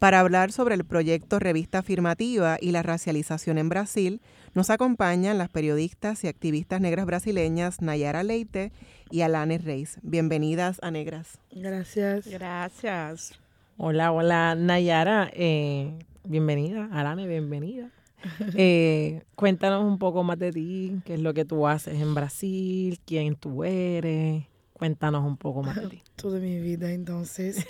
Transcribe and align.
Para 0.00 0.20
hablar 0.20 0.50
sobre 0.50 0.76
el 0.76 0.86
proyecto 0.86 1.38
Revista 1.38 1.80
Afirmativa 1.80 2.56
y 2.58 2.70
la 2.70 2.82
racialización 2.82 3.58
en 3.58 3.68
Brasil, 3.68 4.22
nos 4.54 4.70
acompañan 4.70 5.36
las 5.36 5.50
periodistas 5.50 6.24
y 6.24 6.28
activistas 6.28 6.80
negras 6.80 7.04
brasileñas 7.04 7.82
Nayara 7.82 8.22
Leite 8.22 8.72
y 9.10 9.20
Alane 9.20 9.58
Reis. 9.58 9.98
Bienvenidas 10.00 10.78
a 10.80 10.90
Negras. 10.90 11.38
Gracias. 11.52 12.26
Gracias. 12.26 13.38
Hola, 13.76 14.10
hola, 14.10 14.54
Nayara. 14.54 15.30
Eh, 15.34 15.92
bienvenida. 16.24 16.88
Alane, 16.92 17.26
bienvenida. 17.26 17.90
Eh, 18.56 19.22
cuéntanos 19.34 19.84
un 19.84 19.98
poco 19.98 20.22
más 20.22 20.38
de 20.38 20.50
ti, 20.50 21.00
qué 21.04 21.14
es 21.14 21.20
lo 21.20 21.34
que 21.34 21.44
tú 21.44 21.66
haces 21.66 22.00
en 22.00 22.14
Brasil, 22.14 22.98
quién 23.04 23.34
tú 23.34 23.64
eres. 23.64 24.44
Cuéntanos 24.80 25.26
un 25.26 25.36
poco 25.36 25.62
más 25.62 25.76
de 25.76 25.88
ti. 25.88 26.02
Toda 26.16 26.40
mi 26.40 26.58
vida, 26.58 26.90
entonces. 26.90 27.66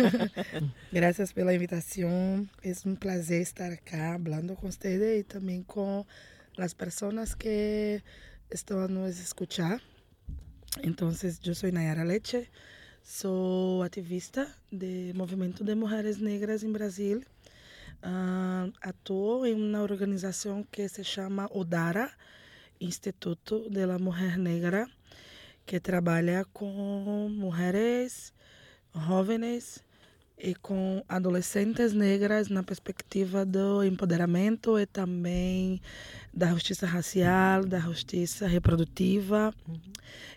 Gracias 0.90 1.34
por 1.34 1.44
la 1.44 1.52
invitación. 1.52 2.48
Es 2.62 2.86
un 2.86 2.96
placer 2.96 3.42
estar 3.42 3.70
acá 3.72 4.14
hablando 4.14 4.54
con 4.54 4.70
ustedes 4.70 5.20
y 5.20 5.24
también 5.24 5.64
con 5.64 6.06
las 6.56 6.74
personas 6.74 7.36
que 7.36 8.02
están 8.48 8.94
nos 8.94 9.20
escuchar. 9.20 9.82
Entonces, 10.80 11.40
yo 11.40 11.54
soy 11.54 11.72
Nayara 11.72 12.06
Leche, 12.06 12.50
soy 13.02 13.84
activista 13.84 14.48
del 14.70 15.14
movimiento 15.14 15.62
de 15.62 15.74
mujeres 15.74 16.20
negras 16.20 16.62
en 16.62 16.72
Brasil 16.72 17.26
uh, 18.02 18.72
atuo 18.80 19.44
em 19.44 19.54
uma 19.54 19.82
organização 19.82 20.64
que 20.72 20.88
se 20.88 21.04
chama 21.04 21.50
ODARA, 21.52 22.10
Instituto 22.80 23.68
de 23.68 23.84
la 23.84 23.98
Mujer 23.98 24.38
Negra, 24.38 24.88
que 25.66 25.80
trabalha 25.80 26.44
com 26.52 27.28
mulheres 27.30 28.32
jovens 28.94 29.82
e 30.36 30.54
com 30.54 31.02
adolescentes 31.08 31.92
negras 31.92 32.48
na 32.48 32.62
perspectiva 32.62 33.44
do 33.44 33.84
empoderamento 33.84 34.78
e 34.78 34.84
também 34.84 35.80
da 36.32 36.48
justiça 36.50 36.86
racial, 36.86 37.64
da 37.64 37.78
justiça 37.78 38.46
reprodutiva, 38.46 39.54
uhum. 39.66 39.80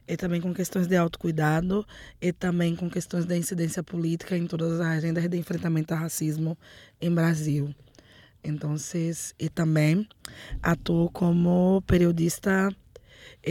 e 0.07 0.15
também 0.15 0.39
com 0.39 0.53
questões 0.53 0.87
de 0.87 0.95
autocuidado, 0.95 1.85
e 2.21 2.31
também 2.31 2.75
com 2.75 2.89
questões 2.89 3.25
da 3.25 3.35
incidência 3.35 3.81
política 3.81 4.37
em 4.37 4.45
todas 4.45 4.79
as 4.79 4.85
agendas 4.85 5.27
de 5.27 5.37
enfrentamento 5.37 5.93
ao 5.93 5.99
racismo 5.99 6.57
em 7.01 7.13
Brasil. 7.13 7.73
Então, 8.43 8.75
e 9.39 9.49
também 9.49 10.07
atuo 10.61 11.09
como 11.09 11.81
periodista 11.85 12.69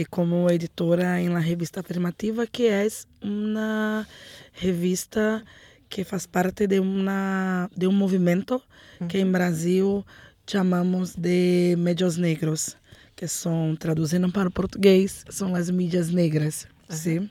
como 0.09 0.49
editora 0.49 1.19
em 1.19 1.29
La 1.29 1.39
Revista 1.39 1.79
Afirmativa, 1.79 2.45
que 2.45 2.67
é 2.67 2.87
uma 3.21 4.07
revista 4.53 5.43
que 5.89 6.03
faz 6.03 6.25
parte 6.27 6.67
de, 6.67 6.79
uma, 6.79 7.69
de 7.75 7.87
um 7.87 7.91
movimento 7.91 8.61
que 9.07 9.19
em 9.19 9.31
Brasil 9.31 10.05
chamamos 10.45 11.15
de 11.15 11.75
medios 11.77 12.17
negros, 12.17 12.77
que 13.15 13.27
são, 13.27 13.75
traduzindo 13.75 14.31
para 14.31 14.49
o 14.49 14.51
português, 14.51 15.23
são 15.29 15.55
as 15.55 15.69
mídias 15.69 16.09
negras. 16.09 16.67
Sim. 16.89 17.29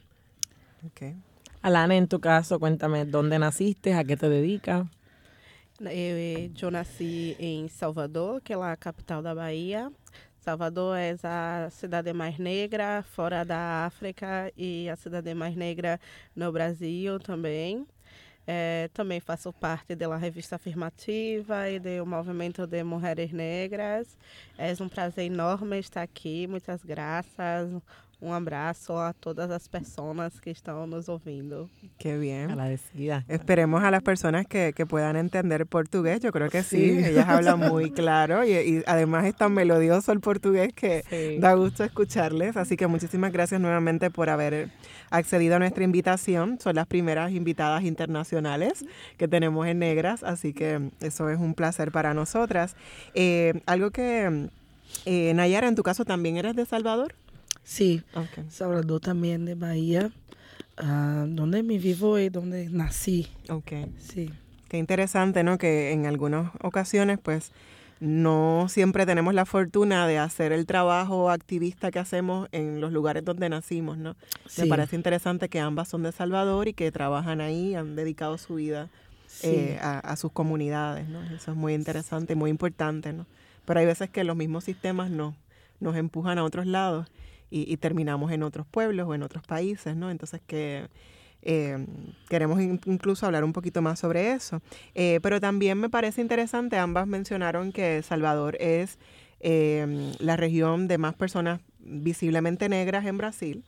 Ok. 0.85 1.15
Alana, 1.63 1.95
em 1.95 2.07
tu 2.07 2.19
caso, 2.19 2.59
cuéntame, 2.59 3.07
onde 3.15 3.39
nasciste, 3.39 3.91
a 3.91 4.05
que 4.05 4.17
te 4.17 4.29
dedicas? 4.29 4.87
Eu, 5.81 6.51
eu 6.63 6.71
nasci 6.71 7.37
em 7.39 7.69
Salvador, 7.69 8.41
que 8.41 8.53
é 8.53 8.57
a 8.57 8.77
capital 8.77 9.21
da 9.21 9.35
Bahia. 9.35 9.91
Salvador 10.47 10.97
é 10.97 11.17
a 11.25 11.69
cidade 11.71 12.13
mais 12.13 12.39
negra 12.39 13.03
fora 13.03 13.45
da 13.45 13.85
África 13.85 14.53
e 14.57 14.89
a 14.89 14.95
cidade 14.95 15.35
mais 15.35 15.57
negra 15.57 15.99
no 16.37 16.53
Brasil 16.53 17.19
também. 17.19 17.85
É, 18.47 18.89
também 18.95 19.19
faço 19.19 19.53
parte 19.53 19.97
da 19.97 20.17
revista 20.17 20.55
afirmativa 20.55 21.69
e 21.69 21.81
do 21.81 22.07
movimento 22.07 22.65
de 22.65 22.85
mulheres 22.85 23.33
negras. 23.33 24.17
É 24.57 24.73
um 24.81 24.89
prazer 24.89 25.25
enorme 25.25 25.81
estar 25.81 26.03
aqui. 26.03 26.47
Muitas 26.47 26.85
graças. 26.85 27.69
Un 28.19 28.33
abrazo 28.33 29.03
a 29.03 29.13
todas 29.13 29.49
las 29.51 29.69
personas 29.69 30.41
que 30.41 30.51
están 30.51 30.89
nos 30.89 31.09
ouvindo. 31.09 31.69
Qué 31.99 32.17
bien. 32.17 32.51
Agradecida. 32.51 33.25
Esperemos 33.29 33.85
a 33.85 33.91
las 33.91 34.03
personas 34.03 34.47
que, 34.47 34.73
que 34.75 34.87
puedan 34.87 35.17
entender 35.17 35.67
portugués. 35.67 36.21
Yo 36.21 36.33
creo 36.33 36.49
que 36.49 36.63
sí. 36.63 36.99
Ellas 37.05 37.29
hablan 37.29 37.59
muy 37.59 37.91
claro 37.93 38.43
y, 38.43 38.53
y, 38.53 38.83
además 38.87 39.27
es 39.27 39.37
tan 39.37 39.53
melodioso 39.53 40.13
el 40.13 40.21
portugués 40.21 40.73
que 40.73 41.39
da 41.41 41.53
gusto 41.53 41.85
escucharles. 41.85 42.57
Así 42.57 42.79
que 42.79 42.87
muchísimas 42.87 43.33
gracias 43.33 43.61
nuevamente 43.61 44.11
por 44.11 44.31
haber 44.31 44.71
accedido 45.11 45.57
a 45.57 45.59
nuestra 45.59 45.85
invitación. 45.85 46.59
Son 46.59 46.75
las 46.75 46.87
primeras 46.87 47.33
invitadas 47.33 47.85
internacionales 47.85 48.87
que 49.19 49.29
tenemos 49.29 49.67
en 49.67 49.79
Negras, 49.79 50.23
así 50.23 50.55
que 50.55 50.91
eso 51.01 51.29
es 51.29 51.39
un 51.39 51.55
placer 51.55 51.93
para 51.93 52.15
nosotras. 52.15 52.77
Eh, 53.15 53.61
algo 53.67 53.91
que, 53.91 54.49
eh, 55.05 55.35
Nayara, 55.35 55.69
en 55.69 55.75
tu 55.75 55.83
caso 55.83 56.07
también 56.07 56.39
eres 56.39 56.57
de 56.57 56.65
Salvador. 56.65 57.15
Sí, 57.67 58.01
Salvador 58.49 59.01
también 59.01 59.45
de 59.45 59.57
Bahía, 59.57 60.13
uh, 60.81 61.27
donde 61.27 61.65
me 61.65 61.79
vivo 61.79 62.17
y 62.17 62.29
donde 62.29 62.69
nací. 62.71 63.27
Ok. 63.51 63.73
Sí. 63.99 64.31
Qué 64.69 64.79
interesante, 64.79 65.43
¿no? 65.43 65.59
Que 65.59 65.91
en 65.91 66.07
algunas 66.07 66.53
ocasiones, 66.63 67.19
pues, 67.21 67.51
no 67.99 68.67
siempre 68.69 69.05
tenemos 69.05 69.35
la 69.35 69.47
fortuna 69.47 70.07
de 70.07 70.17
hacer 70.17 70.53
el 70.53 70.65
trabajo 70.65 71.29
activista 71.29 71.91
que 71.91 71.99
hacemos 71.99 72.49
en 72.53 72.81
los 72.81 72.93
lugares 72.93 73.25
donde 73.25 73.49
nacimos, 73.49 73.99
¿no? 73.99 74.15
Me 74.59 74.67
parece 74.67 74.95
interesante 74.95 75.49
que 75.49 75.59
ambas 75.59 75.89
son 75.89 76.05
de 76.05 76.13
Salvador 76.13 76.69
y 76.69 76.73
que 76.73 76.93
trabajan 76.93 77.41
ahí, 77.41 77.75
han 77.75 77.97
dedicado 77.97 78.39
su 78.39 78.55
vida 78.55 78.89
eh, 79.43 79.77
a, 79.83 79.99
a, 79.99 80.15
sus 80.15 80.31
comunidades, 80.31 81.09
¿no? 81.09 81.21
Eso 81.35 81.51
es 81.51 81.57
muy 81.57 81.75
interesante 81.75 82.35
y 82.35 82.37
muy 82.37 82.51
importante, 82.51 83.13
¿no? 83.13 83.27
Pero 83.65 83.81
hay 83.81 83.87
veces 83.87 84.09
que 84.09 84.23
los 84.23 84.37
mismos 84.37 84.63
sistemas 84.63 85.11
no, 85.11 85.35
nos 85.81 85.97
empujan 85.97 86.39
a 86.39 86.45
otros 86.45 86.67
lados 86.67 87.09
y, 87.51 87.77
terminamos 87.77 88.33
en 88.33 88.43
otros 88.43 88.67
pueblos 88.67 89.07
o 89.09 89.15
en 89.15 89.23
otros 89.23 89.45
países, 89.45 89.97
¿no? 89.97 90.11
Entonces 90.11 90.41
que 90.47 90.89
eh, 91.43 91.87
queremos 92.29 92.61
incluso 92.61 93.25
hablar 93.25 93.45
un 93.45 93.53
poquito 93.53 93.83
más 93.83 94.01
sobre 94.01 94.33
eso. 94.33 94.61
Eh, 94.95 95.21
pero 95.23 95.41
también 95.41 95.79
me 95.79 95.89
parece 95.89 96.21
interesante, 96.21 96.77
ambas 96.77 97.07
mencionaron 97.07 97.73
que 97.73 98.03
Salvador 98.03 98.57
es 98.61 98.99
em, 99.41 100.13
la 100.19 100.37
región 100.37 100.89
de 100.89 100.99
más 100.99 101.15
personas 101.15 101.61
visiblemente 101.79 102.69
negras 102.69 103.07
en 103.07 103.19
Brasil. 103.19 103.65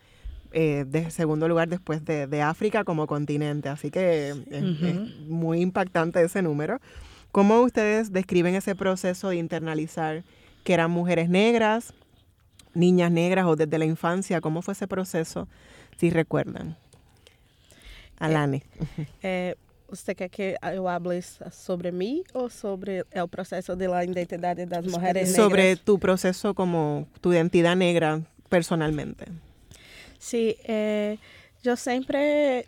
Eh, 0.52 0.86
de 0.88 1.10
segundo 1.10 1.46
lugar 1.46 1.68
después 1.68 2.06
de, 2.06 2.42
África 2.42 2.82
como 2.82 3.06
continente. 3.06 3.68
Así 3.68 3.90
que 3.90 4.30
es, 4.30 5.26
muy 5.26 5.60
impactante 5.60 6.22
ese 6.22 6.40
número. 6.40 6.80
¿Cómo 7.32 7.60
ustedes 7.60 8.12
describen 8.12 8.54
ese 8.54 8.74
proceso 8.74 9.28
de 9.28 9.36
internalizar 9.36 10.24
que 10.64 10.72
eran 10.72 10.90
mujeres 10.90 11.28
negras, 11.28 11.92
niñas 12.78 13.10
negras 13.10 13.46
o 13.46 13.56
desde 13.56 13.76
la 13.78 13.84
infancia? 13.84 14.40
¿Cómo 14.40 14.62
fue 14.62 14.72
ese 14.72 14.86
proceso, 14.86 15.48
si 15.98 16.10
recuerdan? 16.10 16.76
Alane. 18.18 18.62
Eh, 19.22 19.54
¿Usted 19.90 20.14
quer 20.16 20.30
que 20.30 20.56
eu 20.60 20.86
hable 20.86 21.22
sobre 21.22 21.92
mí 21.92 22.22
o 22.34 22.50
sobre 22.50 23.04
el 23.10 23.28
proceso 23.28 23.74
de 23.74 23.88
la 23.88 24.04
identidad 24.04 24.54
de 24.54 24.66
las 24.66 24.84
mujeres 24.84 25.30
negras? 25.30 25.36
Sobre 25.36 25.76
tu 25.76 25.98
proceso 25.98 26.54
como 26.54 27.06
tu 27.22 27.32
identidad 27.32 27.74
negra 27.74 28.20
personalmente. 28.50 29.24
Sí, 30.18 30.56
eh, 30.64 31.16
yo 31.62 31.74
siempre 31.76 32.66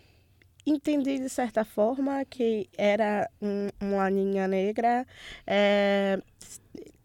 entendi 0.64 1.18
de 1.18 1.28
certa 1.28 1.64
forma 1.64 2.24
que 2.24 2.70
era 2.78 3.28
um, 3.40 3.68
uma 3.80 4.08
ninha 4.08 4.48
negra. 4.48 5.06
É, 5.46 6.18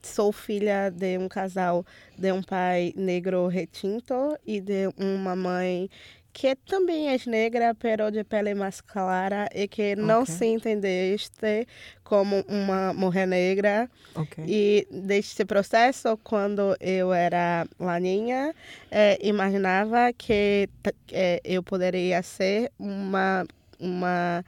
sou 0.05 0.31
filha 0.31 0.89
de 0.89 1.17
um 1.17 1.27
casal 1.27 1.85
de 2.17 2.31
um 2.31 2.41
pai 2.41 2.93
negro 2.95 3.47
retinto 3.47 4.37
e 4.45 4.61
de 4.61 4.87
uma 4.97 5.35
mãe 5.35 5.89
que 6.35 6.53
também 6.53 7.07
é 7.07 7.17
negra, 7.27 7.73
pero 7.73 8.11
de 8.11 8.21
pele 8.25 8.53
mais 8.53 8.81
clara 8.81 9.47
e 9.55 9.69
que 9.69 9.95
não 9.95 10.23
okay. 10.23 10.35
se 10.35 10.45
entendeste 10.45 11.65
como 12.03 12.43
uma 12.49 12.93
mulher 12.93 13.25
negra. 13.25 13.89
Okay. 14.13 14.43
E 14.45 14.87
deste 14.91 15.45
processo, 15.45 16.17
quando 16.25 16.75
eu 16.81 17.13
era 17.13 17.65
laninha, 17.79 18.53
eh, 18.91 19.17
imaginava 19.21 20.11
que 20.11 20.67
eh, 21.13 21.39
eu 21.45 21.63
poderia 21.63 22.21
ser 22.21 22.69
uma 22.77 23.45
uma 23.79 24.43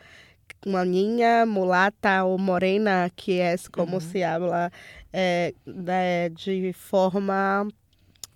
uma 0.67 0.85
ninha 0.85 1.45
mulata 1.45 2.23
ou 2.23 2.37
morena, 2.37 3.09
que 3.15 3.39
é 3.39 3.55
como 3.71 3.95
uhum. 3.95 3.99
se 3.99 4.23
habla 4.23 4.71
é, 5.11 5.53
de, 5.65 6.29
de 6.29 6.73
forma 6.73 7.67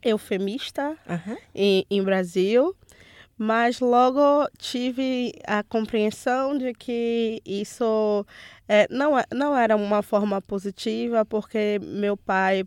eufemista 0.03 0.97
uhum. 1.07 1.37
em, 1.53 1.85
em 1.89 2.03
Brasil 2.03 2.75
mas 3.43 3.79
logo 3.79 4.47
tive 4.59 5.33
a 5.47 5.63
compreensão 5.63 6.55
de 6.55 6.75
que 6.75 7.41
isso 7.43 8.23
é, 8.67 8.85
não, 8.87 9.13
não 9.33 9.57
era 9.57 9.75
uma 9.75 10.03
forma 10.03 10.39
positiva, 10.39 11.25
porque 11.25 11.79
meu 11.81 12.15
pai 12.15 12.63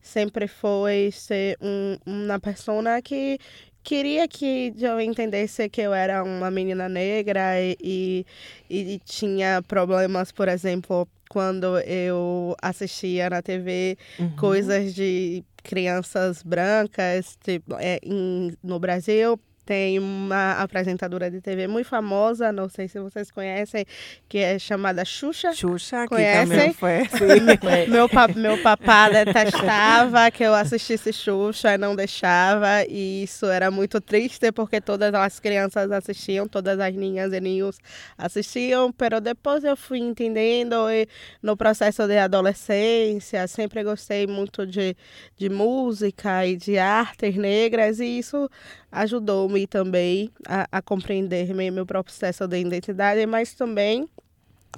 sempre 0.00 0.48
foi 0.48 1.10
ser 1.12 1.58
um, 1.60 1.98
uma 2.06 2.40
pessoa 2.40 3.02
que 3.02 3.38
queria 3.84 4.26
que 4.26 4.74
eu 4.80 4.98
entendesse 5.00 5.68
que 5.68 5.82
eu 5.82 5.92
era 5.92 6.24
uma 6.24 6.50
menina 6.50 6.88
negra 6.88 7.60
e, 7.60 7.76
e, 7.80 8.26
e 8.70 9.00
tinha 9.04 9.62
problemas, 9.62 10.32
por 10.32 10.48
exemplo, 10.48 11.06
quando 11.28 11.78
eu 11.80 12.56
assistia 12.62 13.28
na 13.28 13.42
TV 13.42 13.98
uhum. 14.18 14.36
coisas 14.36 14.94
de 14.94 15.44
crianças 15.62 16.42
brancas 16.42 17.36
tipo, 17.44 17.76
é, 17.78 18.00
em, 18.02 18.56
no 18.62 18.78
Brasil 18.80 19.38
tem 19.64 19.98
uma 19.98 20.52
apresentadora 20.52 21.30
de 21.30 21.40
TV 21.40 21.66
muito 21.66 21.88
famosa, 21.88 22.52
não 22.52 22.68
sei 22.68 22.86
se 22.86 22.98
vocês 23.00 23.30
conhecem, 23.30 23.84
que 24.28 24.38
é 24.38 24.58
chamada 24.58 25.04
Xuxa. 25.04 25.52
Xuxa, 25.54 26.06
Conhecem? 26.06 26.44
que 26.44 26.50
também 26.50 26.72
foi. 26.74 27.86
meu, 27.86 28.08
meu 28.36 28.62
papá 28.62 29.08
detestava 29.08 30.30
que 30.30 30.42
eu 30.42 30.54
assistisse 30.54 31.12
Xuxa 31.12 31.74
e 31.74 31.78
não 31.78 31.96
deixava. 31.96 32.84
E 32.88 33.22
isso 33.24 33.46
era 33.46 33.70
muito 33.70 34.00
triste, 34.00 34.52
porque 34.52 34.80
todas 34.80 35.12
as 35.14 35.40
crianças 35.40 35.90
assistiam, 35.90 36.46
todas 36.46 36.78
as 36.78 36.94
ninhas 36.94 37.32
e 37.32 37.40
ninhos 37.40 37.78
assistiam. 38.18 38.92
Mas 38.98 39.20
depois 39.22 39.64
eu 39.64 39.76
fui 39.76 39.98
entendendo 39.98 40.90
e 40.90 41.08
no 41.42 41.56
processo 41.56 42.06
de 42.06 42.18
adolescência, 42.18 43.46
sempre 43.46 43.82
gostei 43.82 44.26
muito 44.26 44.66
de, 44.66 44.96
de 45.36 45.48
música 45.48 46.46
e 46.46 46.56
de 46.56 46.78
artes 46.78 47.36
negras. 47.36 48.00
E 48.00 48.18
isso 48.18 48.48
ajudou-me 48.94 49.66
também 49.66 50.30
a, 50.46 50.66
a 50.70 50.80
compreender 50.80 51.52
meu 51.52 51.84
processo 51.84 52.46
de 52.46 52.58
identidade, 52.58 53.26
mas 53.26 53.52
também 53.54 54.08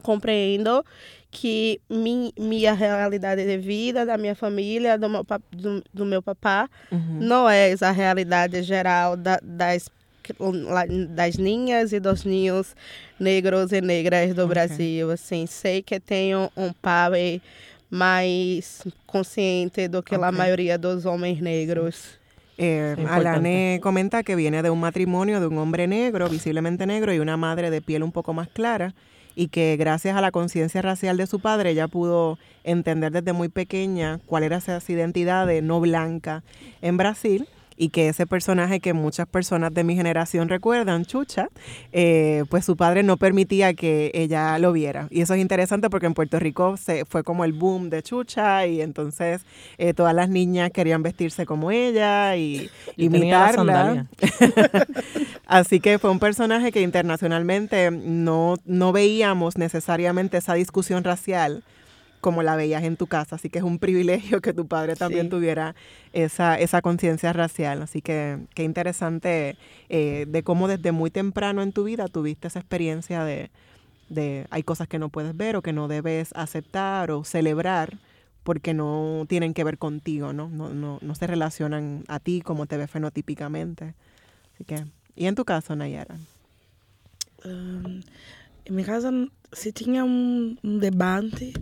compreendo 0.02 0.84
que 1.30 1.80
mi, 1.90 2.32
minha 2.38 2.72
realidade 2.72 3.44
de 3.44 3.58
vida, 3.58 4.06
da 4.06 4.16
minha 4.16 4.34
família, 4.34 4.96
do 4.96 5.08
meu, 5.08 5.24
do, 5.52 5.84
do 5.92 6.06
meu 6.06 6.22
papá, 6.22 6.68
uhum. 6.90 7.18
não 7.20 7.48
é 7.48 7.74
a 7.80 7.90
realidade 7.90 8.62
geral 8.62 9.16
da, 9.16 9.38
das, 9.42 9.90
das 11.10 11.36
ninhas 11.36 11.92
e 11.92 12.00
dos 12.00 12.24
ninhos 12.24 12.74
negros 13.20 13.72
e 13.72 13.80
negras 13.80 14.34
do 14.34 14.44
okay. 14.44 14.54
Brasil. 14.54 15.10
Assim, 15.10 15.46
sei 15.46 15.82
que 15.82 16.00
tenho 16.00 16.50
um 16.56 16.72
pai 16.72 17.42
mais 17.90 18.82
consciente 19.06 19.88
do 19.88 20.02
que 20.02 20.14
okay. 20.14 20.28
a 20.28 20.32
maioria 20.32 20.78
dos 20.78 21.04
homens 21.04 21.40
negros. 21.40 22.18
Eh, 22.58 22.96
Alane 23.08 23.80
comenta 23.82 24.22
que 24.22 24.34
viene 24.34 24.62
de 24.62 24.70
un 24.70 24.80
matrimonio 24.80 25.40
de 25.40 25.46
un 25.46 25.58
hombre 25.58 25.86
negro, 25.86 26.28
visiblemente 26.28 26.86
negro, 26.86 27.12
y 27.12 27.18
una 27.18 27.36
madre 27.36 27.70
de 27.70 27.82
piel 27.82 28.02
un 28.02 28.12
poco 28.12 28.32
más 28.32 28.48
clara, 28.48 28.94
y 29.34 29.48
que 29.48 29.76
gracias 29.76 30.16
a 30.16 30.20
la 30.22 30.30
conciencia 30.30 30.80
racial 30.80 31.16
de 31.18 31.26
su 31.26 31.40
padre 31.40 31.70
ella 31.70 31.88
pudo 31.88 32.38
entender 32.64 33.12
desde 33.12 33.34
muy 33.34 33.48
pequeña 33.48 34.18
cuál 34.26 34.44
era 34.44 34.56
esa 34.56 34.80
identidad 34.88 35.46
de 35.46 35.60
no 35.60 35.80
blanca 35.80 36.42
en 36.80 36.96
Brasil 36.96 37.46
y 37.76 37.90
que 37.90 38.08
ese 38.08 38.26
personaje 38.26 38.80
que 38.80 38.92
muchas 38.92 39.26
personas 39.26 39.72
de 39.74 39.84
mi 39.84 39.96
generación 39.96 40.48
recuerdan, 40.48 41.04
Chucha, 41.04 41.48
eh, 41.92 42.44
pues 42.48 42.64
su 42.64 42.76
padre 42.76 43.02
no 43.02 43.16
permitía 43.16 43.74
que 43.74 44.10
ella 44.14 44.58
lo 44.58 44.72
viera. 44.72 45.08
Y 45.10 45.20
eso 45.20 45.34
es 45.34 45.40
interesante 45.40 45.90
porque 45.90 46.06
en 46.06 46.14
Puerto 46.14 46.38
Rico 46.38 46.76
se, 46.76 47.04
fue 47.04 47.22
como 47.22 47.44
el 47.44 47.52
boom 47.52 47.90
de 47.90 48.02
Chucha 48.02 48.66
y 48.66 48.80
entonces 48.80 49.42
eh, 49.78 49.94
todas 49.94 50.14
las 50.14 50.28
niñas 50.28 50.70
querían 50.70 51.02
vestirse 51.02 51.46
como 51.46 51.70
ella 51.70 52.36
y, 52.36 52.70
imitarla. 52.96 54.06
Así 55.46 55.80
que 55.80 55.98
fue 55.98 56.10
un 56.10 56.18
personaje 56.18 56.72
que 56.72 56.80
internacionalmente 56.80 57.90
no, 57.90 58.56
no 58.64 58.92
veíamos 58.92 59.58
necesariamente 59.58 60.38
esa 60.38 60.54
discusión 60.54 61.04
racial 61.04 61.62
como 62.20 62.42
la 62.42 62.56
veías 62.56 62.82
en 62.84 62.96
tu 62.96 63.06
casa. 63.06 63.36
Así 63.36 63.50
que 63.50 63.58
es 63.58 63.64
un 63.64 63.78
privilegio 63.78 64.40
que 64.40 64.52
tu 64.52 64.66
padre 64.66 64.96
también 64.96 65.28
tuviera 65.30 65.74
esa, 66.12 66.58
esa 66.58 66.82
conciencia 66.82 67.32
racial. 67.32 67.82
Así 67.82 68.02
que 68.02 68.38
qué 68.54 68.64
interesante 68.64 69.56
eh, 69.88 70.26
de 70.28 70.42
cómo 70.42 70.68
desde 70.68 70.92
muy 70.92 71.10
temprano 71.10 71.62
en 71.62 71.72
tu 71.72 71.84
vida 71.84 72.08
tuviste 72.08 72.48
esa 72.48 72.58
experiencia 72.58 73.24
de, 73.24 73.50
de 74.08 74.46
hay 74.50 74.62
cosas 74.62 74.88
que 74.88 74.98
no 74.98 75.08
puedes 75.08 75.36
ver 75.36 75.56
o 75.56 75.62
que 75.62 75.72
no 75.72 75.88
debes 75.88 76.32
aceptar 76.34 77.10
o 77.10 77.24
celebrar 77.24 77.98
porque 78.42 78.74
no 78.74 79.26
tienen 79.28 79.54
que 79.54 79.64
ver 79.64 79.76
contigo, 79.76 80.32
¿no? 80.32 80.48
No, 80.48 80.68
no, 80.68 80.98
no 81.02 81.14
se 81.16 81.26
relacionan 81.26 82.04
a 82.06 82.20
ti 82.20 82.42
como 82.42 82.66
te 82.66 82.76
ves 82.76 82.88
fenotípicamente. 82.88 83.94
Así 84.54 84.64
que, 84.64 84.84
¿y 85.16 85.26
en 85.26 85.34
tu 85.34 85.44
caso, 85.44 85.74
Nayara? 85.74 86.16
Um, 87.44 88.02
en 88.64 88.74
mi 88.74 88.84
casa 88.84 89.10
sí 89.52 89.72
tenía 89.72 90.04
un, 90.04 90.60
un 90.62 90.78
debate 90.78 91.52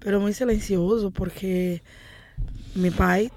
pero 0.00 0.20
muy 0.20 0.32
silencioso 0.32 1.10
porque 1.10 1.82
mi 2.74 2.90
pai, 2.90 3.30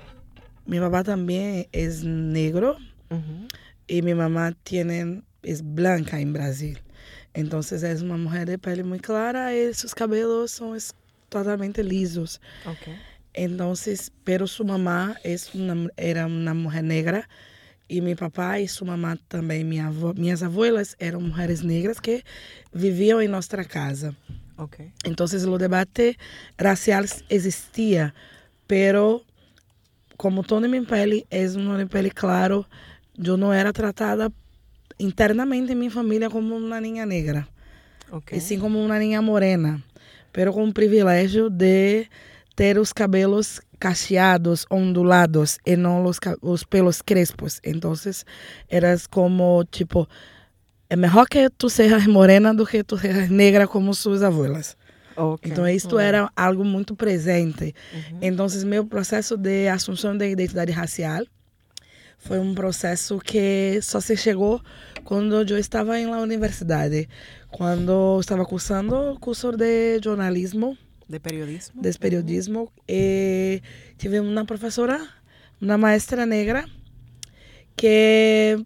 mi 0.66 0.80
papá 0.80 1.04
también 1.04 1.68
es 1.72 2.04
negro 2.04 2.78
uh-huh. 3.10 3.48
y 3.88 4.02
mi 4.02 4.14
mamá 4.14 4.54
tiene, 4.64 5.22
es 5.44 5.62
blanca 5.62 6.20
en 6.20 6.34
Brasil. 6.34 6.80
Entonces 7.34 7.84
es 7.84 8.02
una 8.02 8.18
mujer 8.18 8.48
de 8.48 8.58
pele 8.58 8.84
muy 8.84 9.00
clara 9.00 9.56
y 9.56 9.74
sus 9.74 9.94
cabellos 9.94 10.52
son 10.52 10.78
totalmente 11.30 11.84
lisos. 11.84 12.40
Okay. 12.66 12.96
Entonces, 13.34 14.12
pero 14.24 14.46
su 14.46 14.64
mamá 14.64 15.18
es 15.24 15.54
una, 15.56 15.90
era 15.98 16.28
una 16.28 16.54
mujer 16.54 16.84
negra 16.84 17.28
y 17.88 18.02
mi 18.02 18.16
papá 18.16 18.60
y 18.60 18.68
su 18.68 18.86
mamá 18.86 19.18
también, 19.28 19.68
mi 19.68 19.80
avó, 19.80 20.14
minhas 20.14 20.44
abuelas 20.44 20.96
eram 21.00 21.22
mulheres 21.22 21.64
negras 21.64 22.00
que 22.00 22.24
viviam 22.74 23.22
em 23.22 23.28
nossa 23.28 23.64
casa. 23.66 24.16
Okay. 24.58 24.94
Entonces 25.04 25.44
el 25.44 25.58
debate 25.58 26.18
racial 26.58 27.10
existía, 27.30 28.14
pero 28.68 29.24
como 30.18 30.44
toda 30.44 30.68
mi 30.68 30.82
pele 30.82 31.26
es 31.30 31.56
una 31.56 31.86
pele 31.88 32.12
claro, 32.12 32.68
yo 33.16 33.36
no 33.38 33.54
era 33.54 33.74
tratada 33.74 34.32
internamente 34.98 35.74
en 35.74 35.80
mi 35.80 35.90
familia 35.90 36.30
como 36.30 36.56
una 36.56 36.80
niña 36.80 37.06
negra, 37.06 37.50
okay. 38.12 38.38
y 38.38 38.42
sí 38.42 38.58
como 38.58 38.84
una 38.84 39.00
niña 39.00 39.22
morena, 39.22 39.84
pero 40.32 40.54
con 40.54 40.64
un 40.64 40.74
privilegio 40.74 41.50
de 41.50 42.10
ter 42.56 42.78
os 42.78 42.94
cabelos 42.94 43.62
cacheados, 43.80 44.66
ondulados, 44.70 45.60
e 45.66 45.76
não 45.76 46.06
os, 46.06 46.18
os 46.42 46.64
pelos 46.64 47.02
crespos. 47.02 47.60
Então, 47.66 47.94
eras 48.70 49.08
como, 49.08 49.66
tipo, 49.66 50.08
é 50.94 50.96
melhor 50.96 51.28
que 51.28 51.50
tu 51.50 51.70
sejas 51.70 52.06
morena 52.18 52.54
do 52.54 52.66
que 52.68 52.84
tu 52.84 52.98
sejas 52.98 53.28
negra 53.30 53.68
como 53.68 53.94
suas 53.96 54.22
abuelas. 54.22 54.78
Okay. 55.16 55.52
Então, 55.52 55.68
isto 55.68 55.96
uhum. 55.96 56.02
era 56.02 56.32
algo 56.36 56.64
muito 56.64 56.96
presente. 56.96 57.74
Uhum. 57.94 58.20
Então, 58.22 58.46
meu 58.66 58.86
processo 58.86 59.36
de 59.36 59.68
assunção 59.68 60.16
de 60.16 60.30
identidade 60.30 60.72
racial 60.72 61.26
foi 62.20 62.40
um 62.40 62.54
processo 62.54 63.20
que 63.20 63.80
só 63.82 64.00
se 64.00 64.16
chegou 64.16 64.62
quando 65.04 65.44
eu 65.50 65.58
estava 65.58 65.98
na 66.00 66.20
universidade. 66.20 67.10
Quando 67.50 67.92
eu 67.92 68.20
estava 68.20 68.46
cursando 68.46 69.18
curso 69.20 69.52
de 69.52 70.00
jornalismo. 70.04 70.78
De 71.10 71.20
periodismo. 71.20 71.82
De 71.82 71.92
periodismo. 71.98 72.60
Uhum. 72.60 72.70
E 72.88 73.62
tive 73.98 74.20
uma 74.20 74.46
professora, 74.46 75.08
uma 75.60 75.78
maestra 75.78 76.26
negra, 76.26 76.66
que 77.76 78.64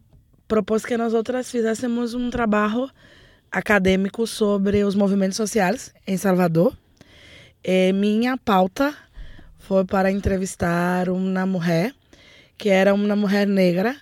propôs 0.48 0.86
que 0.86 0.98
nós 0.98 1.13
outras 1.13 1.51
fizéssemos 1.51 2.13
um 2.13 2.30
trabalho 2.30 2.89
acadêmico 3.51 4.25
sobre 4.25 4.84
os 4.84 4.96
movimentos 4.96 5.38
sociais 5.38 5.94
em 6.06 6.18
Salvador. 6.18 6.77
E 7.63 7.92
minha 7.94 8.38
pauta 8.38 8.96
foi 9.58 9.84
para 9.86 10.12
entrevistar 10.12 11.10
uma 11.10 11.46
mulher 11.46 11.94
que 12.58 12.70
era 12.70 12.94
uma 12.94 13.16
mulher 13.16 13.46
negra 13.46 13.96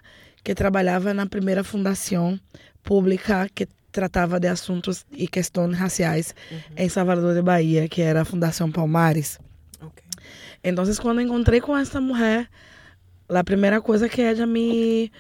que 0.44 0.54
trabalhava 0.54 1.14
na 1.14 1.25
primeira 1.25 1.64
fundação 1.64 2.40
pública 2.84 3.50
que 3.54 3.68
tratava 3.92 4.40
de 4.40 4.48
assuntos 4.48 5.06
e 5.12 5.28
questões 5.28 5.75
raciais 5.75 6.36
uhum. 6.52 6.60
em 6.78 6.90
Salvador 6.90 7.34
de 7.34 7.42
Bahia, 7.42 7.88
que 7.88 8.02
era 8.02 8.22
a 8.22 8.25
Fundação 8.25 8.72
Palmares. 8.72 9.40
Okay. 9.82 10.04
Então, 10.64 10.86
quando 11.02 11.22
encontrei 11.22 11.62
com 11.62 11.75
essa 11.75 12.00
mulher, 12.00 12.48
a 13.28 13.44
primeira 13.44 13.82
coisa 13.82 14.08
que 14.08 14.22
ela 14.22 14.46
me 14.46 15.12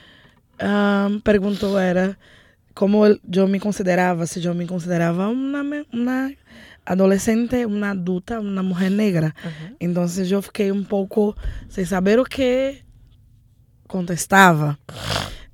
um, 0.61 1.19
perguntou 1.19 1.77
era 1.77 2.17
como 2.73 3.05
eu 3.05 3.47
me 3.47 3.59
considerava, 3.59 4.25
se 4.25 4.43
eu 4.43 4.53
me 4.53 4.67
considerava 4.67 5.29
uma, 5.29 5.61
uma 5.93 6.31
adolescente, 6.85 7.65
uma 7.65 7.91
adulta, 7.91 8.39
uma 8.39 8.61
mulher 8.61 8.91
negra. 8.91 9.33
Uhum. 9.43 9.75
Então 9.79 10.05
eu 10.29 10.41
fiquei 10.41 10.71
um 10.71 10.83
pouco 10.83 11.35
sem 11.69 11.85
saber 11.85 12.19
o 12.19 12.25
que 12.25 12.81
contestava. 13.87 14.77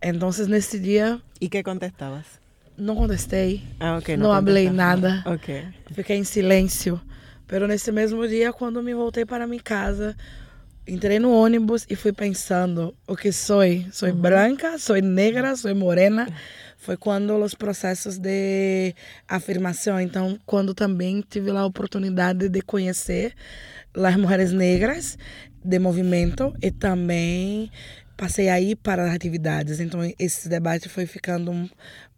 Então 0.02 0.30
nesse 0.48 0.80
dia. 0.80 1.22
E 1.40 1.48
que 1.48 1.62
contestabas? 1.62 2.26
Não 2.78 2.96
contestei. 2.96 3.62
Ah, 3.80 3.98
ok. 3.98 4.18
Não, 4.18 4.34
não 4.34 4.44
falei 4.44 4.70
nada. 4.70 5.22
Ok. 5.26 5.64
Fiquei 5.94 6.18
em 6.18 6.24
silêncio. 6.24 7.00
Pero 7.46 7.68
nesse 7.68 7.92
mesmo 7.92 8.28
dia, 8.28 8.52
quando 8.52 8.82
me 8.82 8.94
voltei 8.94 9.26
para 9.26 9.46
minha 9.46 9.62
casa, 9.62 10.16
entrei 10.92 11.20
no 11.20 11.32
ônibus 11.32 11.86
e 11.90 11.96
fui 11.96 12.12
pensando 12.12 12.94
o 13.08 13.16
que 13.16 13.32
sou. 13.32 13.62
Sou 13.94 14.10
uhum. 14.10 14.16
branca, 14.16 14.78
sou 14.78 14.98
negra, 14.98 15.56
sou 15.56 15.74
morena. 15.74 16.28
Foi 16.78 16.98
quando 16.98 17.34
os 17.36 17.56
processos 17.56 18.18
de 18.18 18.94
afirmação. 19.26 20.02
Então, 20.02 20.38
quando 20.46 20.74
também 20.74 21.24
tive 21.28 21.50
a 21.52 21.66
oportunidade 21.66 22.50
de 22.50 22.62
conhecer 22.62 23.34
as 23.96 24.16
mulheres 24.18 24.52
negras 24.52 25.18
de 25.64 25.80
movimento 25.80 26.54
e 26.62 26.72
também 26.72 27.72
passei 28.18 28.50
aí 28.50 28.76
para 28.76 29.06
as 29.06 29.16
atividades. 29.16 29.80
Então, 29.80 30.02
esse 30.20 30.50
debate 30.50 30.90
foi 30.90 31.06
ficando 31.06 31.70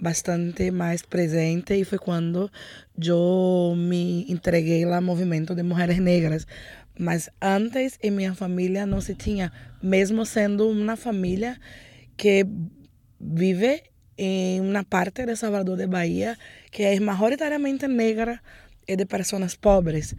bastante 0.02 0.72
mais 0.72 1.02
presente 1.04 1.76
e 1.76 1.86
foi 1.86 2.00
quando 2.00 2.50
eu 2.98 3.76
me 3.78 4.26
entreguei 4.28 4.84
ao 4.84 5.02
movimento 5.02 5.54
de 5.54 5.62
mulheres 5.62 6.00
negras. 6.00 6.48
Mas 6.98 7.30
antes, 7.42 7.98
em 8.02 8.12
minha 8.12 8.36
família 8.36 8.86
não 8.86 9.02
se 9.02 9.16
tinha, 9.16 9.52
mesmo 9.82 10.26
sendo 10.26 10.70
uma 10.70 10.96
família 10.96 11.60
que 12.16 12.46
vive 13.20 13.84
em 14.18 14.62
uma 14.62 14.84
parte 14.84 15.26
de 15.26 15.36
Salvador 15.36 15.78
de 15.78 15.88
Bahia 15.88 16.38
que 16.72 16.84
é 16.84 17.00
majoritariamente 17.00 17.88
negra 17.88 18.40
e 18.88 18.96
de 18.96 19.06
pessoas 19.06 19.56
pobres, 19.56 20.16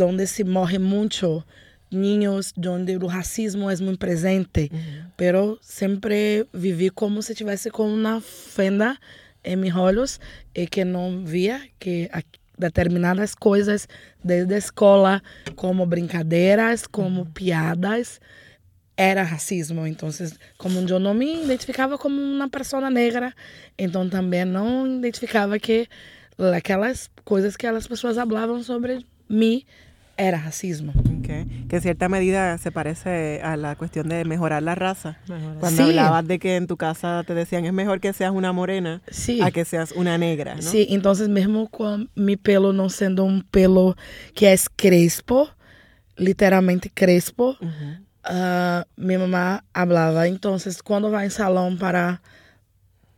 onde 0.00 0.26
se 0.26 0.44
morre 0.44 0.78
muito 0.78 1.44
niños 1.90 2.52
donde 2.56 2.96
o 2.96 3.06
racismo 3.06 3.70
é 3.70 3.76
muito 3.76 3.98
presente, 3.98 4.68
uhum. 4.72 5.10
pero 5.16 5.58
sempre 5.62 6.46
vivi 6.52 6.90
como 6.90 7.22
se 7.22 7.34
tivesse 7.34 7.70
com 7.70 7.86
uma 7.86 8.20
fenda 8.20 8.98
em 9.44 9.56
meus 9.56 9.76
olhos 9.76 10.20
e 10.54 10.66
que 10.66 10.84
não 10.84 11.24
via 11.24 11.60
que 11.78 12.08
determinadas 12.58 13.34
coisas 13.34 13.88
desde 14.22 14.54
a 14.54 14.58
escola, 14.58 15.22
como 15.56 15.86
brincadeiras, 15.86 16.86
como 16.86 17.20
uhum. 17.20 17.26
piadas, 17.32 18.20
era 18.96 19.22
racismo. 19.22 19.86
Então, 19.86 20.08
como 20.58 20.80
eu 20.88 20.98
não 20.98 21.14
me 21.14 21.44
identificava 21.44 21.98
como 21.98 22.20
uma 22.20 22.48
pessoa 22.48 22.90
negra, 22.90 23.34
então 23.78 24.08
também 24.08 24.44
não 24.44 24.86
identificava 24.98 25.58
que 25.58 25.88
aquelas 26.56 27.10
coisas 27.24 27.56
que 27.56 27.66
aquelas 27.66 27.86
pessoas 27.86 28.16
falavam 28.16 28.62
sobre 28.62 29.04
mim 29.28 29.64
era 30.16 30.38
racismo. 30.38 30.92
Okay. 31.20 31.66
Que 31.68 31.76
en 31.76 31.82
cierta 31.82 32.08
medida 32.08 32.56
se 32.58 32.70
parece 32.70 33.40
a 33.42 33.56
la 33.56 33.76
cuestión 33.76 34.08
de 34.08 34.24
mejorar 34.24 34.62
la 34.62 34.74
raza. 34.74 35.18
Cuando 35.60 35.84
hablabas 35.84 36.26
de 36.26 36.38
que 36.38 36.56
en 36.56 36.66
tu 36.66 36.76
casa 36.76 37.22
te 37.26 37.34
decían 37.34 37.64
es 37.64 37.72
mejor 37.72 38.00
que 38.00 38.12
seas 38.12 38.32
una 38.32 38.52
morena 38.52 39.02
a 39.42 39.50
que 39.50 39.64
seas 39.64 39.92
una 39.92 40.18
negra. 40.18 40.56
¿no? 40.56 40.62
Sí, 40.62 40.86
entonces 40.90 41.28
mismo 41.28 41.68
con 41.68 42.10
mi 42.14 42.36
pelo 42.36 42.72
no 42.72 42.90
siendo 42.90 43.24
un 43.24 43.42
pelo 43.42 43.96
que 44.34 44.52
es 44.52 44.68
crespo, 44.68 45.48
literalmente 46.16 46.90
crespo, 46.92 47.56
uh, 47.60 48.82
mi 48.96 49.16
mamá 49.16 49.64
hablaba, 49.72 50.26
entonces 50.26 50.82
cuando 50.82 51.10
va 51.10 51.24
en 51.24 51.30
salón 51.30 51.78
para 51.78 52.20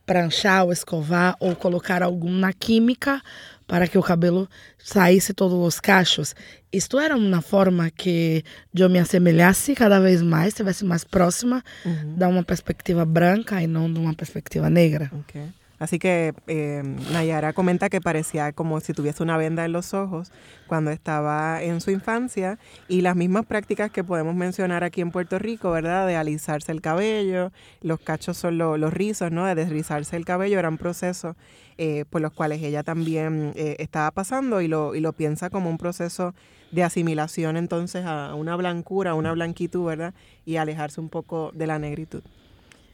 pranchar 0.06 0.64
ou 0.64 0.72
escovar 0.72 1.36
ou 1.40 1.54
colocar 1.56 2.02
alguma 2.02 2.52
química 2.52 3.20
para 3.66 3.88
que 3.88 3.98
o 3.98 4.02
cabelo 4.02 4.48
saísse 4.78 5.34
todos 5.34 5.58
os 5.58 5.80
cachos. 5.80 6.34
Isto 6.72 6.98
era 6.98 7.16
uma 7.16 7.42
forma 7.42 7.90
que 7.90 8.44
eu 8.74 8.88
me 8.88 8.98
assemelhasse 8.98 9.74
cada 9.74 9.98
vez 10.00 10.22
mais, 10.22 10.48
estivesse 10.48 10.84
mais 10.84 11.04
próxima 11.04 11.62
uhum. 11.84 12.14
de 12.16 12.24
uma 12.24 12.42
perspectiva 12.42 13.04
branca 13.04 13.60
e 13.60 13.66
não 13.66 13.92
de 13.92 13.98
uma 13.98 14.14
perspectiva 14.14 14.70
negra. 14.70 15.10
Okay. 15.20 15.48
Así 15.78 15.98
que 15.98 16.32
eh, 16.46 16.82
Nayara 17.12 17.52
comenta 17.52 17.88
que 17.88 18.00
parecía 18.00 18.52
como 18.52 18.80
si 18.80 18.92
tuviese 18.92 19.22
una 19.22 19.36
venda 19.36 19.64
en 19.64 19.72
los 19.72 19.92
ojos 19.92 20.32
cuando 20.66 20.90
estaba 20.90 21.62
en 21.62 21.80
su 21.80 21.90
infancia 21.90 22.58
y 22.88 23.02
las 23.02 23.14
mismas 23.14 23.44
prácticas 23.44 23.90
que 23.90 24.02
podemos 24.02 24.34
mencionar 24.34 24.84
aquí 24.84 25.02
en 25.02 25.10
Puerto 25.10 25.38
Rico, 25.38 25.70
¿verdad? 25.70 26.06
De 26.06 26.16
alisarse 26.16 26.72
el 26.72 26.80
cabello, 26.80 27.52
los 27.82 28.00
cachos 28.00 28.38
son 28.38 28.56
los 28.58 28.92
rizos, 28.92 29.30
¿no? 29.30 29.44
De 29.44 29.54
desrizarse 29.54 30.16
el 30.16 30.24
cabello, 30.24 30.58
eran 30.58 30.78
procesos 30.78 31.36
eh, 31.78 32.06
por 32.08 32.22
los 32.22 32.32
cuales 32.32 32.62
ella 32.62 32.82
también 32.82 33.52
eh, 33.54 33.76
estaba 33.78 34.10
pasando 34.10 34.62
y 34.62 34.68
lo, 34.68 34.94
y 34.94 35.00
lo 35.00 35.12
piensa 35.12 35.50
como 35.50 35.68
un 35.68 35.76
proceso 35.76 36.34
de 36.70 36.82
asimilación 36.82 37.56
entonces 37.56 38.04
a 38.06 38.34
una 38.34 38.56
blancura, 38.56 39.10
a 39.10 39.14
una 39.14 39.32
blanquitud, 39.32 39.84
¿verdad? 39.84 40.14
Y 40.46 40.56
alejarse 40.56 41.00
un 41.00 41.10
poco 41.10 41.52
de 41.54 41.66
la 41.66 41.78
negritud. 41.78 42.22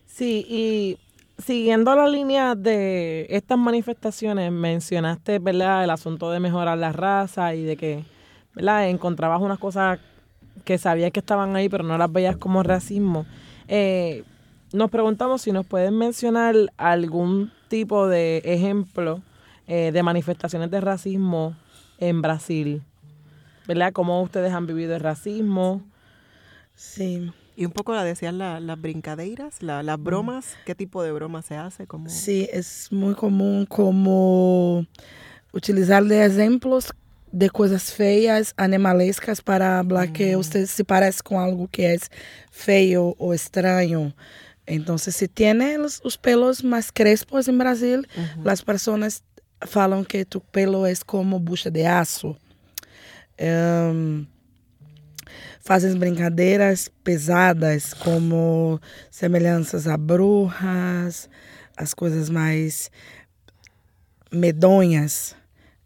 Sí, 0.07 0.45
y 0.49 0.99
siguiendo 1.45 1.95
la 1.95 2.09
línea 2.09 2.55
de 2.55 3.27
estas 3.31 3.59
manifestaciones, 3.59 4.51
mencionaste, 4.53 5.39
¿verdad?, 5.39 5.85
el 5.85 5.91
asunto 5.91 6.31
de 6.31 6.41
mejorar 6.41 6.79
la 6.79 6.93
raza 6.93 7.55
y 7.55 7.63
de 7.63 7.77
que, 7.77 8.05
¿verdad?, 8.55 8.89
encontrabas 8.89 9.41
unas 9.41 9.59
cosas 9.59 9.99
que 10.65 10.79
sabías 10.79 11.11
que 11.11 11.21
estaban 11.21 11.57
ahí, 11.57 11.69
pero 11.69 11.85
no 11.85 11.99
las 11.99 12.13
veías 12.13 12.37
como 12.37 12.63
racismo. 12.63 13.27
Eh, 13.69 14.25
nos 14.73 14.91
preguntamos 14.91 15.43
si 15.43 15.53
nos 15.53 15.67
pueden 15.67 15.99
mencionar 15.99 16.55
algún 16.77 17.53
tipo 17.69 18.09
de 18.09 18.39
ejemplo 18.45 19.21
eh, 19.67 19.91
de 19.93 20.03
manifestaciones 20.03 20.71
de 20.71 20.81
racismo 20.81 21.57
en 21.99 22.23
Brasil. 22.23 22.83
¿Verdad? 23.67 23.93
¿Cómo 23.93 24.23
ustedes 24.23 24.53
han 24.53 24.67
vivido 24.67 24.95
el 24.95 25.01
racismo? 25.01 25.83
Sí. 26.75 27.31
Y 27.57 27.67
un 27.67 27.73
poco 27.73 27.95
la 27.95 28.03
decían 28.05 28.39
las 28.39 28.81
brincadeiras, 28.81 29.63
las 29.63 30.03
bromas, 30.03 30.57
¿qué 30.65 30.75
tipo 30.75 31.03
de 31.03 31.13
bromas 31.13 31.45
se 31.47 31.57
hace? 31.57 31.87
Como... 31.87 32.09
Sí, 32.09 32.49
es 32.53 32.91
muy 32.91 33.15
común 33.15 33.67
como 33.67 34.87
utilizar 35.53 36.03
de 36.05 36.25
ejemplos 36.25 36.93
de 37.31 37.49
coisas 37.49 37.93
feias, 37.93 38.55
animalescas, 38.57 39.41
para 39.41 39.79
hablar 39.79 40.13
que 40.13 40.37
usted 40.37 40.67
se 40.67 40.85
parece 40.85 41.23
com 41.23 41.41
algo 41.41 41.67
que 41.67 41.83
é 41.83 41.97
feio 42.51 43.15
ou 43.19 43.33
estranho. 43.33 44.15
Então, 44.67 44.97
se 44.99 45.27
tem 45.29 45.79
os, 45.81 46.01
os 46.05 46.17
pelos 46.17 46.63
mais 46.63 46.91
crespos 46.91 47.49
em 47.49 47.57
Brasil, 47.57 48.03
uhum. 48.17 48.49
as 48.49 48.61
pessoas 48.61 49.23
falam 49.67 50.05
que 50.05 50.25
tu 50.25 50.41
pelo 50.41 50.87
é 50.87 50.93
como 51.07 51.39
bucha 51.39 51.71
de 51.71 51.85
aço. 51.85 52.37
Um, 53.41 54.27
fazem 55.63 55.97
brincadeiras 55.97 56.91
pesadas, 57.03 57.95
como 57.95 58.81
semelhanças 59.11 59.87
a 59.87 59.97
bruxas, 59.97 61.31
as 61.77 61.95
coisas 61.95 62.29
mais 62.29 62.91
medonhas. 64.31 65.35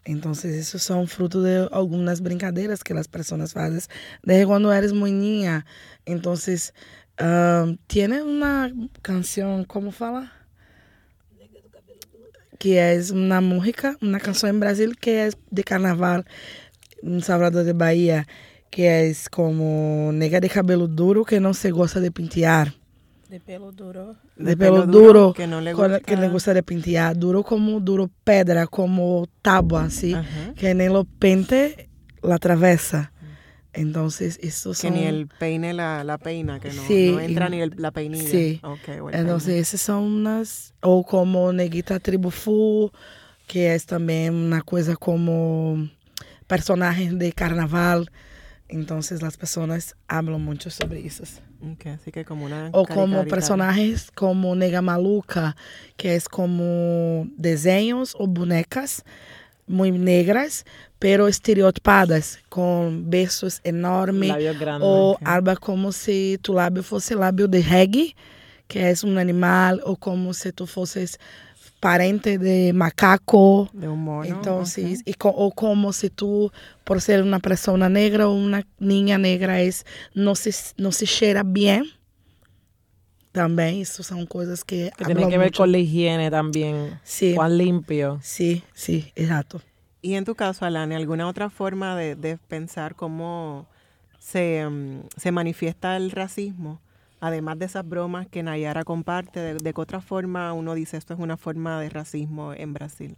Então, 0.07 0.33
isso 0.33 0.79
são 0.79 1.07
fruto 1.07 1.43
de 1.43 1.69
algumas 1.71 2.21
brincadeiras 2.21 2.83
que 2.83 2.93
as 2.93 3.07
pessoas 3.07 3.53
fazem 3.53 3.81
desde 4.25 4.47
quando 4.47 4.73
eres 4.73 4.93
moinha. 4.93 5.65
Então, 6.07 6.33
uh, 6.33 7.79
tiene 7.89 8.23
uma 8.23 8.71
canção, 9.03 9.65
como 9.65 9.91
fala? 9.91 10.31
Que 12.59 12.77
é 12.77 12.99
uma 13.11 13.41
música, 13.41 13.97
uma 14.01 14.21
canção 14.21 14.49
em 14.49 14.59
Brasil 14.59 14.93
que 14.99 15.11
é 15.11 15.31
de 15.53 15.63
carnaval 15.63 16.25
em 17.03 17.21
Salvador 17.21 17.65
de 17.65 17.75
Bahia 17.75 18.25
que 18.77 18.83
é 18.83 19.11
como 19.31 20.11
nega 20.13 20.39
de 20.39 20.51
cabelo 20.51 20.87
duro 20.87 21.25
que 21.25 21.41
não 21.41 21.55
se 21.55 21.71
gosta 21.71 21.99
de 21.99 22.11
pentear. 22.11 22.75
De 23.27 23.41
pelo 23.41 23.73
duro. 23.73 24.15
De, 24.37 24.51
de 24.51 24.55
pelo, 24.55 24.83
pelo 24.83 24.87
duro, 24.87 25.13
duro, 25.13 25.33
que 25.33 25.47
não 25.47 25.61
le 25.63 25.73
gusta. 25.73 26.01
que 26.01 26.15
le 26.15 26.29
gusta 26.29 26.53
de 26.53 26.63
pentear. 26.63 27.17
Duro 27.17 27.43
como 27.43 27.81
duro 27.81 28.11
pedra, 28.23 28.67
como 28.67 29.27
tábua, 29.41 29.85
assim. 29.85 30.15
Uh 30.15 30.19
-huh. 30.19 30.55
Que 30.55 30.75
nem 30.75 30.91
lo 30.91 31.07
pente, 31.07 31.89
la 32.23 32.39
travessa. 32.39 33.13
Entonces, 33.73 34.39
estos 34.43 34.77
son... 34.77 34.93
Que 34.93 35.01
ni 35.01 35.07
el 35.07 35.27
peine 35.27 35.73
la, 35.73 36.05
la 36.05 36.19
peina, 36.19 36.61
que 36.61 36.71
no, 36.71 36.83
sí, 36.87 37.13
no 37.13 37.21
entra 37.21 37.49
ni 37.49 37.63
el, 37.63 37.73
la 37.79 37.93
peinilla. 37.93 38.29
Sí. 38.29 38.61
Okay, 38.63 38.99
Entonces, 39.13 39.47
peine. 39.47 39.61
esas 39.61 39.81
son 39.81 40.03
unas... 40.03 40.75
Ou 40.83 41.03
como 41.03 41.51
Neguita 41.51 41.99
Tribo 41.99 42.31
Fu, 42.31 42.93
que 43.49 43.61
é 43.61 43.79
também 43.79 44.29
uma 44.29 44.61
coisa 44.61 44.97
como 44.97 45.89
personagens 46.47 47.15
de 47.15 47.33
carnaval 47.33 48.05
Entonces 48.69 49.23
las 49.23 49.37
personas 49.37 49.97
hablan 50.09 50.43
mucho 50.43 50.71
sobre 50.71 51.07
eso. 51.07 51.25
Okay, 51.75 51.93
así 51.93 52.11
que 52.13 52.25
como 52.25 52.45
una 52.47 52.71
o 52.73 52.85
como 52.85 53.25
personajes 53.25 54.11
como 54.15 54.55
Nega 54.55 54.83
Maluca, 54.83 55.57
que 55.97 56.15
es 56.15 56.29
como 56.29 57.29
desenhos 57.37 58.15
o 58.19 58.27
bonecas 58.27 59.05
muy 59.67 59.91
negras, 59.91 60.65
pero 60.99 61.29
estereotipadas, 61.29 62.39
con 62.49 63.11
besos 63.11 63.61
enormes. 63.65 64.33
o 64.81 65.19
algo 65.25 65.57
como 65.61 65.93
si 65.93 66.39
tu 66.43 66.55
lábio 66.55 66.83
fosse 66.83 67.15
lábio 67.15 67.49
de 67.49 67.63
reggae, 67.63 68.15
que 68.69 68.79
é 68.79 68.93
um 69.05 69.19
animal, 69.19 69.81
ou 69.85 69.97
como 69.97 70.33
se 70.35 70.53
tu 70.53 70.67
fosses 70.67 71.19
parente 71.87 72.37
de 72.37 72.73
macaco. 72.73 73.71
De 73.73 73.87
un 73.87 74.03
mono. 74.03 74.25
Entonces, 74.25 75.03
okay. 75.03 75.13
y 75.13 75.15
co 75.15 75.29
o 75.29 75.53
como 75.53 75.93
si 75.93 76.11
tú, 76.11 76.51
por 76.83 77.01
ser 77.01 77.23
una 77.23 77.39
persona 77.39 77.89
negra 77.89 78.27
o 78.27 78.33
una 78.33 78.67
niña 78.81 79.19
negra, 79.19 79.61
es, 79.61 79.87
no, 80.13 80.35
se, 80.35 80.53
no 80.79 80.91
se 80.91 81.07
cheira 81.07 81.45
bien. 81.45 81.85
También, 83.31 83.77
eso 83.77 84.03
son 84.03 84.27
cosas 84.27 84.65
que... 84.65 84.91
Que 84.99 85.05
tienen 85.05 85.31
que 85.31 85.39
ver 85.39 85.53
con 85.53 85.71
la 85.71 85.79
higiene 85.79 86.29
también. 86.29 86.99
Sí. 87.05 87.35
Cuán 87.37 87.57
limpio. 87.57 88.19
Sí, 88.21 88.65
sí, 88.75 89.13
exacto. 89.15 89.63
Y 90.03 90.15
en 90.15 90.25
tu 90.25 90.35
caso, 90.35 90.65
Alani, 90.65 90.97
¿alguna 90.97 91.29
otra 91.29 91.51
forma 91.51 91.95
de, 91.95 92.17
de 92.17 92.37
pensar 92.37 92.97
cómo 92.97 93.69
se, 94.19 94.67
um, 94.67 95.05
se 95.17 95.31
manifiesta 95.31 95.97
el 95.97 96.11
racismo? 96.11 96.81
Además 97.27 97.59
de 97.59 97.67
esas 97.67 97.87
bromas 97.87 98.27
que 98.29 98.43
Nayara 98.43 98.85
comparte, 98.85 99.55
de, 99.55 99.73
qué 99.73 99.81
otra 99.81 100.01
forma 100.01 100.53
uno 100.53 100.75
dice 100.75 100.97
esto 100.97 101.15
es 101.15 101.21
una 101.21 101.37
forma 101.37 101.81
de 101.81 101.89
racismo 101.89 102.53
en 102.55 102.73
Brasil? 102.73 103.17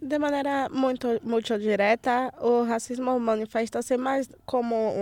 De 0.00 0.18
maneira 0.18 0.68
muito, 0.68 1.20
muito 1.22 1.58
direta, 1.58 2.32
o 2.40 2.64
racismo 2.64 3.18
manifesta-se 3.20 3.96
mais 3.98 4.28
como 4.44 4.94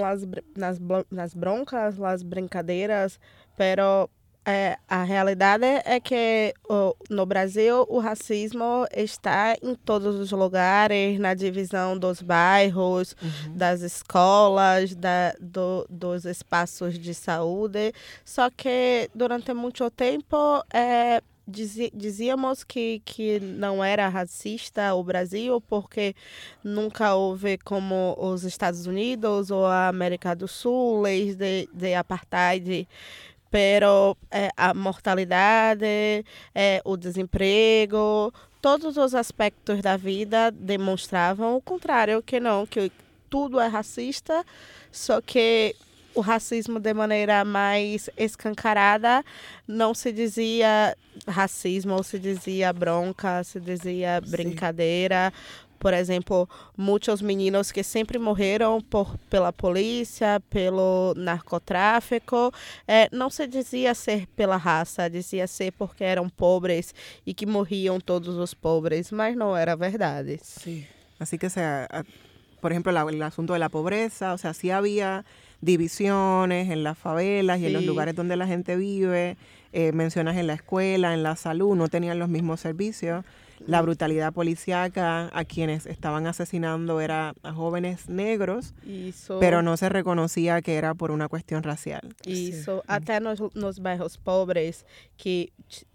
nas, 0.56 0.78
nas 1.10 1.34
broncas, 1.34 1.98
nas 1.98 2.22
brincadeiras, 2.22 3.18
pero 3.56 4.10
é, 4.50 4.76
a 4.88 5.02
realidade 5.02 5.64
é 5.84 6.00
que 6.00 6.52
o, 6.68 6.94
no 7.08 7.24
Brasil 7.24 7.86
o 7.88 7.98
racismo 7.98 8.86
está 8.94 9.54
em 9.62 9.74
todos 9.74 10.16
os 10.16 10.32
lugares, 10.32 11.18
na 11.18 11.34
divisão 11.34 11.96
dos 11.96 12.20
bairros, 12.20 13.14
uhum. 13.22 13.56
das 13.56 13.80
escolas, 13.82 14.94
da, 14.94 15.32
do, 15.40 15.86
dos 15.88 16.24
espaços 16.24 16.98
de 16.98 17.14
saúde. 17.14 17.92
Só 18.24 18.50
que 18.50 19.08
durante 19.14 19.54
muito 19.54 19.88
tempo 19.90 20.36
é, 20.72 21.22
dizíamos 21.46 22.64
que, 22.64 23.02
que 23.04 23.40
não 23.40 23.82
era 23.82 24.08
racista 24.08 24.94
o 24.94 25.02
Brasil 25.02 25.60
porque 25.60 26.14
nunca 26.62 27.14
houve 27.14 27.58
como 27.58 28.16
os 28.18 28.44
Estados 28.44 28.86
Unidos 28.86 29.50
ou 29.50 29.66
a 29.66 29.88
América 29.88 30.34
do 30.34 30.46
Sul 30.46 31.00
leis 31.00 31.36
de, 31.36 31.68
de 31.72 31.94
apartheid 31.94 32.86
pero 33.50 34.16
é, 34.30 34.50
a 34.56 34.72
mortalidade, 34.72 36.24
é, 36.54 36.80
o 36.84 36.96
desemprego, 36.96 38.32
todos 38.60 38.96
os 38.96 39.14
aspectos 39.14 39.80
da 39.80 39.96
vida 39.96 40.50
demonstravam 40.50 41.56
o 41.56 41.60
contrário, 41.62 42.22
que 42.22 42.38
não, 42.38 42.66
que 42.66 42.92
tudo 43.28 43.58
é 43.58 43.66
racista, 43.66 44.44
só 44.92 45.20
que 45.20 45.74
o 46.14 46.20
racismo 46.20 46.80
de 46.80 46.92
maneira 46.92 47.44
mais 47.44 48.10
escancarada 48.16 49.24
não 49.66 49.94
se 49.94 50.12
dizia 50.12 50.96
racismo, 51.26 51.94
ou 51.94 52.02
se 52.02 52.18
dizia 52.18 52.72
bronca, 52.72 53.42
se 53.44 53.60
dizia 53.60 54.20
brincadeira, 54.20 55.32
por 55.80 55.94
exemplo, 55.94 56.46
muitos 56.76 57.22
meninos 57.22 57.72
que 57.72 57.82
sempre 57.82 58.18
morreram 58.18 58.82
por, 58.82 59.16
pela 59.30 59.50
polícia, 59.50 60.38
pelo 60.50 61.14
narcotráfico, 61.16 62.52
é, 62.86 63.08
não 63.10 63.30
se 63.30 63.46
dizia 63.46 63.94
ser 63.94 64.26
pela 64.36 64.58
raça, 64.58 65.08
dizia 65.08 65.46
ser 65.46 65.72
porque 65.72 66.04
eram 66.04 66.28
pobres 66.28 66.94
e 67.26 67.32
que 67.32 67.46
morriam 67.46 67.98
todos 67.98 68.36
os 68.36 68.52
pobres, 68.52 69.10
mas 69.10 69.34
não 69.34 69.56
era 69.56 69.74
verdade. 69.74 70.38
Sim. 70.42 70.84
Assim 71.18 71.38
que, 71.38 71.48
sea, 71.48 71.88
por 72.60 72.72
ejemplo, 72.72 72.92
la, 72.92 73.06
el 73.08 73.22
asunto 73.22 73.54
de 73.54 73.58
la 73.58 73.70
pobreza, 73.70 74.34
o 74.34 74.38
sea, 74.38 74.52
sí 74.52 74.70
había 74.70 75.24
divisiones 75.62 76.68
en 76.68 76.84
las 76.84 76.98
favelas 76.98 77.56
y 77.56 77.62
sí. 77.62 77.66
en 77.68 77.72
los 77.72 77.84
lugares 77.84 78.14
donde 78.14 78.36
la 78.36 78.46
gente 78.46 78.76
vive, 78.76 79.38
eh, 79.72 79.92
mencionas 79.92 80.36
en 80.36 80.46
la 80.46 80.52
escuela, 80.52 81.14
en 81.14 81.22
la 81.22 81.36
salud, 81.36 81.74
no 81.74 81.88
tenían 81.88 82.18
los 82.18 82.28
mismos 82.28 82.60
servicios 82.60 83.24
la 83.66 83.82
brutalidad 83.82 84.32
policíaca 84.32 85.30
a 85.32 85.44
quienes 85.44 85.86
estaban 85.86 86.26
asesinando 86.26 87.00
era 87.00 87.34
a 87.42 87.52
jóvenes 87.52 88.08
negros, 88.08 88.74
pero 89.38 89.62
no 89.62 89.76
se 89.76 89.88
reconocía 89.88 90.62
que 90.62 90.76
era 90.76 90.94
por 90.94 91.10
una 91.10 91.28
cuestión 91.28 91.62
racial. 91.62 92.00
Isso, 92.24 92.82
até 92.86 93.20
nos, 93.20 93.40
nos 93.54 93.80
bairros 93.80 94.18
pobres 94.18 94.84
que 95.16 95.52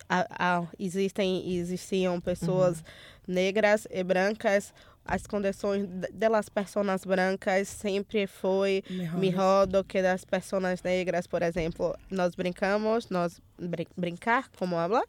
a, 0.10 0.25
a, 0.30 0.71
existem 0.78 1.60
existiam 1.60 2.21
pessoas 2.21 2.84
negras 3.28 3.88
e 3.91 4.04
brancas, 4.04 4.73
as 5.06 5.28
condições 5.28 5.88
das 6.12 6.49
pessoas 6.49 7.06
brancas 7.06 7.67
sempre 7.67 8.25
foi 8.28 8.84
melhor 9.15 9.67
do 9.67 9.84
que 9.84 10.01
das 10.01 10.25
pessoas 10.25 10.82
negras, 10.84 11.28
por 11.28 11.43
exemplo. 11.43 11.95
Nós 12.10 12.36
brincamos, 12.36 13.10
nós 13.10 13.39
brin 13.58 13.88
brincar, 13.95 14.49
como 14.58 14.78
habla? 14.78 15.04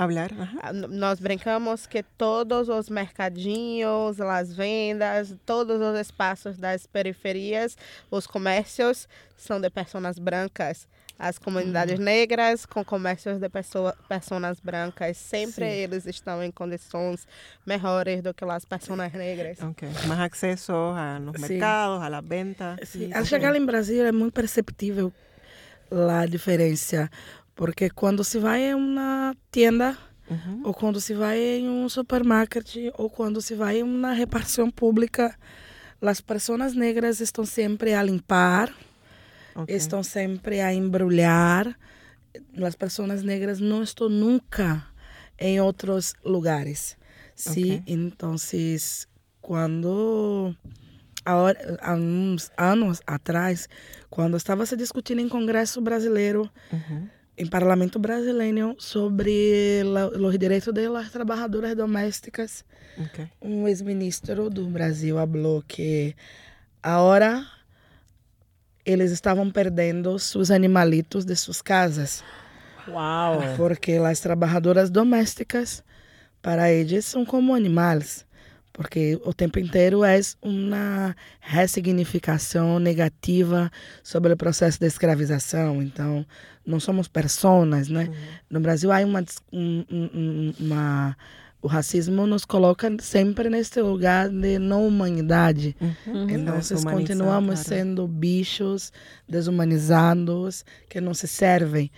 Hablar. 0.00 0.30
Ah, 0.62 0.72
nós 0.72 1.20
brincamos 1.20 1.86
que 1.86 2.02
todos 2.02 2.70
os 2.70 2.88
mercadinhos, 2.88 4.18
as 4.18 4.50
vendas, 4.50 5.36
todos 5.44 5.78
os 5.78 6.00
espaços 6.00 6.56
das 6.56 6.86
periferias, 6.86 7.76
os 8.10 8.26
comércios 8.26 9.06
são 9.36 9.60
de 9.60 9.68
pessoas 9.68 10.18
brancas. 10.18 10.88
As 11.18 11.38
comunidades 11.38 11.98
uhum. 11.98 12.04
negras 12.06 12.64
com 12.64 12.82
comércios 12.82 13.38
de 13.38 13.48
pessoa, 13.50 13.94
pessoas 14.08 14.58
brancas, 14.58 15.18
sempre 15.18 15.66
Sim. 15.66 15.76
eles 15.76 16.06
estão 16.06 16.42
em 16.42 16.50
condições 16.50 17.28
melhores 17.66 18.22
do 18.22 18.32
que 18.32 18.42
as 18.42 18.64
pessoas 18.64 19.12
negras. 19.12 19.58
Ok. 19.60 19.86
Mais 20.06 20.32
acesso 20.32 20.72
a 20.72 21.18
nos 21.18 21.38
Sim. 21.42 21.46
mercados, 21.46 22.02
a 22.02 22.08
las 22.08 22.24
ventas. 22.24 22.88
Sim. 22.88 23.12
Ao 23.12 23.22
chegar 23.26 23.54
em 23.54 23.66
Brasil 23.66 24.06
é 24.06 24.12
muito 24.12 24.32
perceptível 24.32 25.12
a 25.90 26.24
diferença 26.24 27.10
porque 27.54 27.90
quando 27.90 28.24
se 28.24 28.38
vai 28.38 28.70
em 28.70 28.74
uma 28.74 29.36
tienda, 29.50 29.96
uhum. 30.30 30.62
ou 30.64 30.72
quando 30.74 31.00
se 31.00 31.14
vai 31.14 31.38
em 31.38 31.68
um 31.68 31.88
supermercado, 31.88 32.64
ou 32.96 33.10
quando 33.10 33.40
se 33.42 33.54
vai 33.54 33.78
em 33.78 33.82
uma 33.82 34.12
repartição 34.12 34.70
pública, 34.70 35.36
as 36.00 36.20
pessoas 36.20 36.74
negras 36.74 37.20
estão 37.20 37.44
sempre 37.44 37.92
a 37.92 38.02
limpar, 38.02 38.74
okay. 39.54 39.76
estão 39.76 40.02
sempre 40.02 40.60
a 40.60 40.72
embrulhar. 40.72 41.76
As 42.64 42.74
pessoas 42.74 43.22
negras 43.22 43.60
não 43.60 43.82
estão 43.82 44.08
nunca 44.08 44.86
em 45.38 45.60
outros 45.60 46.14
lugares. 46.24 46.96
Okay. 47.46 47.82
Então, 47.86 48.36
quando 49.40 50.54
há 51.24 51.94
uns 51.94 52.50
anos 52.56 53.02
atrás, 53.06 53.68
quando 54.08 54.36
estava 54.36 54.64
se 54.64 54.76
discutindo 54.76 55.20
em 55.20 55.28
Congresso 55.28 55.80
Brasileiro, 55.80 56.50
uhum 56.72 57.08
em 57.40 57.46
Parlamento 57.46 57.98
Brasileiro 57.98 58.76
sobre 58.78 59.82
os 60.20 60.38
direitos 60.38 60.74
das 60.74 61.10
trabalhadoras 61.10 61.74
domésticas. 61.74 62.62
Okay. 62.98 63.28
Um 63.40 63.66
ex-ministro 63.66 64.50
do 64.50 64.66
Brasil 64.66 65.16
falou 65.16 65.64
que 65.66 66.14
agora 66.82 67.46
eles 68.84 69.10
estavam 69.10 69.50
perdendo 69.50 70.18
seus 70.18 70.50
animalitos 70.50 71.24
de 71.24 71.34
suas 71.34 71.62
casas. 71.62 72.22
Uau! 72.86 73.40
Porque 73.56 73.92
as 73.92 74.20
trabalhadoras 74.20 74.90
domésticas, 74.90 75.82
para 76.42 76.70
eles, 76.70 77.06
são 77.06 77.24
como 77.24 77.54
animais 77.54 78.26
porque 78.72 79.20
o 79.24 79.32
tempo 79.32 79.58
inteiro 79.58 80.04
é 80.04 80.20
uma 80.42 81.14
ressignificação 81.40 82.78
negativa 82.78 83.70
sobre 84.02 84.32
o 84.32 84.36
processo 84.36 84.78
de 84.78 84.86
escravização. 84.86 85.82
Então, 85.82 86.24
não 86.64 86.80
somos 86.80 87.08
pessoas, 87.08 87.88
né? 87.88 88.04
Uhum. 88.04 88.14
No 88.50 88.60
Brasil 88.60 88.92
há 88.92 89.00
uma, 89.00 89.24
um, 89.52 90.52
uma 90.58 91.16
o 91.62 91.66
racismo 91.66 92.26
nos 92.26 92.46
coloca 92.46 92.90
sempre 93.00 93.50
neste 93.50 93.82
lugar 93.82 94.30
de 94.30 94.58
não 94.58 94.86
humanidade. 94.86 95.76
Uhum. 95.80 96.30
Então, 96.30 96.54
nós 96.54 96.84
continuamos 96.84 97.60
sendo 97.60 98.08
bichos 98.08 98.90
desumanizados 99.28 100.64
que 100.88 101.00
não 101.00 101.12
se 101.12 101.28
servem 101.28 101.90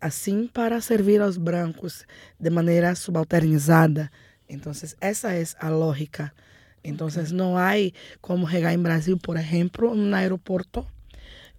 assim 0.00 0.46
para 0.46 0.80
servir 0.80 1.20
aos 1.22 1.36
brancos 1.36 2.04
de 2.38 2.50
maneira 2.50 2.94
subalternizada. 2.94 4.10
Entonces, 4.48 4.96
esa 5.00 5.36
es 5.36 5.56
la 5.62 5.70
lógica. 5.70 6.34
Entonces, 6.82 7.32
no 7.32 7.58
hay 7.58 7.94
como 8.20 8.48
llegar 8.48 8.72
en 8.72 8.82
Brasil, 8.82 9.18
por 9.22 9.36
ejemplo, 9.36 9.92
en 9.92 10.00
un 10.00 10.14
aeropuerto 10.14 10.86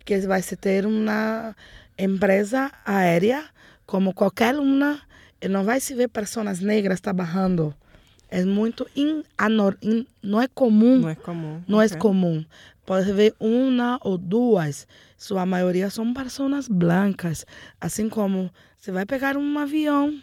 que 0.06 0.26
va 0.26 0.38
a 0.38 0.42
ser 0.42 0.88
una 0.88 1.56
empresa 1.98 2.72
aérea 2.86 3.54
como 3.86 4.14
cualquier 4.14 4.60
una, 4.60 5.08
no 5.48 5.64
vai 5.64 5.80
se 5.80 5.96
ver 5.96 6.10
pessoas 6.10 6.62
negras 6.62 7.02
trabalhando 7.02 7.76
É 8.32 8.46
muito 8.46 8.88
in, 8.96 9.24
anor, 9.38 9.76
in, 9.82 10.06
é 10.40 10.48
comum. 10.48 11.00
Não 11.00 11.10
é 11.10 11.16
comum. 11.16 11.62
Não 11.68 11.80
okay. 11.80 11.98
é 11.98 12.00
comum. 12.00 12.46
Pode 12.86 13.12
ver 13.12 13.34
uma 13.40 14.00
ou 14.02 14.20
duas. 14.20 14.88
Sua 15.18 15.48
maioria 15.48 15.90
são 15.90 16.14
pessoas 16.14 16.68
brancas. 16.68 17.46
Assim 17.82 18.08
como 18.08 18.52
você 18.78 18.92
vai 18.92 19.06
pegar 19.06 19.36
um 19.36 19.58
avião, 19.58 20.22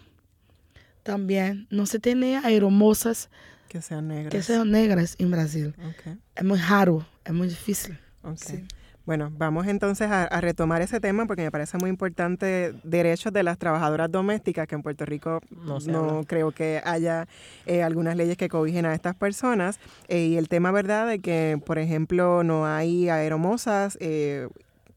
também 1.07 1.67
não 1.71 1.87
se 1.87 1.99
tem 1.99 2.15
nem 2.15 2.37
aeromoças 2.37 3.29
que 3.69 3.81
sejam 3.81 4.03
negras. 4.03 4.31
Que 4.31 4.43
sejam 4.43 4.65
negras 4.65 5.17
em 5.19 5.29
Brasil. 5.29 5.73
Okay. 5.91 6.17
É 6.35 6.43
muito 6.43 6.63
raro, 6.63 7.05
é 7.25 7.33
muito 7.33 7.51
difícil. 7.51 7.95
Okay. 8.23 8.59
Sí. 8.59 8.65
Bueno, 9.07 9.31
vamos 9.39 9.69
entonces 9.69 10.11
a, 10.11 10.25
a, 10.25 10.41
retomar 10.41 10.83
ese 10.83 10.99
tema 10.99 11.27
porque 11.27 11.43
me 11.43 11.53
parece 11.53 11.79
muy 11.79 11.91
importante 11.91 12.75
derechos 12.83 13.33
de 13.33 13.45
las 13.45 13.57
trabajadoras 13.57 14.11
domésticas, 14.11 14.67
que 14.67 14.75
en 14.75 14.83
Puerto 14.83 15.05
Rico 15.05 15.41
no, 15.49 15.79
no 15.79 16.25
creo 16.25 16.51
que 16.51 16.83
haya 16.85 17.29
eh, 17.67 17.85
algunas 17.85 18.17
leyes 18.17 18.37
que 18.37 18.49
cobijen 18.49 18.85
a 18.85 18.95
estas 18.95 19.15
personas. 19.15 19.79
Eh, 20.09 20.27
y 20.27 20.37
el 20.37 20.49
tema, 20.49 20.73
¿verdad?, 20.73 21.07
de 21.07 21.21
que, 21.21 21.57
por 21.65 21.79
ejemplo, 21.79 22.43
no 22.43 22.67
hay 22.67 23.09
aeromosas 23.09 23.97
eh, 24.01 24.49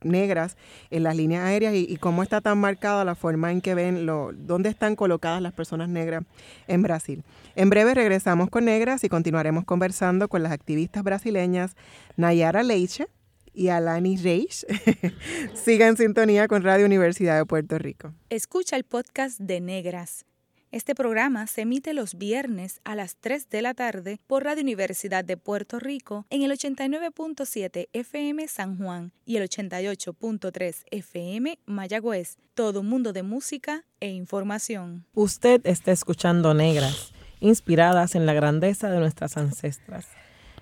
negras 0.02 0.58
en 0.90 1.04
las 1.04 1.16
líneas 1.16 1.44
aéreas 1.44 1.74
y, 1.76 1.98
cómo 1.98 2.24
está 2.24 2.42
tan 2.42 2.58
marcada 2.58 3.06
la 3.06 3.16
forma 3.16 3.52
en 3.52 3.62
que 3.62 3.76
ven 3.76 4.06
lo, 4.06 4.32
dónde 4.34 4.70
están 4.70 4.96
colocadas 4.96 5.42
las 5.42 5.54
personas 5.54 5.90
negras 5.90 6.24
en 6.68 6.82
Brasil. 6.82 7.24
En 7.56 7.70
breve 7.70 7.94
regresamos 7.94 8.50
con 8.50 8.66
Negras 8.66 9.04
y 9.04 9.10
continuaremos 9.10 9.66
conversando 9.66 10.28
con 10.28 10.44
las 10.44 10.52
activistas 10.52 11.04
brasileñas 11.04 11.76
Nayara 12.16 12.64
Leiche, 12.64 13.08
y 13.54 13.70
Alani 13.70 14.16
Reis. 14.16 14.66
Siga 15.54 15.88
en 15.88 15.98
sintonía 15.98 16.48
con 16.48 16.64
Radio 16.64 16.86
Universidad 16.86 17.38
de 17.38 17.46
Puerto 17.46 17.78
Rico. 17.78 18.14
Escucha 18.30 18.76
el 18.76 18.86
podcast 18.86 19.40
de 19.40 19.60
Negras. 19.60 20.26
Este 20.72 20.94
programa 20.94 21.48
se 21.48 21.62
emite 21.62 21.96
los 21.96 22.14
viernes 22.16 22.80
a 22.84 22.94
las 22.94 23.16
3 23.16 23.50
de 23.50 23.64
la 23.64 23.74
tarde 23.74 24.20
por 24.28 24.44
Radio 24.44 24.62
Universidad 24.62 25.26
de 25.26 25.36
Puerto 25.36 25.80
Rico 25.80 26.28
en 26.30 26.44
el 26.44 26.52
89.7 26.52 27.88
FM 27.92 28.48
San 28.48 28.78
Juan 28.78 29.12
y 29.26 29.38
el 29.38 29.50
88.3 29.50 30.84
FM 30.92 31.58
Mayagüez. 31.66 32.38
Todo 32.54 32.82
un 32.82 32.88
mundo 32.88 33.14
de 33.14 33.24
música 33.24 33.84
e 34.00 34.10
información. 34.10 35.08
Usted 35.16 35.60
está 35.64 35.92
escuchando 35.92 36.54
Negras, 36.54 37.14
inspiradas 37.40 38.14
en 38.14 38.28
la 38.28 38.34
grandeza 38.34 38.92
de 38.92 39.00
nuestras 39.00 39.38
ancestras. 39.38 40.08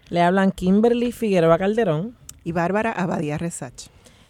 Le 0.07 0.21
hablan 0.21 0.53
Kimberly 0.53 1.11
Figueroa 1.11 1.57
Calderón 1.57 2.15
y 2.45 2.53
Bárbara 2.53 2.93
Abadía 2.93 3.37
Resach. 3.37 3.87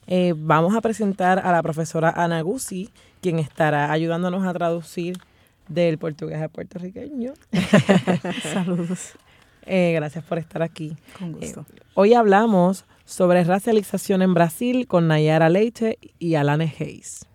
Eh, 0.08 0.34
vamos 0.36 0.76
a 0.76 0.82
presentar 0.82 1.38
a 1.38 1.52
la 1.52 1.62
profesora 1.62 2.10
Ana 2.10 2.42
Guzzi, 2.42 2.90
quien 3.22 3.38
estará 3.38 3.92
ayudándonos 3.92 4.44
a 4.44 4.54
traducir 4.54 5.20
del 5.68 5.98
portugués 5.98 6.42
al 6.42 6.50
puertorriqueño. 6.50 7.34
Saludos. 8.54 9.14
Eh, 9.66 9.94
gracias 9.94 10.24
por 10.24 10.38
estar 10.38 10.62
aquí. 10.62 10.96
Con 11.18 11.34
gusto. 11.34 11.62
Eh, 11.62 11.80
hoy 11.94 12.14
hablamos 12.14 12.86
sobre 13.06 13.44
racialización 13.44 14.22
en 14.22 14.34
Brasil 14.34 14.88
con 14.88 15.08
Nayara 15.08 15.50
Leite 15.50 15.98
y 16.20 16.36
Alane 16.36 16.74
Hayes. 16.80 17.28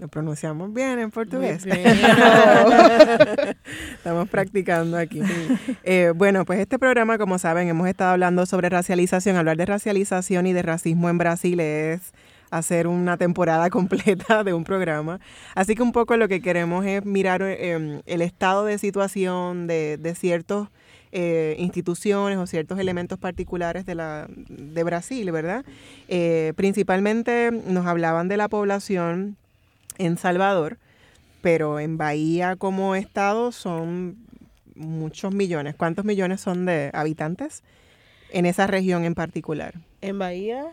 Lo 0.00 0.08
pronunciamos 0.08 0.72
bien 0.72 0.98
en 0.98 1.10
portugués. 1.10 1.66
Estamos 3.92 4.30
practicando 4.30 4.96
aquí. 4.96 5.20
Eh, 5.84 6.14
bueno, 6.16 6.46
pues 6.46 6.58
este 6.58 6.78
programa, 6.78 7.18
como 7.18 7.38
saben, 7.38 7.68
hemos 7.68 7.86
estado 7.86 8.12
hablando 8.12 8.46
sobre 8.46 8.70
racialización. 8.70 9.36
Hablar 9.36 9.58
de 9.58 9.66
racialización 9.66 10.46
y 10.46 10.54
de 10.54 10.62
racismo 10.62 11.10
en 11.10 11.18
Brasil 11.18 11.60
es 11.60 12.14
hacer 12.50 12.86
una 12.86 13.16
temporada 13.16 13.70
completa 13.70 14.44
de 14.44 14.52
un 14.52 14.64
programa. 14.64 15.20
Así 15.54 15.74
que 15.74 15.82
un 15.82 15.92
poco 15.92 16.16
lo 16.16 16.28
que 16.28 16.40
queremos 16.40 16.84
es 16.84 17.04
mirar 17.04 17.42
em, 17.42 18.02
el 18.06 18.22
estado 18.22 18.64
de 18.64 18.78
situación 18.78 19.66
de, 19.66 19.96
de 19.96 20.14
ciertos 20.14 20.68
eh, 21.12 21.56
instituciones 21.58 22.38
o 22.38 22.46
ciertos 22.46 22.78
elementos 22.78 23.18
particulares 23.18 23.84
de, 23.84 23.96
la, 23.96 24.28
de 24.28 24.84
Brasil, 24.84 25.32
¿verdad? 25.32 25.64
Eh, 26.06 26.52
principalmente 26.54 27.50
nos 27.50 27.86
hablaban 27.86 28.28
de 28.28 28.36
la 28.36 28.48
población 28.48 29.36
en 29.98 30.18
Salvador, 30.18 30.78
pero 31.42 31.80
en 31.80 31.96
Bahía 31.98 32.54
como 32.54 32.94
estado 32.94 33.50
son 33.50 34.18
muchos 34.76 35.34
millones. 35.34 35.74
¿Cuántos 35.74 36.04
millones 36.04 36.42
son 36.42 36.64
de 36.64 36.90
habitantes 36.92 37.64
en 38.30 38.46
esa 38.46 38.68
región 38.68 39.04
en 39.04 39.16
particular? 39.16 39.74
En 40.02 40.16
Bahía 40.20 40.68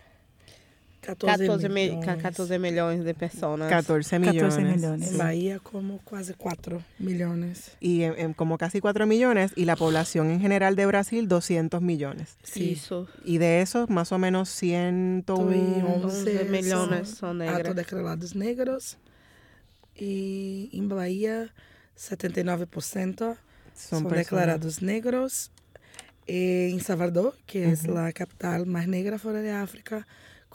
14, 1.15 1.69
millones. 1.69 2.21
14 2.21 2.59
millones 2.59 3.03
de 3.05 3.13
personas. 3.13 3.69
14 3.69 4.19
millones. 4.19 4.55
14 4.55 4.61
millones. 4.61 5.11
En 5.11 5.17
Bahía 5.17 5.59
como 5.59 5.99
casi 5.99 6.33
4 6.33 6.81
millones. 6.99 7.71
Y 7.79 8.03
en, 8.03 8.33
como 8.33 8.57
casi 8.57 8.81
4 8.81 9.07
millones 9.07 9.53
y 9.55 9.65
la 9.65 9.77
población 9.77 10.29
en 10.29 10.41
general 10.41 10.75
de 10.75 10.85
Brasil 10.85 11.27
200 11.27 11.81
millones. 11.81 12.35
Sí. 12.43 12.79
Y 13.23 13.37
de 13.37 13.61
esos 13.61 13.89
más 13.89 14.11
o 14.11 14.17
menos 14.17 14.49
111 14.49 16.45
millones 16.49 17.09
son 17.09 17.37
negros. 17.37 17.75
declarados 17.75 18.35
negros 18.35 18.97
y 19.95 20.69
en 20.73 20.89
Bahía 20.89 21.53
79% 21.97 23.37
son, 23.75 24.07
declarados 24.09 24.81
negros. 24.81 25.51
Eh, 26.29 26.71
en 26.73 26.81
Salvador, 26.81 27.35
que 27.45 27.71
es 27.71 27.87
la 27.87 28.11
capital 28.11 28.65
más 28.65 28.89
negra 28.89 29.17
fuera 29.17 29.41
de 29.41 29.51
África, 29.51 30.05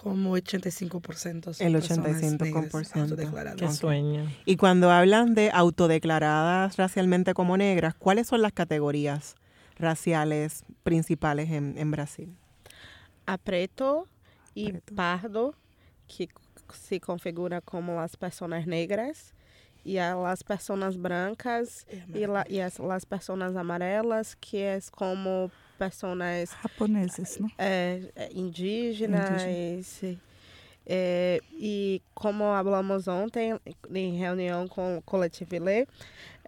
como 0.02 0.36
85% 0.36 1.54
son 1.54 1.66
El 1.66 1.76
85%. 1.76 3.56
Qué 3.56 3.70
sueño. 3.70 4.28
Y 4.44 4.56
cuando 4.56 4.90
hablan 4.90 5.34
de 5.34 5.50
autodeclaradas 5.52 6.76
racialmente 6.76 7.34
como 7.34 7.56
negras, 7.56 7.94
¿cuáles 7.94 8.26
son 8.26 8.42
las 8.42 8.52
categorías 8.52 9.36
raciales 9.78 10.64
principales 10.82 11.50
en, 11.50 11.78
en 11.78 11.90
Brasil? 11.92 12.34
A 13.26 13.38
preto 13.38 14.08
y 14.54 14.72
pardo, 14.72 15.54
que 16.08 16.28
se 16.74 16.98
configura 16.98 17.60
como 17.60 17.94
las 17.94 18.16
personas 18.16 18.66
negras 18.66 19.34
y 19.84 19.98
a 19.98 20.16
las 20.16 20.42
personas 20.42 21.00
brancas 21.00 21.86
y, 22.12 22.26
la, 22.26 22.44
y 22.48 22.58
as, 22.58 22.80
las 22.80 23.06
personas 23.06 23.54
amarelas, 23.54 24.34
que 24.36 24.74
es 24.74 24.90
como 24.90 25.52
personas 25.82 26.50
japoneses, 26.62 27.40
¿no? 27.40 27.48
Eh, 27.58 28.10
indígenas. 28.34 29.42
Indígena. 29.42 30.20
Eh, 30.84 31.40
e 31.52 32.02
como 32.14 32.44
falamos 32.44 33.06
ontem 33.08 33.58
em 33.94 34.16
reunião 34.16 34.66
com 34.68 34.98
o 34.98 35.02
Coletivo 35.02 35.54
Ilê, 35.56 35.86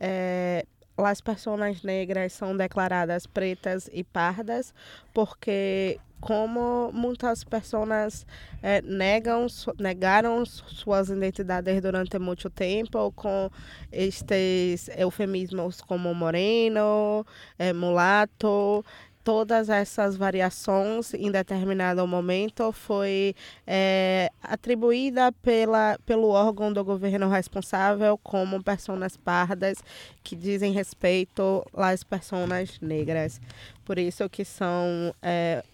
eh, 0.01 0.67
as 0.97 1.21
pessoas 1.21 1.83
negras 1.83 2.33
são 2.33 2.57
declaradas 2.57 3.27
pretas 3.27 3.89
e 3.93 4.05
pardas 4.05 4.73
porque 5.13 5.99
como 6.25 6.91
muitas 6.93 7.45
pessoas 7.45 8.27
é, 8.63 8.81
negam, 8.81 9.47
negaram 9.79 10.43
suas 10.47 11.11
identidades 11.11 11.83
durante 11.83 12.19
muito 12.19 12.49
tempo 12.49 13.13
com 13.13 13.51
estes 13.93 14.89
eufemismos 14.97 15.83
como 15.83 16.15
moreno, 16.15 17.27
é, 17.59 17.75
mulato, 17.75 18.83
todas 19.25 19.71
essas 19.71 20.17
variações 20.17 21.15
em 21.15 21.31
determinado 21.33 22.07
momento 22.07 22.71
foi 22.71 23.35
é, 23.67 24.31
atribuída 24.43 25.33
pela, 25.33 25.99
pelo 26.05 26.29
órgão 26.29 26.71
do 26.71 26.85
governo 26.85 27.29
responsável 27.29 28.19
como 28.19 28.63
pessoas 28.63 29.17
pardas 29.17 29.79
que 30.23 30.37
dizem 30.37 30.73
respeito 30.73 31.67
às 31.75 32.05
pessoas 32.05 32.79
negras. 32.81 33.41
Por 33.85 33.99
isso 33.99 34.29
que 34.29 34.45
são 34.45 35.15
é, 35.23 35.65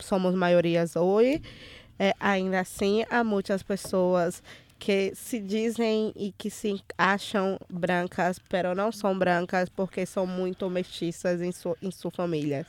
somos 0.00 0.34
maiorias 0.34 0.96
hoje. 0.96 1.42
É, 1.96 2.12
ainda 2.18 2.60
assim, 2.60 3.04
há 3.08 3.22
muitas 3.22 3.62
pessoas 3.62 4.42
que 4.84 5.14
se 5.14 5.40
dizem 5.40 6.12
e 6.14 6.30
que 6.36 6.50
se 6.50 6.78
acham 6.98 7.58
brancas, 7.70 8.38
pero 8.50 8.74
não 8.74 8.92
são 8.92 9.18
brancas 9.18 9.70
porque 9.70 10.04
são 10.04 10.26
muito 10.26 10.68
mestiças 10.68 11.40
em, 11.40 11.50
su, 11.52 11.74
em 11.80 11.90
sua 11.90 12.10
família. 12.10 12.66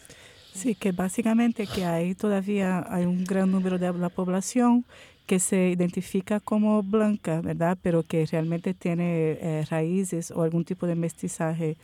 Sí, 0.54 0.74
que 0.74 0.94
básicamente 0.94 1.68
que 1.68 1.84
hay 1.84 2.16
todavía 2.16 2.86
hay 2.88 3.06
un 3.06 3.26
gran 3.26 3.52
número 3.52 3.78
de 3.78 3.92
la 3.92 4.10
población 4.10 4.86
que 5.28 5.40
se 5.40 5.72
identifica 5.72 6.40
como 6.40 6.82
blanca, 6.82 7.42
¿verdad? 7.42 7.78
Pero 7.82 8.02
que 8.04 8.26
realmente 8.26 8.74
tiene 8.74 9.38
eh, 9.42 9.66
raíces 9.70 10.32
o 10.32 10.42
algún 10.42 10.64
tipo 10.64 10.88
de 10.88 10.96
mestizaje, 10.96 11.76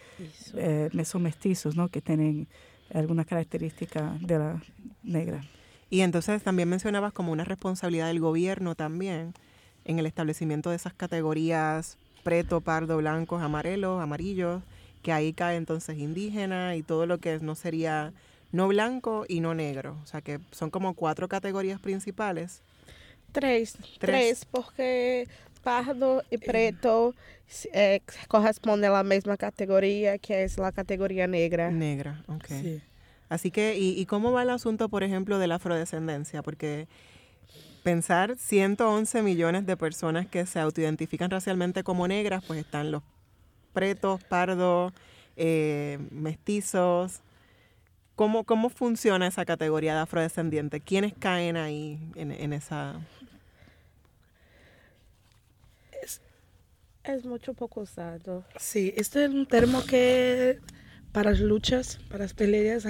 eh, 0.56 0.90
mesomestizos, 0.94 1.76
¿no? 1.76 1.90
Que 1.90 2.00
tienen 2.00 2.48
alguna 2.94 3.26
característica 3.26 4.18
de 4.22 4.40
la 4.40 4.64
negra. 5.04 5.42
Y 5.90 6.00
entonces 6.00 6.42
también 6.42 6.70
mencionabas 6.70 7.12
como 7.12 7.34
una 7.34 7.44
responsabilidad 7.44 8.08
del 8.08 8.22
gobierno 8.22 8.76
también 8.76 9.34
en 9.86 10.00
el 10.00 10.06
establecimiento 10.06 10.70
de 10.70 10.76
esas 10.76 10.94
categorías 10.94 11.98
preto, 12.24 12.62
pardo, 12.62 12.98
blancos, 12.98 13.42
amarelos, 13.42 14.02
amarillos, 14.02 14.62
que 15.02 15.12
ahí 15.12 15.34
cae 15.34 15.58
entonces 15.58 15.98
indígena 15.98 16.76
y 16.76 16.84
todo 16.84 17.06
lo 17.06 17.18
que 17.18 17.40
no 17.40 17.56
sería 17.56 18.14
no 18.52 18.68
blanco 18.68 19.26
y 19.28 19.40
no 19.40 19.54
negro. 19.56 19.98
O 20.04 20.06
sea 20.06 20.22
que 20.22 20.40
son 20.52 20.70
como 20.70 20.94
cuatro 20.94 21.28
categorías 21.28 21.80
principales. 21.80 22.62
Tres, 23.32 23.78
tres, 23.98 24.46
porque 24.46 25.28
pardo 25.64 26.22
e 26.30 26.38
preto 26.38 27.16
é, 27.72 28.02
correspondem 28.28 28.90
à 28.90 29.04
mesma 29.04 29.38
categoria, 29.38 30.20
que 30.20 30.34
é 30.34 30.46
a 30.46 30.72
categoria 30.72 31.28
negra. 31.28 31.72
Negra, 31.72 32.24
ok. 32.28 32.48
Sí. 32.48 32.82
Así 33.30 33.50
que, 33.50 33.78
¿y, 33.78 33.98
¿y 33.98 34.06
cómo 34.06 34.34
va 34.34 34.44
el 34.44 34.50
asunto, 34.50 34.90
por 34.90 35.04
ejemplo, 35.04 35.40
de 35.40 35.48
la 35.48 35.56
afrodescendencia? 35.56 36.44
Porque 36.44 36.90
pensar 37.84 38.38
111 38.38 39.22
millones 39.22 39.66
de 39.66 39.78
personas 39.78 40.28
que 40.28 40.46
se 40.46 40.60
autoidentifican 40.60 41.30
racialmente 41.30 41.84
como 41.84 42.08
negras, 42.08 42.44
pues 42.46 42.60
están 42.60 42.92
los 42.92 43.04
pretos, 43.74 44.24
pardos, 44.24 44.94
eh, 45.36 46.00
mestizos. 46.12 47.22
¿Cómo, 48.16 48.44
¿Cómo 48.44 48.70
funciona 48.70 49.28
esa 49.28 49.46
categoría 49.46 49.96
de 49.96 50.02
afrodescendiente? 50.02 50.80
¿Quiénes 50.80 51.14
caen 51.18 51.58
ahí 51.58 52.00
en, 52.16 52.32
en 52.32 52.54
esa...? 52.54 53.00
Es, 56.04 56.22
es 57.04 57.26
mucho 57.26 57.54
poco 57.54 57.82
usado. 57.82 58.44
Sí, 58.58 58.94
este 58.96 59.26
es 59.26 59.32
un 59.32 59.48
término 59.48 59.84
que 59.86 60.60
para 61.12 61.32
las 61.32 61.40
luchas, 61.40 62.00
para 62.10 62.26
las 62.26 62.34
peleas 62.34 62.86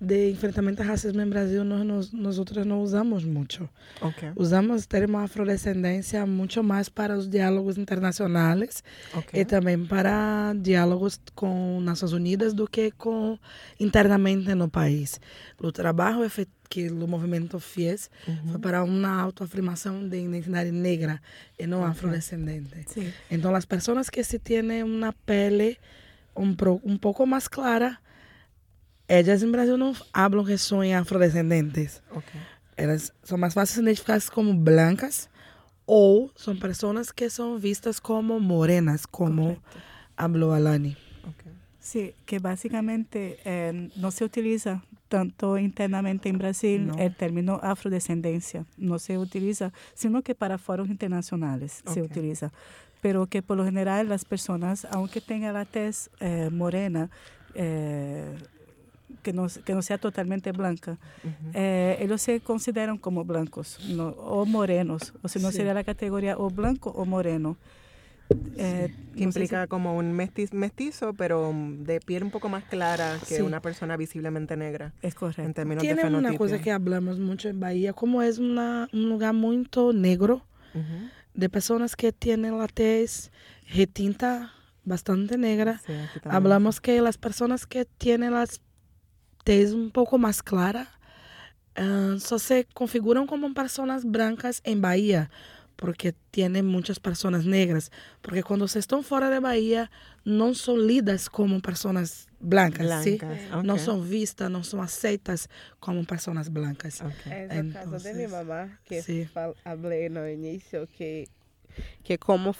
de 0.00 0.30
enfrentamento 0.30 0.82
a 0.82 0.84
racismo 0.84 1.20
en 1.20 1.30
Brasil 1.30 1.64
nós, 1.64 1.84
nós, 1.84 2.12
nosotros 2.12 2.64
no 2.64 2.80
usamos 2.80 3.24
mucho. 3.24 3.68
Okay. 4.00 4.30
Usamos 4.36 4.84
o 4.84 4.88
termo 4.88 5.18
afrodescendência 5.18 6.24
muito 6.24 6.62
mais 6.62 6.88
para 6.88 7.16
os 7.16 7.28
diálogos 7.28 7.76
internacionais 7.76 8.84
okay. 9.14 9.40
e 9.40 9.44
também 9.44 9.84
para 9.84 10.54
diálogos 10.54 11.20
com 11.34 11.80
Nações 11.80 12.12
Unidas 12.12 12.54
do 12.54 12.68
que 12.68 12.92
com 12.92 13.38
internamente 13.80 14.54
no 14.54 14.68
país. 14.68 15.20
O 15.60 15.72
trabalho 15.72 16.20
que 16.68 16.88
o 16.88 17.08
movimento 17.08 17.58
fez 17.58 18.10
uhum. 18.26 18.52
foi 18.52 18.60
para 18.60 18.84
uma 18.84 19.20
autoafirmação 19.20 20.06
de 20.06 20.18
identidade 20.18 20.70
negra 20.70 21.20
e 21.58 21.66
não 21.66 21.84
afrodescendente. 21.84 22.84
Sim. 22.86 23.12
Então, 23.30 23.54
as 23.54 23.64
pessoas 23.64 24.10
que 24.10 24.22
se 24.22 24.38
têm 24.38 24.82
uma 24.82 25.12
pele 25.24 25.78
um, 26.36 26.54
um 26.84 26.96
pouco 26.96 27.26
mais 27.26 27.48
clara 27.48 27.98
ellas 29.08 29.42
en 29.42 29.52
Brasil 29.52 29.78
no 29.78 29.92
hablan 30.12 30.44
que 30.46 30.58
son 30.58 30.84
afrodescendentes. 30.92 32.02
Okay. 32.10 32.40
Elas 32.76 33.12
são 33.24 33.36
mais 33.38 33.54
fáceis 33.54 33.76
de 33.76 33.82
identificar 33.82 34.20
como 34.32 34.54
blancas 34.54 35.28
ou 35.86 36.30
são 36.36 36.54
pessoas 36.56 37.10
que 37.10 37.28
são 37.30 37.58
vistas 37.58 37.98
como 37.98 38.38
morenas, 38.38 39.06
como 39.06 39.42
Correcto. 39.56 39.78
habló 40.16 40.52
Alani. 40.52 40.96
Okay. 41.24 41.52
Sí, 41.80 42.14
que 42.26 42.38
básicamente 42.38 43.38
eh, 43.44 43.90
no 43.96 44.10
se 44.10 44.24
utiliza 44.24 44.82
tanto 45.08 45.56
internamente 45.56 46.28
en 46.28 46.36
Brasil 46.38 46.86
No. 46.86 46.98
el 46.98 47.14
término 47.16 47.58
afrodescendencia, 47.62 48.66
no 48.76 48.98
se 48.98 49.16
utiliza, 49.16 49.72
sino 49.94 50.20
que 50.22 50.34
para 50.34 50.58
foros 50.58 50.88
internacionales 50.90 51.82
se 51.86 52.02
utiliza. 52.02 52.52
Pero 53.00 53.26
que 53.26 53.42
por 53.42 53.56
lo 53.56 53.64
general 53.64 54.08
las 54.08 54.24
personas, 54.24 54.86
aunque 54.90 55.20
tengan 55.22 55.54
la 55.54 55.64
tez 55.64 56.10
eh, 56.20 56.50
morena, 56.52 57.08
eh, 57.54 58.36
que, 59.22 59.32
no, 59.32 59.46
que 59.64 59.74
no 59.74 59.82
sea 59.82 59.98
totalmente 59.98 60.52
blanca, 60.52 60.98
Ujú. 61.24 61.50
eh, 61.54 61.96
ellos 62.00 62.20
se 62.22 62.40
consideran 62.40 62.98
como 62.98 63.24
blancos 63.24 63.78
no, 63.88 64.08
o 64.08 64.44
morenos, 64.46 65.12
o 65.22 65.28
si 65.28 65.38
no 65.40 65.50
Sí. 65.50 65.58
sería 65.58 65.74
la 65.74 65.84
categoría 65.84 66.36
o 66.38 66.50
blanco 66.50 66.90
o 66.90 67.04
moreno. 67.04 67.56
Eh, 68.58 68.88
Que 69.16 69.24
no 69.24 69.32
sé 69.32 69.38
si- 69.38 69.44
implica 69.44 69.66
como 69.68 69.96
un 69.96 70.12
mestiz- 70.14 70.52
mestizo, 70.52 71.14
pero 71.14 71.50
de 71.78 71.98
piel 72.00 72.24
un 72.24 72.30
poco 72.30 72.50
más 72.50 72.62
clara 72.64 73.16
que 73.26 73.36
Sí. 73.36 73.42
una 73.42 73.60
persona 73.62 73.96
visiblemente 73.96 74.54
negra 74.54 74.92
es 75.00 75.14
en 75.14 75.18
correcto. 75.18 75.52
términos 75.54 75.80
Tiene 75.82 76.02
de 76.02 76.14
una 76.14 76.36
cosa 76.36 76.60
que 76.60 76.70
hablamos 76.70 77.18
mucho 77.18 77.48
en 77.48 77.58
Bahía, 77.58 77.94
como 77.94 78.20
es 78.20 78.36
una, 78.38 78.88
un 78.92 79.08
lugar 79.08 79.32
muy 79.32 79.66
negro, 79.94 80.44
Ujú. 80.74 81.08
de 81.32 81.48
personas 81.48 81.96
que 81.96 82.12
tienen 82.12 82.58
la 82.58 82.68
tez 82.68 83.32
retinta 83.74 84.52
bastante 84.84 85.38
negra. 85.38 85.80
Sí. 85.86 85.94
Hablamos 86.24 86.80
que 86.82 87.00
las 87.00 87.16
personas 87.16 87.66
que 87.66 87.86
tienen 87.86 88.32
las 88.34 88.60
tez 89.48 89.72
um 89.72 89.88
pouco 89.88 90.18
mais 90.18 90.42
clara 90.42 90.86
uh, 91.78 92.20
só 92.20 92.36
se 92.36 92.66
configuram 92.74 93.26
como 93.26 93.54
pessoas 93.54 94.04
brancas 94.04 94.60
em 94.62 94.78
Bahia, 94.78 95.30
porque 95.74 96.12
tem 96.30 96.50
muitas 96.62 96.98
pessoas 96.98 97.46
negras. 97.46 97.90
Porque 98.20 98.42
quando 98.42 98.68
vocês 98.68 98.82
estão 98.82 99.02
fora 99.02 99.30
da 99.30 99.40
Bahia, 99.40 99.88
não 100.22 100.52
são 100.52 100.76
lidas 100.76 101.28
como 101.28 101.62
pessoas 101.62 102.26
blancas, 102.38 102.86
blancas. 102.86 103.14
Okay. 103.14 103.62
não 103.64 103.78
são 103.78 104.02
vistas, 104.02 104.50
não 104.50 104.62
são 104.62 104.82
aceitas 104.82 105.48
como 105.80 106.04
pessoas 106.04 106.46
brancas. 106.48 107.00
Okay. 107.00 107.32
É 107.32 107.62
o 107.62 107.72
caso 107.72 108.04
da 108.04 108.12
minha 108.12 108.28
mamá, 108.28 108.68
que 108.84 109.00
sí. 109.00 109.30
falei 109.64 110.10
no 110.10 110.28
início 110.28 110.86
que 110.88 111.26
que 112.02 112.18
como, 112.18 112.54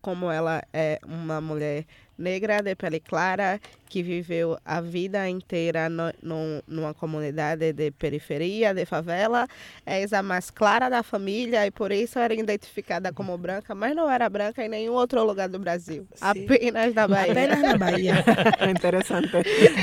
como 0.00 0.30
ela 0.30 0.62
é 0.72 1.00
uma 1.06 1.40
mulher 1.40 1.84
negra, 2.20 2.62
de 2.62 2.76
pele 2.76 3.00
clara, 3.00 3.58
que 3.88 4.02
viveu 4.02 4.58
a 4.64 4.80
vida 4.80 5.28
inteira 5.28 5.88
no, 5.88 6.12
no, 6.22 6.62
numa 6.68 6.94
comunidade 6.94 7.72
de 7.72 7.90
periferia, 7.90 8.74
de 8.74 8.84
favela, 8.84 9.48
é 9.84 10.04
a 10.12 10.22
mais 10.22 10.50
clara 10.50 10.88
da 10.88 11.02
família 11.02 11.66
e 11.66 11.70
por 11.70 11.90
isso 11.90 12.18
era 12.18 12.34
identificada 12.34 13.12
como 13.12 13.36
branca, 13.38 13.74
mas 13.74 13.96
não 13.96 14.08
era 14.08 14.28
branca 14.28 14.64
em 14.64 14.68
nenhum 14.68 14.92
outro 14.92 15.24
lugar 15.24 15.48
do 15.48 15.58
Brasil, 15.58 16.06
apenas 16.20 16.94
na 16.94 17.08
Bahia. 17.08 17.32
Apenas 17.32 17.62
na 17.62 17.76
Bahía. 17.76 18.24
Interesante. 18.70 19.30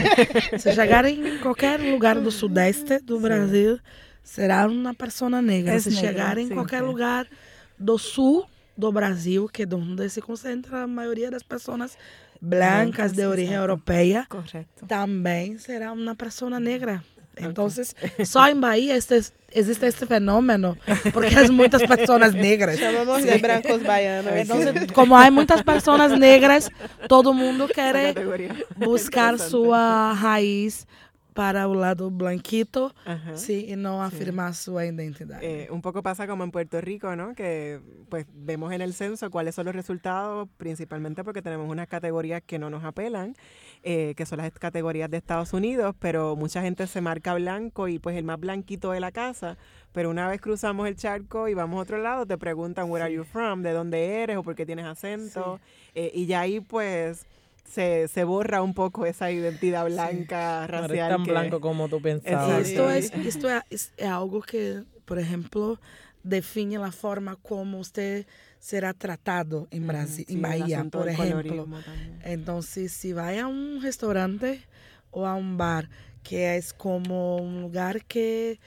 Se 0.60 0.74
chegar 0.74 1.06
em 1.06 1.40
qualquer 1.40 1.80
lugar 1.80 2.20
do 2.20 2.32
sudeste 2.32 3.00
do 3.00 3.20
Brasil, 3.20 3.80
será 4.24 4.68
uma 4.68 4.94
pessoa 4.94 5.42
negra. 5.42 5.74
É 5.74 5.80
Se 5.80 5.90
negra, 5.90 6.08
chegar 6.08 6.38
em 6.38 6.48
sim, 6.48 6.54
qualquer 6.54 6.84
é. 6.84 6.86
lugar 6.86 7.28
do 7.80 7.98
sul 7.98 8.48
do 8.78 8.92
Brasil, 8.92 9.50
que 9.52 9.64
é 9.64 9.68
onde 9.74 10.08
se 10.10 10.22
concentra 10.22 10.84
a 10.84 10.88
maioria 10.88 11.32
das 11.32 11.44
pessoas 11.44 11.98
blancas 12.40 13.12
de 13.14 13.26
origem 13.26 13.56
europeia, 13.56 14.26
Correcto. 14.30 14.86
também 14.86 15.58
será 15.58 15.92
uma 15.92 16.16
pessoa 16.16 16.60
negra. 16.60 17.04
Então, 17.40 17.68
só 18.26 18.48
em 18.48 18.60
Bahia 18.60 18.98
este, 18.98 19.32
existe 19.54 19.86
este 19.86 20.06
fenômeno, 20.08 20.76
porque 21.14 21.36
há 21.36 21.52
muitas 21.52 21.86
pessoas 21.86 22.34
negras. 22.34 22.78
Chamamos 22.80 23.24
de 23.24 23.38
brancos 23.38 23.84
baianos. 23.84 24.32
Então, 24.36 24.58
como 24.94 25.16
há 25.16 25.30
muitas 25.30 25.62
pessoas 25.62 26.18
negras, 26.18 26.68
todo 27.08 27.34
mundo 27.34 27.68
quer 27.68 28.16
buscar 28.76 29.38
sua 29.38 30.14
raiz 30.14 30.88
para 31.38 31.68
o 31.68 31.76
lado 31.76 32.10
blanquito, 32.10 32.96
Ajá. 33.06 33.38
sí, 33.38 33.68
y 33.70 33.76
no 33.76 34.04
afirmar 34.04 34.56
su 34.56 34.82
identidad. 34.82 35.38
Eh, 35.44 35.68
un 35.70 35.84
poco 35.84 36.02
pasa 36.02 36.26
como 36.26 36.44
en 36.44 36.50
Puerto 36.50 36.82
Rico, 36.82 37.16
¿no? 37.16 37.36
Que 37.36 37.80
pues 38.10 38.26
vemos 38.34 38.74
en 38.74 38.82
el 38.82 38.96
censo 38.96 39.30
cuáles 39.30 39.54
son 39.54 39.68
los 39.68 39.76
resultados, 39.76 40.50
principalmente 40.58 41.24
porque 41.24 41.44
tenemos 41.44 41.70
unas 41.70 41.88
categorías 41.88 42.42
que 42.44 42.58
no 42.58 42.72
nos 42.72 42.84
apelan, 42.84 43.36
eh, 43.84 44.16
que 44.18 44.26
son 44.26 44.40
las 44.40 44.52
categorías 44.54 45.12
de 45.12 45.18
Estados 45.18 45.54
Unidos, 45.54 45.96
pero 46.00 46.36
mucha 46.36 46.64
gente 46.64 46.88
se 46.88 47.02
marca 47.02 47.36
blanco 47.36 47.88
y 47.88 48.00
pues 48.00 48.18
el 48.18 48.24
más 48.24 48.40
blanquito 48.40 48.90
de 48.90 49.00
la 49.00 49.12
casa, 49.12 49.60
pero 49.92 50.10
una 50.10 50.28
vez 50.28 50.42
cruzamos 50.42 50.88
el 50.88 50.96
charco 50.96 51.48
y 51.48 51.54
vamos 51.54 51.78
a 51.78 51.82
otro 51.84 52.00
lado, 52.00 52.26
te 52.26 52.40
preguntan, 52.40 52.90
where 52.90 53.06
are 53.06 53.14
you 53.14 53.24
from? 53.24 53.62
¿De 53.62 53.74
dónde 53.74 54.24
eres? 54.24 54.38
¿O 54.38 54.44
por 54.44 54.56
qué 54.56 54.66
tienes 54.66 54.86
acento? 54.86 55.60
Eh, 55.94 56.10
y 56.16 56.26
ya 56.26 56.40
ahí 56.40 56.62
pues 56.62 57.28
se, 57.68 58.08
se 58.08 58.24
borra 58.24 58.62
un 58.62 58.74
poco 58.74 59.06
esa 59.06 59.32
identidad 59.32 59.86
blanca, 59.86 60.68
No 60.70 60.78
eres 60.80 60.90
racial. 60.90 61.10
tan 61.10 61.24
que- 61.24 61.32
blanco 61.32 61.62
como 61.62 61.90
tú 61.90 62.02
pensabas. 62.02 62.68
Esto, 62.68 62.90
es, 62.90 63.12
esto 63.14 63.48
es, 63.70 63.94
algo 64.02 64.42
que, 64.42 64.84
por 65.06 65.20
ejemplo, 65.20 65.80
define 66.24 66.78
la 66.78 66.92
forma 66.92 67.36
como 67.36 67.80
usted 67.80 68.26
será 68.60 68.94
tratado 68.94 69.68
en 69.72 69.88
Brasil, 69.88 70.26
Sí, 70.28 70.34
en 70.34 70.42
Bahía, 70.42 70.84
por 70.86 71.08
ejemplo. 71.10 71.68
Entonces, 72.24 72.92
si 72.92 73.14
va 73.14 73.30
a 73.40 73.48
un 73.48 73.82
restaurante 73.82 74.62
o 75.12 75.26
a 75.26 75.36
un 75.36 75.58
bar, 75.58 75.90
que 76.24 76.58
es 76.58 76.74
como 76.74 77.38
un 77.38 77.62
lugar 77.62 78.04
que 78.06 78.60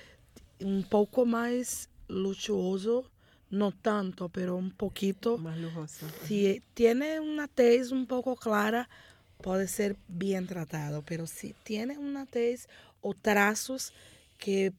un 0.61 0.85
poco 0.85 1.27
más 1.27 1.91
luxuoso, 2.09 3.10
no 3.51 3.73
tanto, 3.73 4.29
pero 4.29 4.57
un 4.57 4.71
poquito, 4.71 5.39
Más 5.39 5.59
lujoso. 5.59 6.07
si 6.27 6.63
tiene 6.75 7.21
una 7.21 7.49
tez 7.49 7.91
un 7.91 8.07
poco 8.07 8.37
clara, 8.37 8.89
puede 9.43 9.67
ser 9.69 9.97
bien 10.09 10.47
tratado, 10.47 11.03
pero 11.05 11.27
si 11.27 11.55
tiene 11.65 11.99
una 11.99 12.27
tez 12.27 12.69
o 13.01 13.15
trazos 13.15 13.93
que 14.39 14.73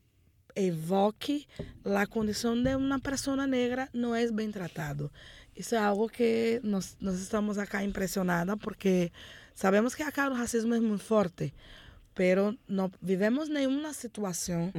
evoque 0.56 1.48
la 1.84 2.06
condición 2.08 2.64
de 2.64 2.76
una 2.76 3.00
persona 3.00 3.48
negra, 3.48 3.90
no 3.94 4.16
es 4.16 4.34
bien 4.36 4.52
tratado. 4.52 5.12
Isso 5.56 5.76
é 5.76 5.80
algo 5.80 6.08
que 6.08 6.62
nós, 6.64 6.96
nós 7.02 7.20
estamos 7.20 7.58
acá 7.58 7.84
impressionadas 7.84 8.58
porque 8.62 9.12
sabemos 9.54 9.94
que 9.96 10.04
acá 10.04 10.30
o 10.30 10.34
racismo 10.34 10.74
é 10.74 10.80
muito 10.80 11.04
forte, 11.04 11.54
pero 12.22 12.56
não 12.68 12.92
vivemos 13.02 13.50
nenhuma 13.50 13.94
situação 13.94 14.72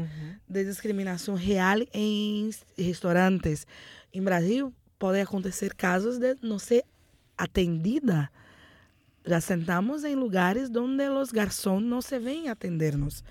de 0.48 0.64
discriminação 0.64 1.34
real 1.34 1.80
em 1.92 2.48
restaurantes. 2.78 3.66
Em 4.14 4.22
Brasil, 4.22 4.72
pode 4.96 5.20
acontecer 5.20 5.74
casos 5.74 6.18
de 6.18 6.36
não 6.40 6.56
ser 6.60 6.84
atendida. 7.36 8.30
Já 9.26 9.40
sentamos 9.40 10.04
em 10.04 10.14
lugares 10.14 10.70
onde 10.70 11.08
os 11.08 11.32
garçons 11.32 11.82
não 11.82 12.00
se 12.00 12.16
vêm 12.16 12.48
atender-nos. 12.48 13.24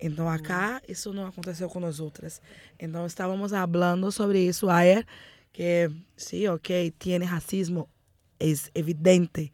Então, 0.00 0.28
acá, 0.28 0.82
isso 0.88 1.12
não 1.12 1.24
aconteceu 1.24 1.68
com 1.68 1.78
nós 1.78 2.00
outras. 2.00 2.42
Então, 2.80 3.06
estávamos 3.06 3.52
falando 3.52 4.10
sobre 4.10 4.40
isso 4.40 4.68
ayer, 4.68 5.06
que 5.52 5.88
sí, 6.16 6.48
ok, 6.48 6.92
tiene 6.98 7.26
racismo, 7.26 7.88
es 8.40 8.72
evidente, 8.74 9.52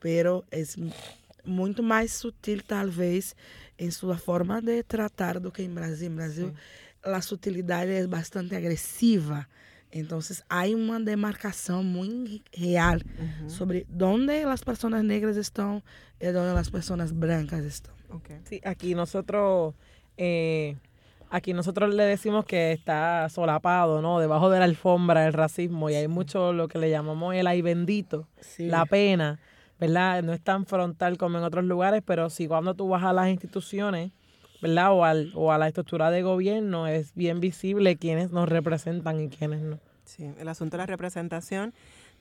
pero 0.00 0.44
es 0.50 0.76
muito 1.46 1.82
mais 1.82 2.12
sutil, 2.12 2.62
talvez, 2.66 3.34
em 3.78 3.90
sua 3.90 4.16
forma 4.16 4.60
de 4.60 4.82
tratar 4.82 5.38
do 5.38 5.50
que 5.50 5.62
em 5.62 5.70
Brasil. 5.70 6.10
Em 6.10 6.14
Brasil, 6.14 6.48
Sim. 6.48 6.54
a 7.10 7.20
sutilidade 7.20 7.90
é 7.90 8.06
bastante 8.06 8.54
agressiva. 8.54 9.46
Então, 9.92 10.18
há 10.48 10.64
uma 10.66 11.00
demarcação 11.00 11.82
muito 11.82 12.42
real 12.52 12.98
uhum. 13.18 13.48
sobre 13.48 13.86
onde 14.00 14.42
as 14.42 14.62
pessoas 14.62 15.02
negras 15.02 15.36
estão 15.36 15.82
e 16.20 16.28
onde 16.28 16.58
as 16.58 16.68
pessoas 16.68 17.12
brancas 17.12 17.64
estão. 17.64 17.94
Okay. 18.10 18.36
Sí, 18.44 18.60
aquí 18.64 18.94
nosotros 18.94 19.74
eh, 20.16 20.76
aquí 21.30 21.52
nosotros 21.52 21.94
le 21.94 22.04
decimos 22.04 22.44
que 22.44 22.72
está 22.72 23.28
solapado, 23.28 24.00
¿no? 24.00 24.20
Debajo 24.20 24.50
de 24.50 24.58
la 24.58 24.64
alfombra 24.64 25.26
el 25.26 25.32
racismo 25.32 25.90
y 25.90 25.94
hay 25.94 26.08
mucho 26.08 26.52
lo 26.52 26.68
que 26.68 26.78
le 26.78 26.90
llamamos 26.90 27.34
el 27.34 27.46
ay 27.46 27.62
bendito, 27.62 28.28
la 28.58 28.86
pena, 28.86 29.38
¿verdad? 29.78 30.22
No 30.22 30.32
es 30.32 30.40
tan 30.40 30.66
frontal 30.66 31.18
como 31.18 31.38
en 31.38 31.44
otros 31.44 31.64
lugares, 31.64 32.02
pero 32.04 32.30
sí 32.30 32.46
cuando 32.46 32.74
tú 32.74 32.88
vas 32.88 33.04
a 33.04 33.12
las 33.12 33.28
instituciones, 33.28 34.12
¿verdad? 34.62 34.92
O, 34.92 35.04
al, 35.04 35.32
o 35.34 35.52
a 35.52 35.58
la 35.58 35.68
estructura 35.68 36.10
de 36.10 36.22
gobierno 36.22 36.86
es 36.86 37.14
bien 37.14 37.40
visible 37.40 37.96
quiénes 37.96 38.30
nos 38.30 38.48
representan 38.48 39.20
y 39.20 39.28
quiénes 39.28 39.62
no. 39.62 39.78
Sí, 40.04 40.30
el 40.38 40.48
asunto 40.48 40.76
de 40.76 40.82
la 40.82 40.86
representación. 40.86 41.74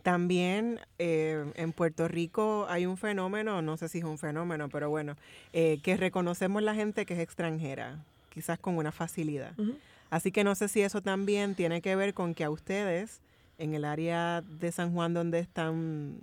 También 0.04 0.80
eh, 1.00 1.52
en 1.56 1.72
Puerto 1.72 2.08
Rico 2.08 2.68
hay 2.70 2.86
un 2.86 2.96
fenómeno, 2.96 3.62
no 3.63 3.76
sé 3.76 3.89
si 3.89 4.00
es 4.00 4.04
un 4.04 4.20
fenómeno, 4.20 4.70
pero 4.70 4.89
bueno, 4.89 5.15
eh, 5.52 5.80
que 5.82 5.98
reconocemos 5.98 6.62
la 6.62 6.76
gente 6.76 7.06
que 7.06 7.15
es 7.15 7.20
extranjera 7.20 8.04
quizás 8.30 8.60
con 8.60 8.78
una 8.78 8.91
facilidad. 8.91 9.54
Así 10.12 10.32
que 10.32 10.44
no 10.44 10.54
sé 10.54 10.68
si 10.68 10.82
eso 10.82 11.02
también 11.02 11.56
tiene 11.56 11.82
que 11.82 11.96
ver 11.96 12.13
con 12.13 12.36
que 12.36 12.44
a 12.44 12.50
ustedes, 12.50 13.22
en 13.58 13.74
el 13.74 13.86
área 13.86 14.41
de 14.41 14.72
San 14.72 14.94
Juan 14.94 15.13
donde 15.13 15.39
están 15.39 16.18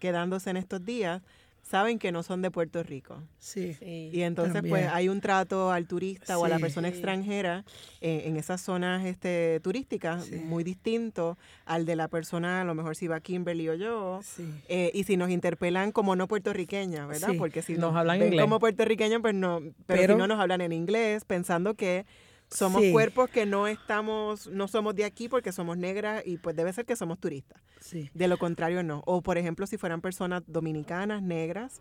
quedándose 0.00 0.50
en 0.50 0.56
estos 0.56 0.84
días, 0.84 1.22
saben 1.62 1.98
que 1.98 2.10
no 2.10 2.22
son 2.22 2.42
de 2.42 2.50
Puerto 2.50 2.82
Rico. 2.82 3.22
Sí. 3.38 3.76
y 3.80 4.22
entonces 4.22 4.62
pues 4.68 4.88
hay 4.88 5.08
un 5.08 5.20
trato 5.20 5.70
al 5.70 5.86
turista 5.86 6.38
o 6.38 6.44
a 6.44 6.48
la 6.48 6.58
persona 6.58 6.88
extranjera 6.88 7.64
eh, 8.00 8.24
en 8.26 8.36
esas 8.36 8.60
zonas 8.60 9.04
este, 9.04 9.60
turísticas 9.60 10.30
muy 10.30 10.64
distinto 10.64 11.38
al 11.64 11.86
de 11.86 11.96
la 11.96 12.08
persona, 12.08 12.62
a 12.62 12.64
lo 12.64 12.74
mejor 12.74 12.96
si 12.96 13.06
va 13.06 13.20
Kimberly 13.20 13.68
o 13.68 13.74
yo. 13.74 14.20
Eh, 14.68 14.90
y 14.94 15.04
si 15.04 15.16
nos 15.16 15.30
interpelan 15.30 15.92
como 15.92 16.16
no 16.16 16.26
puertorriqueñas, 16.26 17.06
¿verdad? 17.06 17.34
Porque 17.38 17.62
si 17.62 17.74
nos, 17.74 17.94
hablan 17.94 18.22
inglés. 18.22 18.40
como 18.40 18.58
puertorriqueños, 18.58 19.20
pues 19.20 19.34
no, 19.34 19.60
pero 19.86 20.14
si 20.14 20.18
no 20.18 20.26
nos 20.26 20.40
hablan 20.40 20.60
en 20.62 20.72
inglés, 20.72 21.24
pensando 21.24 21.74
que 21.74 22.04
somos 22.50 22.82
cuerpos 22.90 23.30
que 23.30 23.46
no 23.46 23.66
estamos, 23.66 24.48
no 24.48 24.68
somos 24.68 24.94
de 24.94 25.04
aquí 25.04 25.28
porque 25.28 25.52
somos 25.52 25.78
negras 25.78 26.22
y 26.26 26.38
pues 26.38 26.56
debe 26.56 26.72
ser 26.72 26.84
que 26.84 26.96
somos 26.96 27.18
turistas. 27.18 27.62
Sí. 27.80 28.10
De 28.12 28.28
lo 28.28 28.38
contrario, 28.38 28.82
no. 28.82 29.02
O 29.06 29.22
por 29.22 29.38
ejemplo, 29.38 29.66
si 29.66 29.76
fueran 29.76 30.00
personas 30.00 30.42
dominicanas, 30.46 31.22
negras 31.22 31.80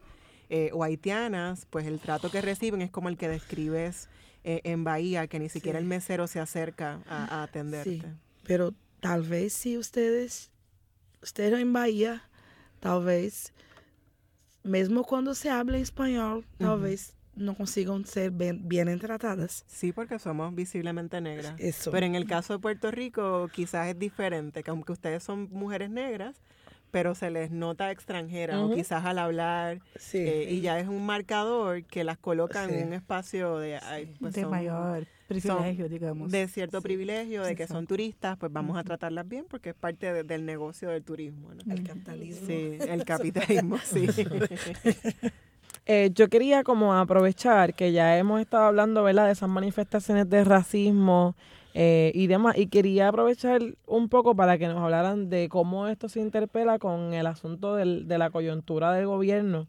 eh, 0.49 0.69
o 0.73 0.83
haitianas, 0.83 1.65
pues 1.69 1.87
el 1.87 1.99
trato 1.99 2.29
que 2.29 2.41
reciben 2.41 2.81
es 2.81 2.91
como 2.91 3.09
el 3.09 3.17
que 3.17 3.27
describes 3.27 4.09
eh, 4.43 4.61
en 4.63 4.83
Bahía, 4.83 5.27
que 5.27 5.39
ni 5.39 5.49
siquiera 5.49 5.79
el 5.79 5.85
mesero 5.85 6.27
se 6.27 6.39
acerca 6.39 7.01
a, 7.07 7.43
atenderte. 7.43 8.01
Sí, 8.01 8.03
pero 8.43 8.73
tal 8.99 9.23
vez 9.23 9.53
si 9.53 9.77
ustedes, 9.77 10.51
ustedes 11.21 11.59
en 11.59 11.73
Bahía, 11.73 12.23
tal 12.79 13.03
vez, 13.03 13.53
mesmo 14.63 15.03
cuando 15.03 15.35
se 15.35 15.49
habla 15.49 15.77
español, 15.77 16.45
tal 16.57 16.79
vez 16.79 17.15
no 17.39 17.55
consigan 17.55 18.05
ser 18.05 18.31
bien, 18.31 18.67
bien, 18.67 18.99
tratadas. 18.99 19.63
Sí, 19.67 19.91
porque 19.91 20.19
somos 20.19 20.53
visiblemente 20.53 21.19
negras. 21.21 21.55
Pero 21.91 22.05
en 22.05 22.15
el 22.15 22.27
caso 22.27 22.53
de 22.53 22.59
Puerto 22.59 22.91
Rico 22.91 23.49
quizás 23.53 23.87
es 23.87 23.97
diferente, 23.97 24.61
que 24.63 24.71
aunque 24.71 24.91
ustedes 24.91 25.23
son 25.23 25.49
mujeres 25.51 25.89
negras, 25.89 26.35
pero 26.91 27.15
se 27.15 27.29
les 27.29 27.51
nota 27.51 27.91
extranjera 27.91 28.59
o 28.61 28.73
quizás 28.73 29.05
al 29.05 29.19
hablar 29.19 29.79
eh, 30.13 30.47
y 30.49 30.61
ya 30.61 30.79
es 30.79 30.87
un 30.87 31.05
marcador 31.05 31.83
que 31.83 32.03
las 32.03 32.17
coloca 32.17 32.65
en 32.65 32.87
un 32.87 32.93
espacio 32.93 33.57
de, 33.57 33.79
pues 34.19 34.33
de 34.33 34.45
mayor 34.45 35.05
privilegio, 35.27 35.87
digamos. 35.87 36.31
De 36.31 36.47
cierto 36.47 36.81
privilegio, 36.81 37.43
de 37.43 37.55
que 37.55 37.67
son 37.67 37.85
turistas, 37.85 38.37
pues 38.37 38.51
vamos 38.51 38.77
a 38.77 38.83
tratarlas 38.83 39.27
bien 39.27 39.45
porque 39.47 39.69
es 39.69 39.75
parte 39.75 40.23
del 40.23 40.45
negocio 40.45 40.89
del 40.89 41.03
turismo. 41.03 41.51
El 41.69 41.83
capitalismo. 41.83 42.47
Sí, 42.47 42.77
el 42.79 43.05
capitalismo, 43.05 43.77
sí. 43.77 44.07
Eh, 45.91 46.11
yo 46.13 46.29
quería 46.29 46.63
como 46.63 46.93
aprovechar 46.93 47.73
que 47.73 47.91
ya 47.91 48.15
hemos 48.19 48.39
estado 48.39 48.65
hablando, 48.65 49.01
¿verdad?, 49.01 49.25
de 49.25 49.31
esas 49.31 49.49
manifestaciones 49.49 50.29
de 50.29 50.43
racismo 50.43 51.35
eh, 51.73 52.11
y 52.13 52.27
demás, 52.27 52.55
y 52.59 52.67
quería 52.67 53.07
aprovechar 53.07 53.59
un 53.87 54.07
poco 54.07 54.35
para 54.35 54.59
que 54.59 54.67
nos 54.67 54.77
hablaran 54.77 55.31
de 55.31 55.49
cómo 55.49 55.87
esto 55.87 56.07
se 56.07 56.19
interpela 56.19 56.77
con 56.77 57.15
el 57.15 57.25
asunto 57.25 57.73
del, 57.75 58.07
de 58.07 58.19
la 58.19 58.29
coyuntura 58.29 58.93
del 58.93 59.07
gobierno 59.07 59.65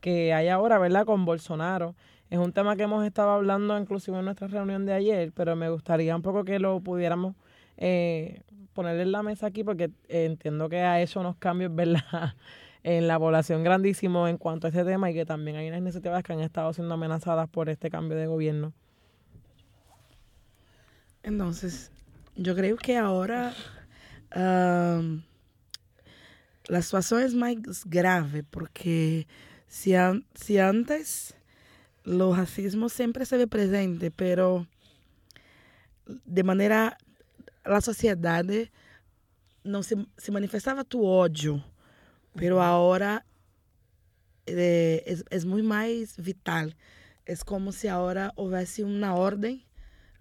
que 0.00 0.34
hay 0.34 0.48
ahora, 0.48 0.78
¿verdad?, 0.78 1.06
con 1.06 1.24
Bolsonaro. 1.24 1.94
Es 2.28 2.40
un 2.40 2.52
tema 2.52 2.74
que 2.74 2.82
hemos 2.82 3.06
estado 3.06 3.30
hablando 3.30 3.78
inclusive 3.78 4.18
en 4.18 4.24
nuestra 4.24 4.48
reunión 4.48 4.84
de 4.84 4.94
ayer, 4.94 5.30
pero 5.32 5.54
me 5.54 5.70
gustaría 5.70 6.16
un 6.16 6.22
poco 6.22 6.44
que 6.44 6.58
lo 6.58 6.80
pudiéramos 6.80 7.36
eh, 7.76 8.40
poner 8.72 8.98
en 8.98 9.12
la 9.12 9.22
mesa 9.22 9.46
aquí 9.46 9.62
porque 9.62 9.90
entiendo 10.08 10.68
que 10.68 10.80
ha 10.80 11.00
hecho 11.00 11.20
unos 11.20 11.36
cambios, 11.36 11.72
¿verdad?, 11.76 12.34
en 12.84 13.06
la 13.06 13.18
población 13.18 13.62
grandísimo 13.62 14.26
en 14.26 14.38
cuanto 14.38 14.66
a 14.66 14.70
este 14.70 14.84
tema 14.84 15.10
y 15.10 15.14
que 15.14 15.24
también 15.24 15.56
hay 15.56 15.68
unas 15.68 15.80
iniciativas 15.80 16.22
que 16.22 16.32
han 16.32 16.40
estado 16.40 16.72
siendo 16.72 16.94
amenazadas 16.94 17.48
por 17.48 17.68
este 17.68 17.90
cambio 17.90 18.16
de 18.16 18.26
gobierno. 18.26 18.72
Entonces, 21.22 21.92
yo 22.34 22.56
creo 22.56 22.76
que 22.76 22.96
ahora 22.96 23.54
la 24.34 25.22
situación 26.82 27.22
es 27.22 27.34
más 27.34 27.54
grave 27.84 28.42
porque 28.42 29.28
si, 29.68 29.92
si 30.34 30.58
antes 30.58 31.36
los 32.02 32.36
racismo 32.36 32.88
siempre 32.88 33.26
se 33.26 33.36
ve 33.36 33.46
presente, 33.46 34.10
pero 34.10 34.66
de 36.06 36.42
manera 36.42 36.98
la 37.64 37.80
sociedad 37.80 38.44
no 39.62 39.84
se, 39.84 40.04
se 40.16 40.32
manifestaba 40.32 40.82
tu 40.82 41.06
odio 41.06 41.64
pero 42.34 42.62
ahora 42.62 43.24
eh, 44.46 45.02
es, 45.06 45.24
es, 45.30 45.44
muy 45.44 45.62
más 45.62 46.16
vital. 46.16 46.76
Es 47.24 47.44
como 47.44 47.72
si 47.72 47.88
ahora 47.88 48.32
hubiese 48.36 48.84
una 48.84 49.14
orden 49.14 49.64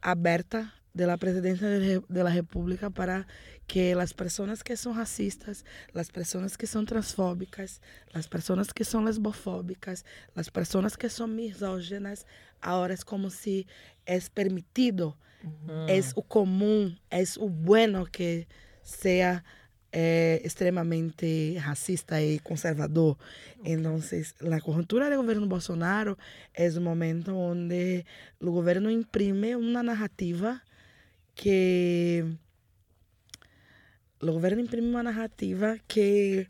abierta 0.01 0.73
de 0.93 1.07
la 1.07 1.17
presidencia 1.17 1.67
de, 1.67 2.01
de, 2.07 2.23
la 2.23 2.33
República 2.33 2.89
para 2.89 3.25
que 3.65 3.95
las 3.95 4.13
personas 4.13 4.63
que 4.63 4.75
son 4.75 4.97
racistas, 4.97 5.63
las 5.93 6.11
personas 6.11 6.57
que 6.57 6.67
son 6.67 6.85
transfóbicas, 6.85 7.81
las 8.11 8.27
personas 8.27 8.73
que 8.73 8.83
son 8.83 9.05
lesbofóbicas, 9.05 10.05
las 10.35 10.51
personas 10.51 10.97
que 10.97 11.09
son 11.09 11.35
misóginas, 11.35 12.25
ahora 12.59 12.93
es 12.93 13.05
como 13.05 13.29
si 13.29 13.67
es 14.05 14.29
permitido, 14.29 15.17
uh 15.43 15.67
-huh. 15.67 15.89
es 15.89 16.11
o 16.15 16.23
común, 16.23 16.99
es 17.09 17.37
o 17.37 17.47
bueno 17.47 18.05
que 18.05 18.47
sea 18.83 19.45
é 19.91 20.41
extremamente 20.43 21.55
racista 21.57 22.21
e 22.21 22.39
conservador. 22.39 23.17
Então, 23.63 23.91
Entonces, 23.95 24.33
la 24.41 24.59
do 24.59 25.17
governo 25.17 25.47
Bolsonaro 25.47 26.17
é 26.53 26.69
um 26.69 26.81
momento 26.81 27.35
onde 27.35 28.05
o 28.39 28.51
governo 28.51 28.89
imprime 28.89 29.55
uma 29.55 29.83
narrativa 29.83 30.61
que... 31.35 32.23
o 34.21 34.31
governo 34.31 34.61
imprime 34.61 34.87
uma 34.87 35.03
narrativa 35.03 35.77
que 35.87 36.47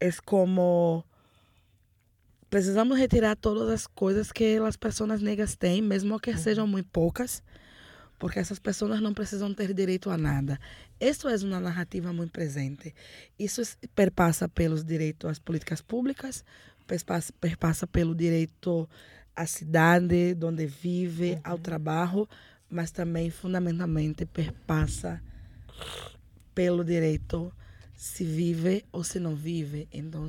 é 0.00 0.10
como... 0.24 1.04
Precisamos 2.48 2.96
retirar 2.96 3.36
todas 3.36 3.68
as 3.68 3.86
coisas 3.86 4.32
que 4.32 4.56
as 4.58 4.76
pessoas 4.76 5.20
negras 5.20 5.56
têm, 5.56 5.82
mesmo 5.82 6.18
que 6.18 6.34
sejam 6.38 6.66
muito 6.66 6.88
poucas 6.90 7.42
porque 8.18 8.38
essas 8.38 8.58
pessoas 8.58 9.00
não 9.00 9.12
precisam 9.12 9.52
ter 9.52 9.72
direito 9.74 10.10
a 10.10 10.16
nada. 10.16 10.58
Isso 11.00 11.28
é 11.28 11.36
uma 11.36 11.60
narrativa 11.60 12.12
muito 12.12 12.32
presente. 12.32 12.94
Isso 13.38 13.62
perpassa 13.94 14.48
pelos 14.48 14.84
direitos 14.84 15.30
às 15.30 15.38
políticas 15.38 15.80
públicas, 15.82 16.44
perpassa, 16.86 17.32
perpassa 17.40 17.86
pelo 17.86 18.14
direito 18.14 18.88
à 19.34 19.46
cidade 19.46 20.36
onde 20.42 20.66
vive, 20.66 21.32
uhum. 21.32 21.40
ao 21.44 21.58
trabalho, 21.58 22.28
mas 22.70 22.90
também 22.90 23.30
fundamentalmente 23.30 24.24
perpassa 24.24 25.22
pelo 26.54 26.82
direito 26.82 27.52
se 27.94 28.24
vive 28.24 28.84
ou 28.92 29.04
se 29.04 29.18
não 29.20 29.34
vive. 29.34 29.88
Então, 29.92 30.28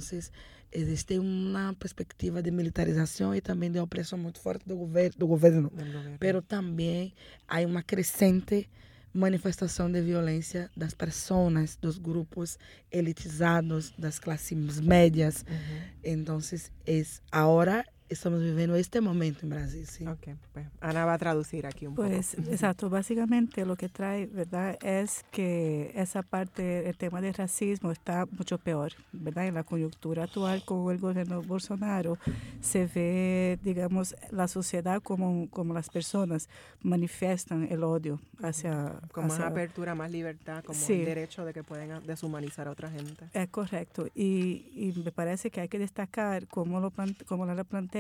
existe 0.72 1.18
uma 1.18 1.74
perspectiva 1.74 2.42
de 2.42 2.52
militarização 2.52 3.34
e 3.34 3.42
também 3.42 3.72
de 3.72 3.80
opressão 3.80 4.18
muito 4.18 4.40
forte 4.40 4.68
do 4.68 4.76
governo, 4.76 5.16
do 5.18 5.28
governo. 5.28 5.72
Mas 6.20 6.44
também 6.48 7.14
há 7.48 7.60
uma 7.62 7.82
crescente 7.82 8.70
manifestação 9.14 9.92
de 9.92 10.02
violência 10.02 10.70
das 10.78 10.94
pessoas, 10.94 11.76
dos 11.76 11.98
grupos 11.98 12.58
elitizados, 12.92 13.92
das 13.98 14.20
classes 14.20 14.80
médias. 14.80 15.44
Uhum. 15.50 15.82
Então, 16.04 16.40
é, 16.86 17.04
agora 17.32 17.86
estamos 18.10 18.42
viviendo 18.42 18.76
este 18.76 19.02
momento 19.02 19.42
en 19.44 19.50
Brasil. 19.50 19.86
Sí. 19.86 20.08
Ok, 20.08 20.30
pues 20.54 20.68
Ana 20.82 21.06
va 21.06 21.14
a 21.14 21.18
traducir 21.18 21.66
aquí 21.66 21.88
un 21.88 21.96
poco. 21.96 22.08
Pues 22.08 22.34
exacto, 22.50 22.90
básicamente 22.90 23.66
lo 23.66 23.76
que 23.76 23.90
trae, 23.90 24.28
¿verdad? 24.28 24.78
Es 24.82 25.26
que 25.32 25.92
esa 25.96 26.24
parte, 26.24 26.90
el 26.90 26.98
tema 26.98 27.22
del 27.22 27.34
racismo 27.34 27.92
está 27.92 28.26
mucho 28.26 28.58
peor, 28.58 28.94
¿verdad? 29.12 29.48
En 29.48 29.56
la 29.56 29.64
coyuntura 29.64 30.24
actual 30.24 30.64
con 30.66 30.92
el 30.92 31.00
gobierno 31.00 31.42
Bolsonaro 31.42 32.18
se 32.62 32.88
ve, 32.88 33.60
digamos, 33.64 34.16
la 34.32 34.48
sociedad 34.48 35.02
como, 35.02 35.50
como 35.50 35.74
las 35.74 35.90
personas 35.90 36.50
manifiestan 36.82 37.68
el 37.70 37.84
odio 37.84 38.20
hacia... 38.42 39.00
Como 39.12 39.28
hacia, 39.28 39.46
más 39.46 39.52
apertura, 39.52 39.96
más 39.96 40.12
libertad, 40.12 40.64
como 40.64 40.80
el 40.80 41.06
derecho 41.06 41.46
de 41.46 41.54
que 41.54 41.64
pueden 41.64 42.06
deshumanizar 42.06 42.68
a 42.68 42.72
otra 42.72 42.90
gente. 42.90 43.26
Es 43.34 43.50
correcto. 43.50 44.08
Y, 44.16 44.70
y 44.74 44.94
me 45.04 45.12
parece 45.12 45.52
que 45.52 45.62
hay 45.62 45.68
que 45.68 45.80
destacar 45.80 46.48
cómo, 46.48 46.80
lo, 46.80 46.94
cómo 47.26 47.46
la 47.46 47.64
plantea 47.64 47.97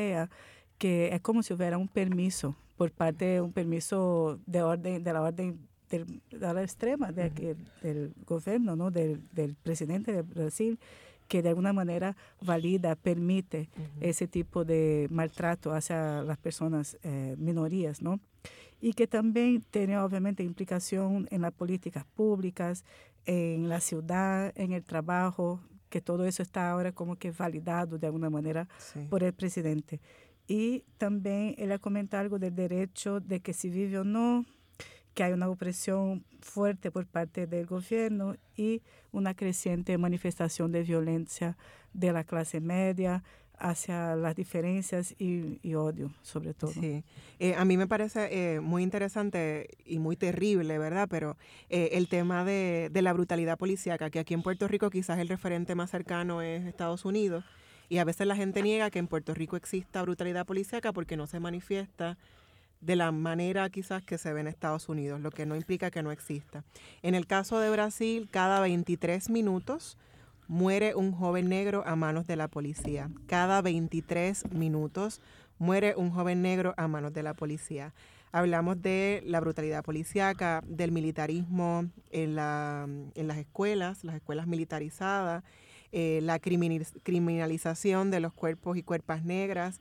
que 0.78 1.14
es 1.14 1.22
como 1.22 1.44
si 1.44 1.54
hubiera 1.54 1.78
un 1.78 1.88
permiso 1.88 2.56
por 2.78 2.92
parte 2.92 3.42
un 3.42 3.52
permiso 3.52 4.40
de 4.46 4.62
orden 4.62 5.04
de 5.04 5.14
la 5.14 5.22
orden 5.22 5.68
del, 5.90 6.22
de 6.30 6.54
la 6.54 6.62
extrema 6.62 7.12
de, 7.12 7.32
que, 7.32 7.56
del 7.82 8.14
gobierno, 8.26 8.76
¿no? 8.76 8.92
Del, 8.92 9.22
del, 9.32 9.56
presidente 9.56 10.12
de 10.12 10.22
Brasil, 10.22 10.80
que 11.28 11.42
de 11.42 11.50
alguna 11.50 11.74
manera 11.74 12.16
valida, 12.42 12.96
permite 12.96 13.70
ese 14.02 14.28
tipo 14.28 14.66
de 14.66 15.08
maltrato 15.10 15.74
hacia 15.74 16.22
las 16.24 16.38
personas 16.38 16.98
eh, 17.04 17.36
minorías, 17.38 18.02
¿no? 18.02 18.20
Y 18.80 18.94
que 18.94 19.08
también 19.08 19.64
tiene 19.72 19.98
obviamente 19.98 20.44
implicación 20.44 21.28
en 21.32 21.42
las 21.42 21.54
políticas 21.54 22.06
públicas, 22.16 22.86
en 23.26 23.70
la 23.70 23.80
ciudad, 23.82 24.54
en 24.56 24.72
el 24.72 24.84
trabajo, 24.84 25.60
que 25.90 26.02
todo 26.02 26.26
eso 26.26 26.44
está 26.44 26.70
ahora 26.70 26.92
como 26.92 27.16
que 27.16 27.32
validado 27.32 27.98
de 27.98 28.08
alguna 28.08 28.30
manera 28.30 28.68
sí. 28.78 29.08
por 29.10 29.24
el 29.24 29.34
presidente. 29.34 30.00
Y 30.48 30.86
también 30.98 31.56
él 31.58 31.72
ha 31.72 31.80
comentado 31.80 32.22
algo 32.22 32.40
del 32.40 32.56
derecho 32.56 33.20
de 33.20 33.42
que 33.42 33.54
si 33.54 33.70
vive 33.70 34.00
o 34.00 34.04
no, 34.04 34.46
que 35.14 35.24
hay 35.24 35.34
una 35.34 35.50
opresión 35.50 36.24
fuerte 36.42 36.92
por 36.92 37.06
parte 37.08 37.48
del 37.48 37.66
gobierno 37.66 38.36
y 38.56 38.82
una 39.12 39.34
creciente 39.34 39.98
manifestación 39.98 40.72
de 40.72 40.84
violencia 40.84 41.58
de 41.94 42.14
la 42.14 42.24
clase 42.24 42.62
media, 42.62 43.24
hacia 43.60 44.16
las 44.16 44.36
diferencias 44.36 45.16
y, 45.18 45.60
y, 45.62 45.74
odio, 45.76 46.12
sobre 46.22 46.54
todo. 46.54 46.72
Sí, 46.72 47.04
eh, 47.40 47.56
a 47.56 47.66
mí 47.66 47.78
me 47.78 47.88
parece 47.88 48.30
eh, 48.32 48.60
muy 48.60 48.84
interesante 48.84 49.70
y 49.86 50.00
muy 50.00 50.16
terrible, 50.16 50.78
¿verdad? 50.78 51.08
Pero 51.10 51.38
eh, 51.70 51.90
el 51.94 52.08
tema 52.08 52.44
de, 52.44 52.90
de, 52.92 53.02
la 53.02 53.14
brutalidad 53.14 53.58
policíaca, 53.58 54.10
que 54.10 54.20
aquí 54.20 54.34
en 54.34 54.44
Puerto 54.44 54.68
Rico 54.68 54.90
quizás 54.90 55.20
el 55.20 55.28
referente 55.28 55.76
más 55.76 55.90
cercano 55.90 56.42
es 56.42 56.66
Estados 56.66 57.06
Unidos, 57.06 57.44
y 57.90 58.00
a 58.00 58.04
veces 58.04 58.28
la 58.28 58.36
gente 58.36 58.62
niega 58.62 58.90
que 58.90 59.00
en 59.00 59.08
Puerto 59.08 59.34
Rico 59.34 59.56
exista 59.56 60.02
brutalidad 60.02 60.46
policíaca 60.46 60.92
porque 60.92 61.18
no 61.18 61.26
se 61.26 61.40
manifiesta 61.40 62.18
de 62.82 62.96
la 62.96 63.12
manera 63.12 63.70
quizás 63.70 64.04
que 64.04 64.18
se 64.18 64.34
ve 64.34 64.42
en 64.42 64.48
Estados 64.48 64.90
Unidos, 64.90 65.20
lo 65.22 65.32
que 65.32 65.46
no 65.46 65.56
implica 65.56 65.90
que 65.90 66.04
no 66.04 66.12
exista. 66.12 66.64
En 67.02 67.16
el 67.16 67.26
caso 67.26 67.60
de 67.60 67.70
Brasil, 67.70 68.28
cada 68.30 68.60
23 68.60 69.30
minutos 69.30 69.98
muere 70.48 70.96
un 70.96 71.12
joven 71.12 71.50
negro 71.50 71.84
a 71.86 71.96
manos 71.96 72.28
de 72.28 72.36
la 72.36 72.48
policía. 72.48 73.10
Cada 73.28 73.62
23 73.62 74.52
minutos 74.52 75.22
muere 75.60 75.96
un 75.96 76.12
joven 76.12 76.42
negro 76.42 76.74
a 76.78 76.88
manos 76.88 77.14
de 77.14 77.24
la 77.24 77.34
policía. 77.34 77.94
Hablamos 78.32 78.82
de 78.82 79.24
la 79.26 79.40
brutalidad 79.40 79.84
policíaca, 79.84 80.64
del 80.68 80.92
militarismo 80.92 81.86
en, 82.12 82.36
la, 82.36 82.88
en 83.16 83.28
las 83.28 83.38
escuelas, 83.38 84.04
las 84.04 84.16
escuelas 84.16 84.48
militarizadas, 84.48 85.44
eh, 85.92 86.20
la 86.22 86.40
criminalización 86.40 88.12
de 88.12 88.20
los 88.20 88.34
cuerpos 88.34 88.78
y 88.78 88.84
cuerpas 88.84 89.24
negras. 89.24 89.80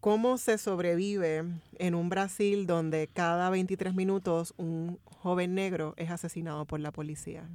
¿Cómo 0.00 0.38
se 0.38 0.56
sobrevive 0.56 1.44
en 1.78 1.94
un 1.94 2.08
Brasil 2.08 2.66
donde 2.66 3.06
cada 3.12 3.50
23 3.50 3.94
minutos 3.94 4.54
un 4.56 4.98
joven 5.04 5.54
negro 5.54 5.92
es 5.98 6.10
asesinado 6.10 6.64
por 6.64 6.80
la 6.80 6.90
policía? 6.90 7.46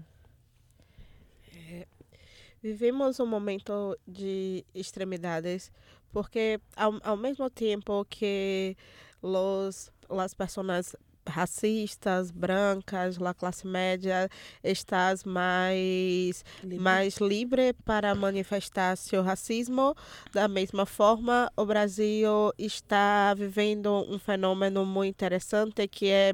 Vivemos 2.61 3.19
um 3.19 3.25
momento 3.25 3.97
de 4.07 4.65
extremidades, 4.73 5.71
porque 6.11 6.59
ao, 6.75 6.99
ao 7.03 7.17
mesmo 7.17 7.49
tempo 7.49 8.05
que 8.09 8.75
los, 9.21 9.91
as 10.09 10.33
pessoas 10.33 10.95
racistas, 11.27 12.31
brancas, 12.31 13.19
a 13.21 13.33
classe 13.33 13.65
média 13.65 14.29
estás 14.63 15.23
mais 15.23 16.43
livre. 16.63 16.79
mais 16.79 17.17
livre 17.17 17.73
para 17.83 18.13
manifestar 18.13 18.95
seu 18.95 19.23
racismo. 19.23 19.95
Da 20.31 20.47
mesma 20.47 20.85
forma, 20.85 21.51
o 21.57 21.65
Brasil 21.65 22.53
está 22.57 23.33
vivendo 23.33 23.91
um 24.07 24.19
fenômeno 24.19 24.85
muito 24.85 25.09
interessante 25.09 25.87
que 25.87 26.09
é 26.09 26.33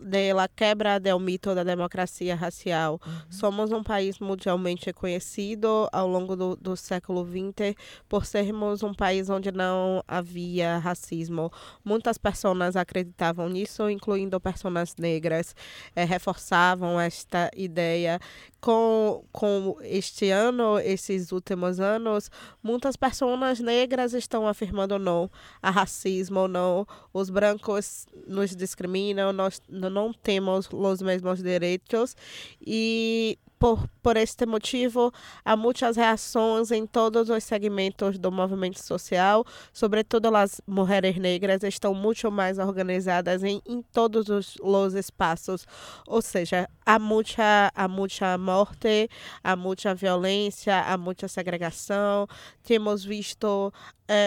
de 0.00 0.32
la 0.32 0.48
quebra 0.48 0.98
do 0.98 1.18
mito 1.18 1.54
da 1.54 1.64
democracia 1.64 2.34
racial. 2.34 3.00
Uhum. 3.04 3.12
Somos 3.30 3.72
um 3.72 3.82
país 3.82 4.18
mundialmente 4.18 4.92
conhecido 4.92 5.88
ao 5.92 6.06
longo 6.06 6.36
do, 6.36 6.56
do 6.56 6.76
século 6.76 7.26
XX 7.26 7.76
por 8.08 8.24
sermos 8.26 8.82
um 8.82 8.94
país 8.94 9.28
onde 9.30 9.50
não 9.50 10.02
havia 10.06 10.78
racismo. 10.78 11.50
Muitas 11.84 12.18
pessoas 12.18 12.76
acreditavam 12.76 13.48
nisso, 13.48 13.88
incluindo 13.88 14.40
pessoas 14.40 14.94
negras, 14.96 15.54
eh, 15.94 16.04
reforçavam 16.04 17.00
esta 17.00 17.50
ideia. 17.56 18.20
Com, 18.60 19.24
com 19.30 19.76
este 19.82 20.30
ano, 20.30 20.80
esses 20.80 21.30
últimos 21.30 21.78
anos, 21.78 22.28
muitas 22.60 22.96
pessoas 22.96 23.60
negras 23.60 24.14
estão 24.14 24.48
afirmando 24.48 24.98
não 24.98 25.30
a 25.62 25.70
racismo, 25.70 26.48
não. 26.48 26.86
Os 27.12 27.30
brancos 27.30 28.06
nos 28.26 28.54
discriminam, 28.56 29.32
nós 29.32 29.60
não 29.78 30.12
temos 30.12 30.68
os 30.72 31.02
mesmos 31.02 31.42
direitos. 31.42 32.16
E 32.60 33.38
por, 33.58 33.88
por 34.02 34.16
este 34.16 34.46
motivo, 34.46 35.12
há 35.44 35.56
muitas 35.56 35.96
reações 35.96 36.70
em 36.70 36.86
todos 36.86 37.28
os 37.28 37.42
segmentos 37.42 38.18
do 38.18 38.30
movimento 38.30 38.80
social, 38.80 39.44
sobretudo 39.72 40.34
as 40.36 40.60
mulheres 40.66 41.16
negras 41.16 41.62
estão 41.64 41.92
muito 41.92 42.30
mais 42.30 42.58
organizadas 42.58 43.42
em, 43.42 43.60
em 43.66 43.82
todos 43.82 44.28
os, 44.28 44.56
os 44.60 44.94
espaços, 44.94 45.66
ou 46.06 46.22
seja, 46.22 46.68
há 46.86 46.98
muita, 46.98 47.72
há 47.74 47.88
muita 47.88 48.38
morte, 48.38 49.10
há 49.42 49.56
muita 49.56 49.94
violência, 49.94 50.80
há 50.80 50.96
muita 50.96 51.26
segregação, 51.26 52.28
temos 52.62 53.04
visto 53.04 53.72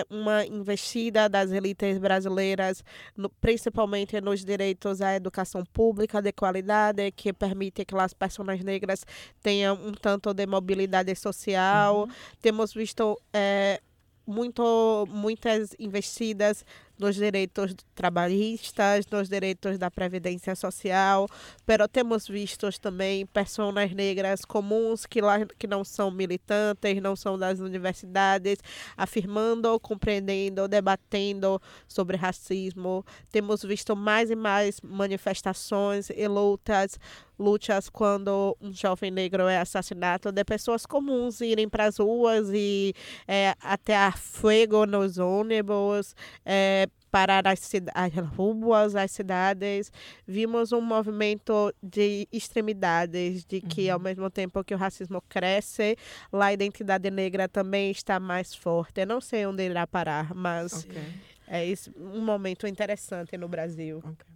uma 0.10 0.46
investida 0.46 1.28
das 1.28 1.52
elites 1.52 1.98
brasileiras, 1.98 2.84
no, 3.16 3.30
principalmente 3.30 4.20
nos 4.22 4.46
direitos 4.46 5.02
à 5.02 5.16
educação 5.16 5.64
pública 5.66 6.22
de 6.22 6.32
qualidade, 6.32 7.12
que 7.12 7.34
permite 7.34 7.86
que 7.86 7.96
as 7.96 8.14
pessoas 8.14 8.64
negras 8.64 9.06
tenham 9.42 9.76
um 9.76 9.92
tanto 9.92 10.34
de 10.34 10.46
mobilidade 10.46 11.14
social. 11.16 12.02
Uhum. 12.02 12.08
Temos 12.42 12.74
visto 12.74 13.20
é, 13.34 13.82
muito, 14.26 15.08
muitas 15.10 15.76
investidas 15.80 16.66
nos 17.02 17.16
direitos 17.16 17.76
trabalhistas, 17.96 19.06
nos 19.08 19.28
direitos 19.28 19.80
da 19.80 19.90
previdência 19.90 20.56
social, 20.56 21.28
pero 21.66 21.88
temos 21.88 22.28
visto 22.28 22.70
também 22.80 23.26
pessoas 23.26 23.92
negras 23.92 24.46
comuns 24.46 25.06
que 25.08 25.20
lá 25.20 25.46
que 25.58 25.66
não 25.66 25.84
são 25.84 26.12
militantes, 26.12 27.02
não 27.02 27.16
são 27.16 27.38
das 27.38 27.60
universidades, 27.60 28.60
afirmando, 28.96 29.80
compreendendo, 29.80 30.68
debatendo 30.68 31.60
sobre 31.88 32.16
racismo. 32.16 33.04
Temos 33.32 33.64
visto 33.64 33.96
mais 33.96 34.30
e 34.30 34.36
mais 34.36 34.80
manifestações 34.82 36.12
e 36.12 36.28
lutas 36.28 37.00
lutas 37.42 37.90
quando 37.90 38.56
um 38.62 38.72
jovem 38.72 39.10
negro 39.10 39.48
é 39.48 39.58
assassinado, 39.58 40.32
de 40.32 40.44
pessoas 40.46 40.86
comuns 40.86 41.42
irem 41.42 41.68
para 41.68 41.86
as 41.86 41.98
ruas 41.98 42.50
e 42.54 42.94
é, 43.28 43.56
até 43.60 43.98
a 43.98 44.12
fogo 44.12 44.86
nos 44.86 45.18
ônibus, 45.18 46.16
é, 46.46 46.88
parar 47.12 47.48
as, 47.48 47.70
as 47.94 48.14
ruas, 48.36 48.96
as 48.96 49.12
cidades. 49.12 49.92
Vimos 50.26 50.72
um 50.72 50.82
movimento 50.82 51.74
de 51.84 52.28
extremidades, 52.32 53.44
de 53.46 53.62
que 53.62 53.88
uhum. 53.88 53.94
ao 53.94 54.00
mesmo 54.00 54.30
tempo 54.30 54.64
que 54.64 54.74
o 54.74 54.78
racismo 54.78 55.22
cresce, 55.28 55.98
lá 56.32 56.48
a 56.48 56.54
identidade 56.54 57.12
negra 57.12 57.48
também 57.48 57.92
está 57.92 58.20
mais 58.20 58.56
forte. 58.56 59.02
Eu 59.02 59.08
não 59.08 59.22
sei 59.22 59.46
onde 59.46 59.64
irá 59.64 59.86
parar, 59.86 60.34
mas 60.34 60.86
okay. 60.86 61.04
é 61.48 61.66
isso, 61.66 61.92
um 61.98 62.22
momento 62.22 62.66
interessante 62.66 63.38
no 63.38 63.48
Brasil. 63.48 63.98
Okay. 63.98 64.32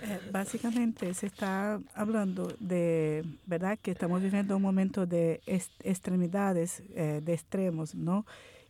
Eh, 0.00 0.20
básicamente 0.30 1.12
se 1.12 1.26
está 1.26 1.80
hablando 1.94 2.54
de, 2.60 3.24
¿verdad? 3.46 3.78
Que 3.82 3.90
estamos 3.90 4.22
viviendo 4.22 4.56
un 4.56 4.62
momento 4.62 5.06
de 5.06 5.40
est 5.44 5.72
extremidades, 5.82 6.82
eh, 6.94 7.20
de 7.22 7.34
extremos, 7.34 7.94
¿no? 7.94 8.24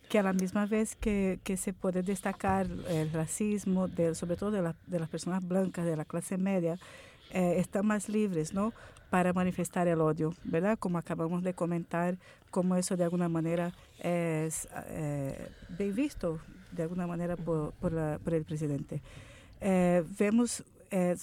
Que 0.09 0.19
a 0.19 0.23
la 0.23 0.33
misma 0.33 0.67
vez 0.67 0.97
que, 0.97 1.39
que 1.45 1.57
se 1.57 1.73
puede 1.73 2.03
destacar 2.03 2.67
el 2.89 3.13
racismo, 3.13 3.89
de, 3.89 4.15
sobre 4.15 4.37
todo 4.37 4.51
de, 4.51 4.63
la, 4.63 4.75
de 4.87 4.99
las 4.99 5.09
personas 5.09 5.47
blancas, 5.47 5.85
de 5.85 5.97
la 5.97 6.05
clase 6.05 6.39
media, 6.39 6.79
eh, 7.31 7.57
están 7.59 7.87
más 7.87 8.09
libres, 8.09 8.55
¿no? 8.55 8.73
Para 9.11 9.33
manifestar 9.33 9.87
el 9.89 10.01
odio, 10.01 10.35
¿verdad? 10.45 10.79
Como 10.79 10.99
acabamos 10.99 11.43
de 11.43 11.55
comentar, 11.55 12.17
como 12.51 12.77
eso 12.77 12.97
de 12.97 13.05
alguna 13.05 13.29
manera 13.29 13.73
es 13.99 14.69
eh, 14.87 15.51
bien 15.79 15.95
visto, 15.95 16.41
de 16.73 16.85
alguna 16.85 17.07
manera, 17.07 17.37
por, 17.37 17.73
por, 17.75 17.93
la, 17.93 18.19
por 18.23 18.35
el 18.35 18.45
presidente. 18.45 19.03
Eh, 19.61 20.05
vemos 20.19 20.65
el, 20.91 21.19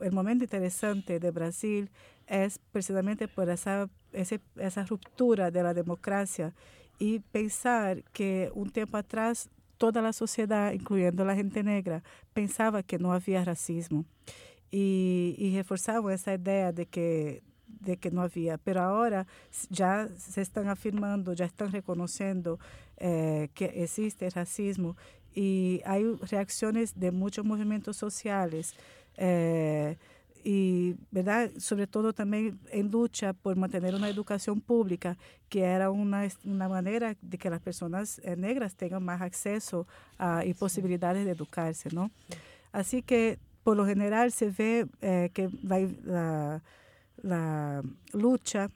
el, 0.00 0.12
momento 0.12 0.44
interesante 0.44 1.20
de 1.20 1.30
Brasil 1.30 1.90
es 2.26 2.58
precisamente 2.72 3.28
por 3.28 3.48
esa, 3.50 3.88
ese, 4.12 4.40
esa 4.56 4.84
ruptura 4.84 5.50
de 5.50 5.62
la 5.62 5.74
democracia 5.74 6.52
y 6.98 7.20
pensar 7.20 8.02
que 8.12 8.50
un 8.54 8.70
tiempo 8.70 8.96
atrás 8.96 9.48
toda 9.78 10.00
la 10.02 10.12
sociedad, 10.12 10.72
incluyendo 10.72 11.24
la 11.24 11.34
gente 11.34 11.62
negra, 11.62 12.02
pensaba 12.32 12.82
que 12.82 12.98
no 12.98 13.12
había 13.12 13.44
racismo 13.44 14.04
y, 14.70 15.34
y 15.38 15.56
reforzaban 15.56 16.14
esa 16.14 16.34
idea 16.34 16.72
de 16.72 16.86
que 16.86 17.42
de 17.66 17.96
que 17.96 18.10
no 18.10 18.22
había, 18.22 18.58
pero 18.58 18.80
ahora 18.82 19.26
ya 19.70 20.08
se 20.16 20.40
están 20.40 20.68
afirmando, 20.68 21.32
ya 21.32 21.44
están 21.44 21.72
reconociendo 21.72 22.58
eh, 22.96 23.48
que 23.54 23.66
existe 23.82 24.28
racismo 24.30 24.96
y 25.34 25.82
hay 25.84 26.04
reacciones 26.30 26.98
de 26.98 27.10
muchos 27.10 27.44
movimientos 27.44 27.96
sociales. 27.96 28.74
Eh, 29.16 29.96
y 30.48 30.94
verdad 31.10 31.50
sobre 31.58 31.88
todo 31.88 32.12
también 32.12 32.60
en 32.70 32.92
lucha 32.92 33.32
por 33.32 33.56
mantener 33.56 33.96
una 33.96 34.08
educación 34.08 34.60
pública 34.60 35.18
que 35.48 35.62
era 35.62 35.90
una, 35.90 36.28
una 36.44 36.68
manera 36.68 37.16
de 37.20 37.36
que 37.36 37.50
las 37.50 37.60
personas 37.60 38.20
eh, 38.22 38.36
negras 38.36 38.76
tengan 38.76 39.02
más 39.02 39.22
acceso 39.22 39.88
a, 40.18 40.44
y 40.44 40.54
posibilidades 40.54 41.24
de 41.24 41.32
educarse 41.32 41.88
no 41.92 42.12
así 42.70 43.02
que 43.02 43.40
por 43.64 43.76
lo 43.76 43.84
general 43.86 44.30
se 44.30 44.50
ve 44.50 44.86
eh, 45.00 45.30
que 45.34 45.50
la, 45.64 45.80
la, 46.04 46.62
la 47.22 47.82
lucha 48.12 48.70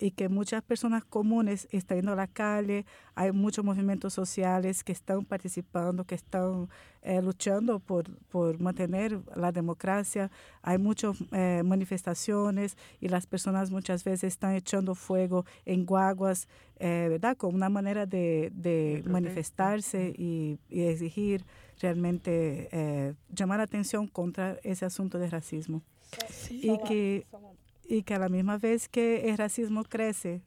y 0.00 0.12
que 0.12 0.28
muchas 0.28 0.62
personas 0.62 1.04
comunes 1.04 1.68
están 1.70 1.98
yendo 1.98 2.12
a 2.12 2.16
la 2.16 2.26
calle, 2.26 2.86
hay 3.14 3.32
muchos 3.32 3.64
movimientos 3.64 4.14
sociales 4.14 4.82
que 4.82 4.92
están 4.92 5.24
participando, 5.26 6.04
que 6.04 6.14
están 6.14 6.68
eh, 7.02 7.20
luchando 7.20 7.78
por, 7.78 8.10
por, 8.28 8.58
mantener 8.58 9.20
la 9.36 9.52
democracia, 9.52 10.30
hay 10.62 10.78
muchas 10.78 11.16
eh, 11.32 11.62
manifestaciones 11.64 12.76
y 12.98 13.08
las 13.08 13.26
personas 13.26 13.70
muchas 13.70 14.02
veces 14.02 14.32
están 14.32 14.54
echando 14.54 14.94
fuego 14.94 15.44
en 15.66 15.84
guaguas, 15.84 16.48
eh, 16.78 17.08
¿verdad? 17.10 17.36
Como 17.36 17.56
una 17.56 17.68
manera 17.68 18.06
de, 18.06 18.50
de 18.54 19.02
manifestarse 19.06 20.14
y, 20.16 20.58
y, 20.70 20.82
exigir 20.82 21.44
realmente 21.78 23.16
llamar 23.30 23.58
la 23.58 23.64
atención 23.64 24.06
contra 24.06 24.58
ese 24.62 24.84
asunto 24.84 25.18
de 25.18 25.30
racismo. 25.30 25.82
Sí, 26.28 26.60
y 26.64 26.78
que 26.86 27.26
y 27.90 28.04
que 28.04 28.14
a 28.14 28.18
la 28.20 28.28
misma 28.28 28.56
vez 28.56 28.88
que 28.88 29.28
el 29.30 29.36
racismo 29.36 29.82
crece, 29.82 30.42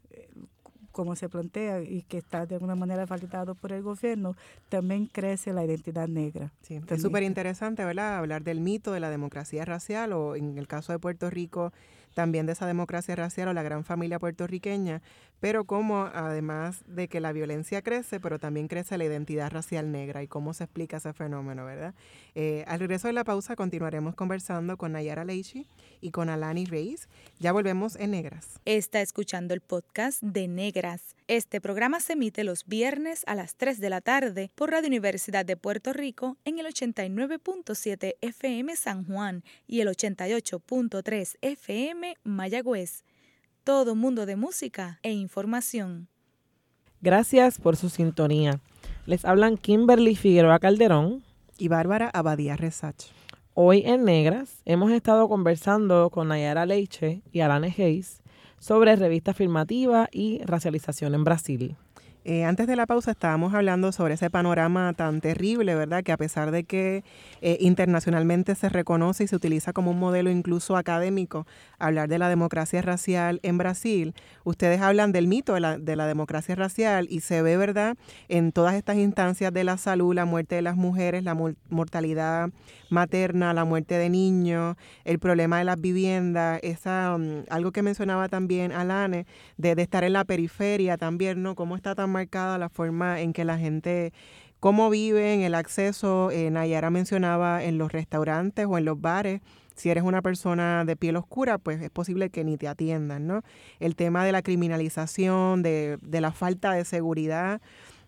como 0.93 1.15
se 1.17 1.27
plantea 1.27 1.81
y 1.81 2.03
que 2.03 2.19
está 2.19 2.45
de 2.45 2.55
alguna 2.55 2.75
manera 2.75 3.05
validado 3.05 3.53
por 3.53 3.73
el 3.73 3.81
gobierno, 3.81 4.35
también 4.69 5.07
crece 5.07 5.51
la 5.51 5.65
identidad 5.65 6.07
negra. 6.07 6.53
Sí, 6.61 6.79
es 6.87 7.01
súper 7.01 7.23
interesante, 7.23 7.83
¿verdad? 7.83 8.17
Hablar 8.17 8.43
del 8.43 8.61
mito 8.61 8.93
de 8.93 9.01
la 9.01 9.09
democracia 9.09 9.65
racial 9.65 10.13
o 10.13 10.37
en 10.37 10.57
el 10.57 10.67
caso 10.67 10.93
de 10.93 10.99
Puerto 10.99 11.29
Rico, 11.29 11.73
también 12.13 12.45
de 12.45 12.53
esa 12.53 12.67
democracia 12.67 13.15
racial 13.15 13.47
o 13.49 13.53
la 13.53 13.63
gran 13.63 13.83
familia 13.83 14.19
puertorriqueña, 14.19 15.01
pero 15.39 15.65
cómo 15.65 16.09
además 16.13 16.83
de 16.87 17.07
que 17.07 17.19
la 17.19 17.31
violencia 17.31 17.81
crece, 17.81 18.19
pero 18.19 18.39
también 18.39 18.67
crece 18.67 18.97
la 18.97 19.05
identidad 19.05 19.51
racial 19.51 19.91
negra 19.91 20.23
y 20.23 20.27
cómo 20.27 20.53
se 20.53 20.63
explica 20.63 20.97
ese 20.97 21.13
fenómeno, 21.13 21.65
¿verdad? 21.65 21.93
Eh, 22.35 22.63
al 22.67 22.79
regreso 22.79 23.07
de 23.07 23.13
la 23.13 23.23
pausa 23.23 23.55
continuaremos 23.55 24.15
conversando 24.15 24.77
con 24.77 24.93
Nayara 24.93 25.25
Leishi 25.25 25.67
y 26.01 26.11
con 26.11 26.29
Alani 26.29 26.65
Reis. 26.65 27.09
Ya 27.39 27.51
volvemos 27.51 27.95
en 27.97 28.11
Negras. 28.11 28.59
Está 28.65 29.01
escuchando 29.01 29.53
el 29.53 29.61
podcast 29.61 30.21
de 30.21 30.47
Negras. 30.47 31.15
Este 31.27 31.61
programa 31.61 31.99
se 32.01 32.13
emite 32.13 32.43
los 32.43 32.65
viernes 32.65 33.23
a 33.27 33.35
las 33.35 33.55
3 33.55 33.79
de 33.79 33.89
la 33.89 34.01
tarde 34.01 34.51
por 34.55 34.71
Radio 34.71 34.87
Universidad 34.87 35.45
de 35.45 35.55
Puerto 35.55 35.93
Rico 35.93 36.37
en 36.43 36.59
el 36.59 36.65
89.7 36.65 38.15
FM 38.19 38.75
San 38.75 39.05
Juan 39.05 39.43
y 39.65 39.79
el 39.79 39.87
88.3 39.87 41.37
FM 41.41 42.17
Mayagüez 42.23 43.03
todo 43.63 43.95
mundo 43.95 44.25
de 44.25 44.35
música 44.35 44.99
e 45.03 45.13
información. 45.13 46.09
Gracias 47.01 47.59
por 47.59 47.77
su 47.77 47.89
sintonía. 47.89 48.59
Les 49.05 49.23
hablan 49.23 49.57
Kimberly 49.57 50.15
Figueroa 50.15 50.59
Calderón 50.59 51.23
y 51.57 51.69
Bárbara 51.69 52.09
Abadía 52.13 52.57
Resach. 52.57 53.11
Hoy 53.53 53.83
en 53.85 54.03
Negras 54.03 54.61
hemos 54.65 54.91
estado 54.91 55.29
conversando 55.29 56.09
con 56.09 56.27
Nayara 56.27 56.65
Leiche 56.65 57.21
y 57.31 57.39
Alane 57.39 57.73
Hayes 57.77 58.22
sobre 58.63 58.95
revista 58.95 59.31
afirmativa 59.31 60.07
y 60.09 60.41
racialización 60.45 61.15
en 61.15 61.25
Brasil. 61.25 61.75
Eh, 62.25 62.45
antes 62.45 62.67
de 62.67 62.77
la 62.77 62.85
pausa 62.85 63.11
estábamos 63.11 63.53
hablando 63.53 63.91
sobre 63.91 64.13
ese 64.13 64.29
panorama 64.29 64.93
tan 64.93 65.19
terrible, 65.19 65.75
¿verdad? 65.75 66.03
Que 66.03 66.13
a 66.13 66.17
pesar 66.17 66.51
de 66.51 66.63
que 66.63 67.03
eh, 67.41 67.57
internacionalmente 67.59 68.55
se 68.55 68.69
reconoce 68.69 69.25
y 69.25 69.27
se 69.27 69.35
utiliza 69.35 69.73
como 69.73 69.91
un 69.91 69.99
modelo 69.99 70.29
incluso 70.29 70.77
académico 70.77 71.45
hablar 71.79 72.07
de 72.07 72.19
la 72.19 72.29
democracia 72.29 72.81
racial 72.81 73.41
en 73.43 73.57
Brasil, 73.57 74.13
ustedes 74.45 74.79
hablan 74.79 75.11
del 75.11 75.27
mito 75.27 75.55
de 75.55 75.59
la, 75.59 75.77
de 75.77 75.97
la 75.97 76.07
democracia 76.07 76.55
racial 76.55 77.07
y 77.09 77.19
se 77.19 77.41
ve, 77.41 77.57
¿verdad? 77.57 77.97
En 78.29 78.53
todas 78.53 78.75
estas 78.75 78.95
instancias 78.95 79.51
de 79.51 79.65
la 79.65 79.75
salud, 79.77 80.15
la 80.15 80.23
muerte 80.23 80.55
de 80.55 80.61
las 80.61 80.77
mujeres, 80.77 81.25
la 81.25 81.35
mortalidad 81.69 82.51
materna, 82.89 83.53
la 83.53 83.65
muerte 83.65 83.95
de 83.95 84.09
niños, 84.09 84.77
el 85.03 85.19
problema 85.19 85.57
de 85.57 85.65
las 85.65 85.81
viviendas, 85.81 86.59
esa, 86.63 87.17
mm, 87.17 87.45
algo 87.49 87.71
que 87.73 87.81
mencionaba 87.81 88.29
también 88.29 88.71
Alane, 88.71 89.25
de, 89.57 89.75
de 89.75 89.81
estar 89.81 90.05
en 90.05 90.13
la 90.13 90.23
periferia 90.23 90.97
también, 90.97 91.43
¿no? 91.43 91.55
Cómo 91.55 91.75
está 91.75 91.95
tan 91.95 92.12
marcada 92.13 92.57
la 92.57 92.69
forma 92.69 93.19
en 93.19 93.33
que 93.33 93.43
la 93.43 93.57
gente 93.57 94.13
cómo 94.63 94.89
viven, 94.89 95.41
el 95.41 95.55
acceso, 95.55 96.31
eh, 96.31 96.49
Nayara 96.49 96.89
mencionaba 96.89 97.65
en 97.65 97.77
los 97.77 97.91
restaurantes 97.91 98.65
o 98.65 98.77
en 98.77 98.85
los 98.85 99.01
bares, 99.01 99.41
si 99.75 99.89
eres 99.89 100.05
una 100.05 100.21
persona 100.21 100.85
de 100.85 100.95
piel 100.95 101.17
oscura, 101.17 101.57
pues 101.57 101.81
es 101.81 101.89
posible 101.89 102.29
que 102.29 102.45
ni 102.45 102.55
te 102.55 102.69
atiendan, 102.69 103.27
¿no? 103.27 103.41
El 103.81 103.97
tema 103.97 104.23
de 104.23 104.31
la 104.31 104.41
criminalización, 104.41 105.63
de, 105.63 105.97
de 106.01 106.21
la 106.21 106.31
falta 106.31 106.71
de 106.71 106.85
seguridad, 106.85 107.59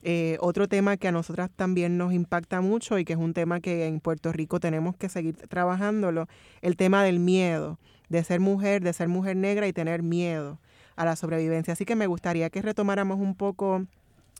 eh, 0.07 0.37
otro 0.39 0.67
tema 0.67 0.97
que 0.97 1.07
a 1.07 1.11
nosotras 1.11 1.49
también 1.53 1.97
nos 1.97 2.13
impacta 2.13 2.61
mucho 2.61 2.99
y 2.99 3.05
que 3.05 3.13
es 3.13 3.19
un 3.19 3.33
tema 3.33 3.59
que 3.59 3.87
en 3.87 3.99
Puerto 3.99 4.31
Rico 4.31 4.59
tenemos 4.59 4.95
que 4.95 5.09
seguir 5.09 5.35
trabajándolo, 5.35 6.27
el 6.61 6.77
tema 6.77 7.03
del 7.03 7.19
miedo, 7.19 7.79
de 8.07 8.23
ser 8.23 8.39
mujer, 8.39 8.83
de 8.83 8.93
ser 8.93 9.07
mujer 9.07 9.35
negra 9.35 9.67
y 9.67 9.73
tener 9.73 10.03
miedo 10.03 10.59
a 10.95 11.05
la 11.05 11.15
sobrevivencia. 11.15 11.73
Así 11.73 11.85
que 11.85 11.95
me 11.95 12.07
gustaría 12.07 12.49
que 12.49 12.61
retomáramos 12.61 13.19
un 13.19 13.35
poco 13.35 13.85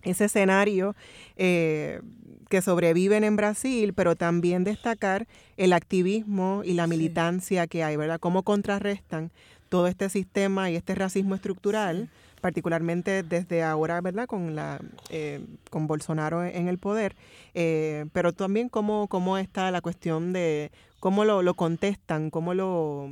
ese 0.04 0.26
escenario 0.26 0.96
eh, 1.36 2.02
que 2.50 2.62
sobreviven 2.62 3.24
en 3.24 3.36
Brasil, 3.36 3.94
pero 3.94 4.16
también 4.16 4.64
destacar 4.64 5.28
el 5.58 5.74
activismo 5.74 6.62
y 6.64 6.74
la 6.74 6.88
militancia 6.88 7.68
que 7.68 7.84
hay, 7.84 7.96
¿verdad? 7.96 8.20
Cómo 8.20 8.44
contrarrestan 8.44 9.32
todo 9.70 9.88
este 9.88 10.10
sistema 10.10 10.70
y 10.70 10.76
este 10.76 10.96
racismo 10.96 11.36
estructural 11.36 12.10
particularmente 12.46 13.24
desde 13.24 13.64
ahora, 13.64 14.00
¿verdad? 14.02 14.28
Con 14.28 14.56
la 14.56 14.80
eh, 15.10 15.44
con 15.72 15.88
Bolsonaro 15.88 16.44
en 16.44 16.68
el 16.68 16.78
poder, 16.78 17.16
eh, 17.56 18.06
pero 18.14 18.34
también 18.34 18.70
cómo, 18.70 19.08
cómo 19.08 19.40
está 19.40 19.72
la 19.72 19.82
cuestión 19.82 20.32
de 20.32 20.70
cómo 21.06 21.24
lo, 21.24 21.44
lo 21.44 21.54
contestan, 21.54 22.32
cómo 22.32 22.56
lo, 22.56 23.12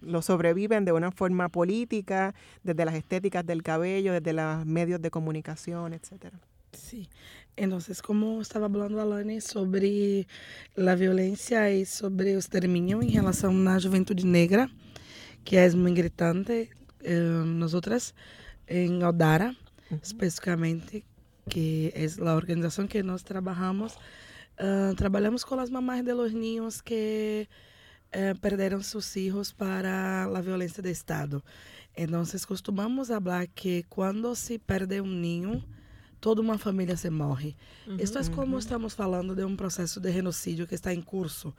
lo 0.00 0.22
sobreviven 0.22 0.86
de 0.86 0.92
una 0.92 1.10
forma 1.10 1.50
política, 1.50 2.34
desde 2.64 2.86
las 2.86 2.94
estéticas 2.94 3.44
del 3.44 3.62
cabello, 3.62 4.14
desde 4.14 4.32
los 4.32 4.64
medios 4.64 5.02
de 5.02 5.10
comunicación, 5.10 5.92
etcétera. 5.92 6.40
Sí, 6.72 7.06
entonces 7.54 8.00
como 8.00 8.40
estaba 8.40 8.64
hablando 8.64 9.02
Alane 9.02 9.42
sobre 9.42 10.26
la 10.74 10.94
violencia 10.94 11.70
y 11.70 11.84
sobre 11.84 12.30
el 12.30 12.38
exterminio 12.38 13.02
en 13.02 13.12
relación 13.12 13.68
a 13.68 13.74
la 13.74 13.82
juventud 13.82 14.18
negra, 14.24 14.70
que 15.44 15.62
es 15.66 15.74
muy 15.74 15.92
gritante, 15.92 16.70
eh, 17.02 17.42
nosotras 17.44 18.14
en 18.68 19.02
Odara, 19.02 19.54
específicamente, 19.90 21.04
que 21.50 21.92
es 21.94 22.16
la 22.16 22.36
organización 22.36 22.88
que 22.88 23.02
nos 23.02 23.22
trabajamos. 23.24 23.98
Uh, 24.60 24.94
trabajamos 24.96 25.44
con 25.44 25.58
las 25.58 25.70
mamás 25.70 26.04
de 26.04 26.14
los 26.14 26.32
niños 26.32 26.82
que 26.82 27.48
uh, 28.12 28.36
perderam 28.38 28.82
sus 28.82 29.16
hijos 29.16 29.52
para 29.52 30.26
la 30.26 30.40
violencia 30.40 30.82
de 30.82 30.90
Estado. 30.90 31.44
Entonces, 31.94 32.46
costumamos 32.46 33.10
hablar 33.10 33.48
que 33.48 33.84
quando 33.88 34.34
se 34.34 34.58
perde 34.58 35.00
um 35.00 35.20
niño, 35.20 35.64
toda 36.20 36.40
uma 36.40 36.58
família 36.58 36.96
se 36.96 37.10
morre. 37.10 37.56
Uhum, 37.86 37.96
Isto 38.00 38.18
é 38.18 38.24
como 38.30 38.52
uhum. 38.52 38.58
estamos 38.58 38.94
falando 38.94 39.34
de 39.34 39.44
um 39.44 39.56
processo 39.56 40.00
de 40.00 40.12
genocídio 40.12 40.66
que 40.66 40.74
está 40.74 40.92
em 40.92 41.02
curso, 41.02 41.54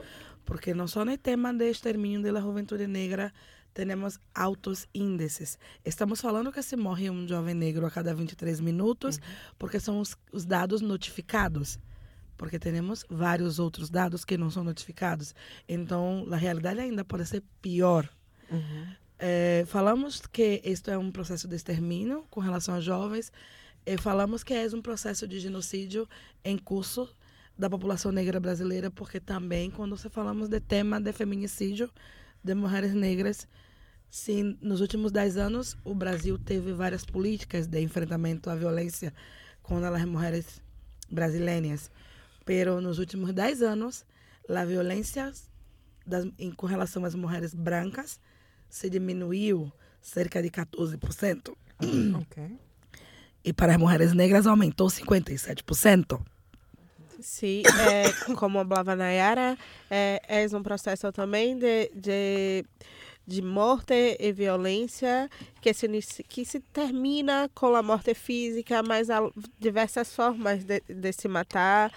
porque 0.45 0.73
não 0.73 0.87
só 0.87 1.03
no 1.05 1.17
tema 1.17 1.53
de 1.53 1.69
extermínio 1.69 2.21
da 2.21 2.41
juventude 2.41 2.87
negra 2.87 3.33
temos 3.73 4.19
altos 4.33 4.87
índices. 4.93 5.57
Estamos 5.85 6.19
falando 6.19 6.51
que 6.51 6.61
se 6.61 6.75
morre 6.75 7.09
um 7.09 7.27
jovem 7.27 7.55
negro 7.55 7.85
a 7.85 7.91
cada 7.91 8.13
23 8.13 8.59
minutos, 8.59 9.17
uhum. 9.17 9.23
porque 9.57 9.79
são 9.79 9.99
os, 9.99 10.17
os, 10.31 10.45
dados 10.45 10.81
notificados. 10.81 11.79
Porque 12.39 12.57
temos 12.57 13.05
vários 13.09 13.59
outros 13.59 13.89
dados 13.89 14.23
que 14.23 14.37
não 14.37 14.49
são 14.49 14.63
notificados. 14.63 15.35
Então, 15.67 16.25
a 16.31 16.37
realidade 16.37 16.79
ainda 16.79 17.03
pode 17.03 17.25
ser 17.25 17.43
pior. 17.61 18.09
Uhum. 18.49 18.87
É, 19.19 19.65
falamos 19.67 20.21
que 20.21 20.61
isto 20.63 20.89
é 20.89 20.97
um 20.97 21.11
processo 21.11 21.49
de 21.49 21.55
extermínio 21.57 22.25
com 22.29 22.39
relação 22.39 22.73
a 22.73 22.79
jovens, 22.79 23.29
e 23.85 23.97
falamos 23.97 24.41
que 24.41 24.53
é 24.53 24.65
um 24.73 24.81
processo 24.81 25.27
de 25.27 25.37
genocídio 25.37 26.07
em 26.41 26.57
curso 26.57 27.13
da 27.57 27.69
população 27.69 28.09
negra 28.09 28.39
brasileira, 28.39 28.89
porque 28.89 29.19
também, 29.19 29.69
quando 29.69 29.97
se 29.97 30.09
falamos 30.09 30.47
de 30.47 30.61
tema 30.61 31.01
de 31.01 31.11
feminicídio 31.11 31.91
de 32.41 32.55
mulheres 32.55 32.93
negras, 32.93 33.49
sim, 34.09 34.57
nos 34.61 34.79
últimos 34.79 35.11
dez 35.11 35.35
anos, 35.35 35.77
o 35.83 35.93
Brasil 35.93 36.39
teve 36.39 36.71
várias 36.71 37.03
políticas 37.03 37.67
de 37.67 37.81
enfrentamento 37.81 38.49
à 38.49 38.55
violência 38.55 39.13
contra 39.61 39.89
as 39.89 40.05
mulheres 40.05 40.61
brasileiras. 41.11 41.91
Pero 42.49 42.81
nos 42.81 42.97
últimos 42.97 43.31
dez 43.31 43.61
anos, 43.61 44.03
a 44.49 44.65
violência 44.65 45.31
das, 46.03 46.25
em, 46.39 46.49
com 46.49 46.65
relação 46.65 47.05
às 47.05 47.13
mulheres 47.13 47.53
brancas 47.53 48.19
se 48.67 48.89
diminuiu 48.89 49.71
cerca 50.01 50.41
de 50.41 50.49
14%. 50.49 51.55
Okay. 52.23 52.57
E 53.43 53.53
para 53.53 53.73
as 53.73 53.77
mulheres 53.77 54.13
negras 54.13 54.47
aumentou 54.47 54.87
57%. 54.87 56.19
Sim, 57.21 57.61
é, 57.87 58.33
como 58.33 58.65
falava 58.65 58.95
Nayara, 58.95 59.55
é, 59.89 60.19
é 60.27 60.57
um 60.57 60.63
processo 60.63 61.11
também 61.11 61.57
de, 61.57 61.91
de, 61.93 62.65
de 63.27 63.41
morte 63.43 64.17
e 64.19 64.31
violência 64.33 65.29
que 65.61 65.71
se, 65.73 65.87
que 66.27 66.43
se 66.43 66.59
termina 66.59 67.49
com 67.53 67.75
a 67.75 67.83
morte 67.83 68.15
física, 68.15 68.81
mas 68.81 69.09
há 69.09 69.19
diversas 69.59 70.13
formas 70.15 70.63
de, 70.63 70.81
de 70.81 71.13
se 71.13 71.27
matar. 71.27 71.93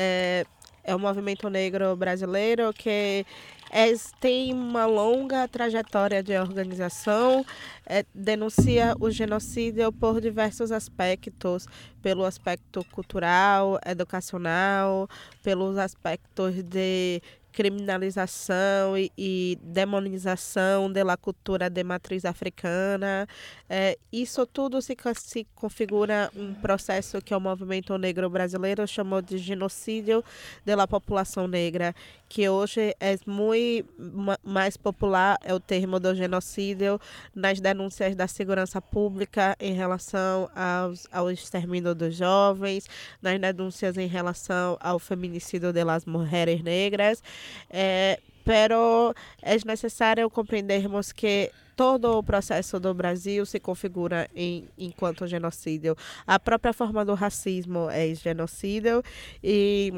É, 0.00 0.44
é 0.84 0.94
o 0.94 0.98
movimento 0.98 1.50
negro 1.50 1.96
brasileiro 1.96 2.72
que 2.72 3.26
é, 3.70 3.92
tem 4.20 4.54
uma 4.54 4.86
longa 4.86 5.46
trajetória 5.48 6.22
de 6.22 6.38
organização, 6.38 7.44
é, 7.84 8.04
denuncia 8.14 8.94
o 9.00 9.10
genocídio 9.10 9.92
por 9.92 10.20
diversos 10.20 10.72
aspectos, 10.72 11.66
pelo 12.00 12.24
aspecto 12.24 12.84
cultural, 12.92 13.78
educacional, 13.84 15.08
pelos 15.42 15.76
aspectos 15.76 16.54
de 16.62 17.20
criminalização 17.58 18.96
e, 18.96 19.10
e 19.18 19.58
demonização 19.60 20.92
da 20.92 21.16
cultura 21.16 21.68
de 21.68 21.82
matriz 21.82 22.24
africana. 22.24 23.26
É, 23.68 23.98
isso 24.12 24.46
tudo 24.46 24.80
se, 24.80 24.96
se 25.16 25.44
configura 25.56 26.30
um 26.36 26.54
processo 26.54 27.20
que 27.20 27.34
o 27.34 27.40
movimento 27.40 27.98
negro 27.98 28.30
brasileiro 28.30 28.86
chamou 28.86 29.20
de 29.20 29.38
genocídio 29.38 30.22
da 30.64 30.86
população 30.86 31.48
negra, 31.48 31.96
que 32.28 32.48
hoje 32.48 32.94
é 33.00 33.18
muito 33.26 33.88
mais 34.44 34.76
popular 34.76 35.36
é 35.42 35.52
o 35.52 35.58
termo 35.58 35.98
do 35.98 36.14
genocídio 36.14 37.00
nas 37.34 37.58
denúncias 37.58 38.14
da 38.14 38.28
segurança 38.28 38.80
pública 38.80 39.56
em 39.58 39.72
relação 39.72 40.48
aos, 40.54 41.08
ao 41.10 41.28
extermínio 41.28 41.92
dos 41.92 42.14
jovens, 42.14 42.86
nas 43.20 43.40
denúncias 43.40 43.96
em 43.96 44.06
relação 44.06 44.76
ao 44.80 45.00
feminicídio 45.00 45.72
das 45.72 46.04
mulheres 46.04 46.62
negras 46.62 47.20
é, 47.70 48.20
pero 48.44 49.14
é 49.42 49.56
necessário 49.66 50.30
compreendermos 50.30 51.12
que 51.12 51.50
todo 51.76 52.18
o 52.18 52.22
processo 52.24 52.80
do 52.80 52.92
Brasil 52.92 53.46
se 53.46 53.60
configura 53.60 54.28
em, 54.34 54.68
enquanto 54.76 55.28
genocídio. 55.28 55.96
A 56.26 56.38
própria 56.40 56.72
forma 56.72 57.04
do 57.04 57.14
racismo 57.14 57.88
é 57.88 58.12
genocídio 58.14 59.00
e 59.44 59.92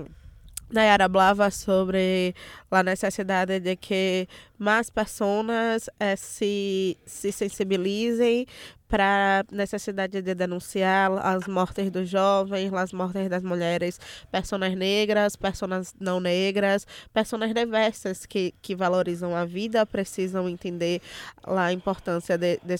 Nayara 0.70 1.08
falava 1.08 1.50
sobre 1.50 2.34
a 2.70 2.82
necessidade 2.82 3.60
de 3.60 3.76
que 3.76 4.28
mais 4.58 4.88
pessoas 4.90 5.88
eh, 5.98 6.16
se, 6.16 6.96
se 7.04 7.32
sensibilizem 7.32 8.46
para 8.90 9.44
a 9.48 9.54
necessidade 9.54 10.20
de 10.20 10.34
denunciar 10.34 11.12
as 11.24 11.46
mortes 11.46 11.90
dos 11.90 12.08
jovens, 12.08 12.72
as 12.74 12.92
mortes 12.92 13.28
das 13.28 13.42
mulheres, 13.42 14.00
pessoas 14.32 14.74
negras, 14.74 15.36
pessoas 15.36 15.94
não 16.00 16.18
negras, 16.18 16.86
pessoas 17.12 17.54
diversas 17.54 18.26
que, 18.26 18.52
que 18.60 18.74
valorizam 18.74 19.34
a 19.34 19.44
vida, 19.44 19.86
precisam 19.86 20.48
entender 20.48 21.00
a 21.44 21.72
importância 21.72 22.36
de, 22.36 22.60
de 22.64 22.76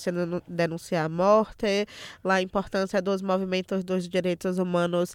denunciar 0.49 1.07
a 1.07 1.09
morte, 1.09 1.87
a 2.25 2.43
importância 2.43 3.01
dos 3.01 3.23
movimentos 3.23 3.85
dos 3.85 4.09
direitos 4.09 4.59
humanos 4.59 5.15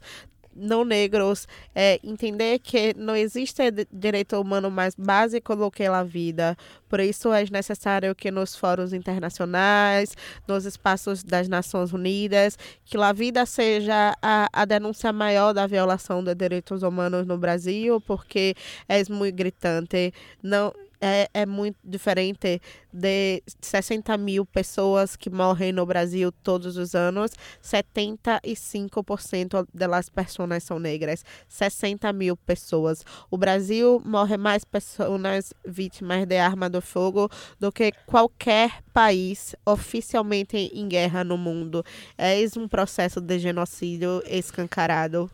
não 0.56 0.86
negros 0.86 1.48
é, 1.74 2.00
entender 2.04 2.60
que 2.60 2.94
não 2.96 3.16
existe 3.16 3.64
direito 3.92 4.40
humano 4.40 4.72
mais 4.72 4.96
básico 4.96 5.56
do 5.56 5.70
que 5.70 5.84
a 5.84 6.04
vida. 6.04 6.58
Por 6.88 7.00
isso 7.00 7.34
é 7.34 7.46
necessário 7.52 8.16
que 8.16 8.32
nos 8.32 8.56
fóruns 8.56 8.94
internacionais, 8.94 10.16
nos 10.48 10.66
espaços 10.66 11.24
das 11.24 11.48
Nações 11.48 11.92
Unidas, 11.92 12.58
que 12.86 12.98
a 12.98 13.12
vida 13.12 13.46
seja 13.46 14.16
a, 14.22 14.48
a 14.54 14.66
denúncia 14.66 15.12
maior 15.12 15.54
da 15.54 15.68
violação 15.68 16.24
de 16.24 16.34
direitos 16.34 16.84
humanos 16.84 17.26
no 17.26 17.38
Brasil, 17.38 18.00
porque 18.02 18.56
é 18.88 19.04
muito 19.10 19.36
gritante. 19.36 20.14
Não, 20.42 20.72
é, 21.06 21.30
é 21.36 21.46
muito 21.46 21.78
diferente 21.84 22.60
de 22.92 23.44
60 23.62 24.18
mil 24.18 24.44
pessoas 24.44 25.16
que 25.16 25.30
morrem 25.30 25.72
no 25.72 25.86
Brasil 25.86 26.32
todos 26.32 26.78
os 26.78 26.96
anos, 26.96 27.30
75% 27.64 29.68
das 29.72 30.10
pessoas 30.10 30.64
são 30.64 30.80
negras. 30.80 31.24
60 31.48 32.12
mil 32.12 32.36
pessoas. 32.36 33.06
O 33.30 33.38
Brasil 33.38 34.02
morre 34.04 34.36
mais 34.36 34.66
pessoas 34.66 35.54
vítimas 35.64 36.26
de 36.26 36.38
arma 36.38 36.68
do 36.68 36.82
fogo 36.82 37.30
do 37.60 37.72
que 37.72 37.92
qualquer 38.08 38.82
país 38.92 39.56
oficialmente 39.64 40.58
em 40.58 40.88
guerra 40.88 41.24
no 41.24 41.38
mundo. 41.38 41.86
É 42.18 42.44
um 42.58 42.68
processo 42.68 43.22
de 43.22 43.38
genocídio 43.38 44.24
escancarado. 44.26 45.30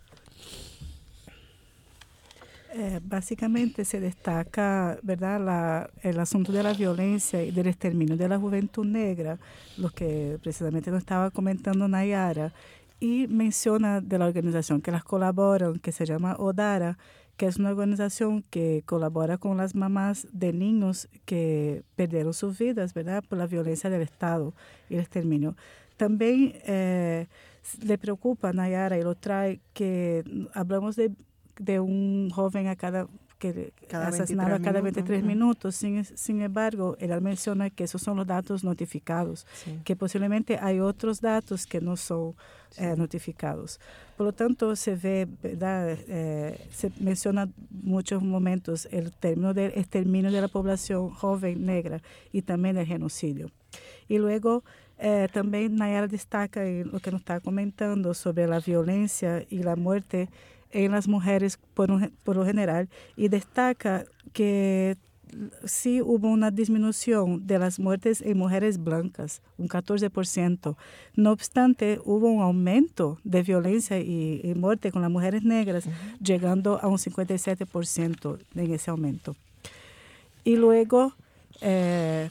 Eh, 2.74 3.02
básicamente 3.04 3.84
se 3.84 4.00
destaca 4.00 4.98
¿verdad? 5.04 5.90
El 6.04 6.20
asunto 6.20 6.54
de 6.54 6.64
la 6.64 6.74
violencia 6.74 7.44
y 7.44 7.52
del 7.52 7.68
exterminio 7.68 8.16
de 8.16 8.30
la 8.30 8.40
juventud 8.40 8.86
negra, 8.86 9.40
lo 9.78 9.90
que 9.90 10.40
precisamente 10.42 10.90
nos 10.90 11.00
estaba 11.00 11.32
comentando 11.32 11.88
Nayara, 11.90 12.54
y 13.02 13.28
menciona 13.28 14.00
de 14.00 14.18
la 14.18 14.28
organización 14.28 14.82
que 14.82 14.92
las 14.92 15.04
colaboran, 15.04 15.80
que 15.80 15.92
se 15.92 16.06
llama 16.06 16.36
ODARA, 16.38 16.98
que 17.36 17.48
es 17.48 17.58
una 17.58 17.72
organización 17.72 18.44
que 18.50 18.84
colabora 18.86 19.38
con 19.38 19.58
las 19.58 19.76
mamás 19.76 20.28
de 20.32 20.54
niños 20.54 21.10
que 21.26 21.84
perdieron 21.96 22.34
sus 22.34 22.58
vidas, 22.60 22.94
¿verdad?, 22.94 23.24
por 23.28 23.38
la 23.38 23.48
violencia 23.48 23.90
del 23.90 24.04
Estado 24.04 24.54
y 24.90 24.94
el 24.94 25.00
exterminio. 25.02 25.58
También 25.98 26.54
eh, 26.66 27.28
le 27.84 27.98
preocupa 27.98 28.54
Nayara 28.54 28.98
y 28.98 29.02
lo 29.02 29.16
trae 29.16 29.60
que 29.74 30.24
hablamos 30.54 30.96
de 30.96 31.12
de 31.62 31.80
un 31.80 32.30
joven 32.32 32.68
a 32.68 32.76
cada 32.76 33.08
que 33.42 33.74
cada 33.90 34.10
asesinado 34.10 34.56
a 34.56 34.60
cada 34.60 34.82
23 34.82 35.24
minutos. 35.24 35.76
Sin, 35.76 36.06
sin, 36.06 36.42
embargo, 36.42 36.96
él 37.00 37.20
menciona 37.22 37.72
que 37.72 37.86
esos 37.86 38.02
son 38.02 38.18
los 38.18 38.28
datos 38.28 38.64
notificados, 38.64 39.48
que 39.84 39.96
posiblemente 39.96 40.60
hay 40.62 40.80
otros 40.80 41.22
datos 41.22 41.66
que 41.66 41.82
no 41.82 41.98
son 41.98 42.36
eh, 42.78 42.96
notificados. 42.96 43.80
Por 44.16 44.28
lo 44.28 44.34
tanto, 44.34 44.76
se 44.76 44.96
ve. 44.96 45.28
Eh, 45.44 46.68
se 46.72 46.92
menciona 47.00 47.50
muchos 47.72 48.22
momentos 48.22 48.88
el 48.92 49.12
término 49.12 49.54
del 49.54 49.72
exterminio 49.76 50.32
de 50.32 50.42
la 50.42 50.48
población 50.48 51.10
joven 51.10 51.66
negra 51.66 52.02
y 52.32 52.44
también 52.44 52.78
el 52.78 52.86
genocidio. 52.86 53.50
Y 54.08 54.20
luego 54.20 54.64
eh, 55.00 55.28
también 55.34 55.78
Nayara 55.78 56.08
destaca 56.08 56.64
en 56.64 56.92
lo 56.92 57.00
que 57.00 57.10
nos 57.10 57.22
está 57.22 57.40
comentando 57.40 58.14
sobre 58.14 58.46
la 58.46 58.60
violencia 58.60 59.44
y 59.50 59.64
la 59.64 59.76
muerte 59.76 60.30
en 60.72 60.92
las 60.92 61.08
mujeres 61.08 61.60
por, 61.74 61.92
un, 61.92 62.12
por 62.24 62.36
lo 62.36 62.46
general 62.46 62.90
y 63.16 63.28
destaca 63.28 64.06
que 64.34 64.98
sí 65.66 66.02
hubo 66.02 66.30
una 66.30 66.52
disminución 66.52 67.46
de 67.48 67.60
las 67.60 67.80
muertes 67.80 68.22
en 68.22 68.38
mujeres 68.38 68.84
blancas, 68.84 69.42
un 69.58 69.68
14%. 69.68 70.76
No 71.16 71.32
obstante, 71.32 72.00
hubo 72.04 72.30
un 72.30 72.42
aumento 72.42 73.20
de 73.24 73.44
violencia 73.44 74.00
y, 74.00 74.42
y 74.44 74.54
muerte 74.56 74.92
con 74.92 75.02
las 75.02 75.12
mujeres 75.12 75.44
negras, 75.44 75.86
uh 75.86 75.90
-huh. 75.90 76.20
llegando 76.20 76.80
a 76.82 76.88
un 76.88 76.98
57% 76.98 78.40
en 78.56 78.74
ese 78.74 78.92
aumento. 78.92 79.36
Y 80.44 80.56
luego, 80.56 81.14
eh, 81.62 82.30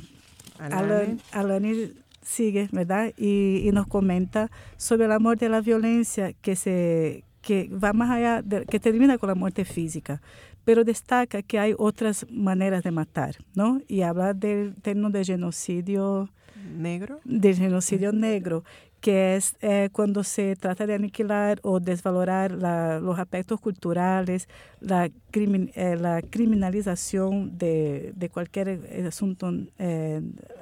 Alani. 0.58 1.18
Alani 1.32 1.92
sigue, 2.22 2.68
¿verdad? 2.72 3.12
Y, 3.16 3.62
y, 3.66 3.72
nos 3.72 3.86
comenta 3.86 4.50
sobre 4.76 5.08
la 5.08 5.18
muerte 5.18 5.46
de 5.46 5.50
la 5.50 5.60
violencia 5.60 6.32
que 6.32 6.54
se 6.54 7.24
que 7.40 7.68
va 7.68 7.92
más 7.92 8.10
allá, 8.10 8.42
de, 8.42 8.64
que 8.66 8.80
termina 8.80 9.18
con 9.18 9.28
la 9.28 9.34
muerte 9.34 9.64
física, 9.64 10.20
pero 10.64 10.84
destaca 10.84 11.42
que 11.42 11.58
hay 11.58 11.74
otras 11.78 12.26
maneras 12.30 12.82
de 12.82 12.90
matar, 12.90 13.36
¿no? 13.54 13.80
Y 13.88 14.02
habla 14.02 14.34
del 14.34 14.74
término 14.76 15.10
de 15.10 15.24
genocidio 15.24 16.30
negro. 16.76 17.20
Genocidio 17.24 18.12
negro, 18.12 18.64
que 19.00 19.36
es 19.36 19.56
eh, 19.62 19.88
cuando 19.92 20.22
se 20.24 20.56
trata 20.56 20.86
de 20.86 20.94
aniquilar 20.94 21.58
o 21.62 21.80
desvalorar 21.80 22.52
los 22.52 23.18
aspectos 23.18 23.58
culturales, 23.58 24.46
la, 24.80 25.06
eh, 25.06 25.96
la 25.98 26.20
criminalización 26.22 27.56
de, 27.56 28.12
de, 28.14 28.28
cualquier 28.28 28.68
eh, 28.68 29.04
asunto 29.06 29.50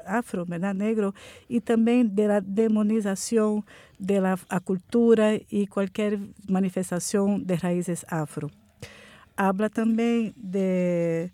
afro, 0.06 0.46
¿verdad? 0.46 0.74
negro, 0.74 1.14
y 1.48 1.60
también 1.60 2.14
de 2.14 2.28
la 2.28 2.40
demonización 2.40 3.64
de 3.98 4.20
la 4.20 4.38
cultura 4.64 5.32
y 5.34 5.66
cualquier 5.66 6.20
manifestación 6.46 7.44
de 7.44 7.56
raíces 7.56 8.06
afro. 8.08 8.48
Habla 9.36 9.68
también 9.68 10.32
de 10.36 11.32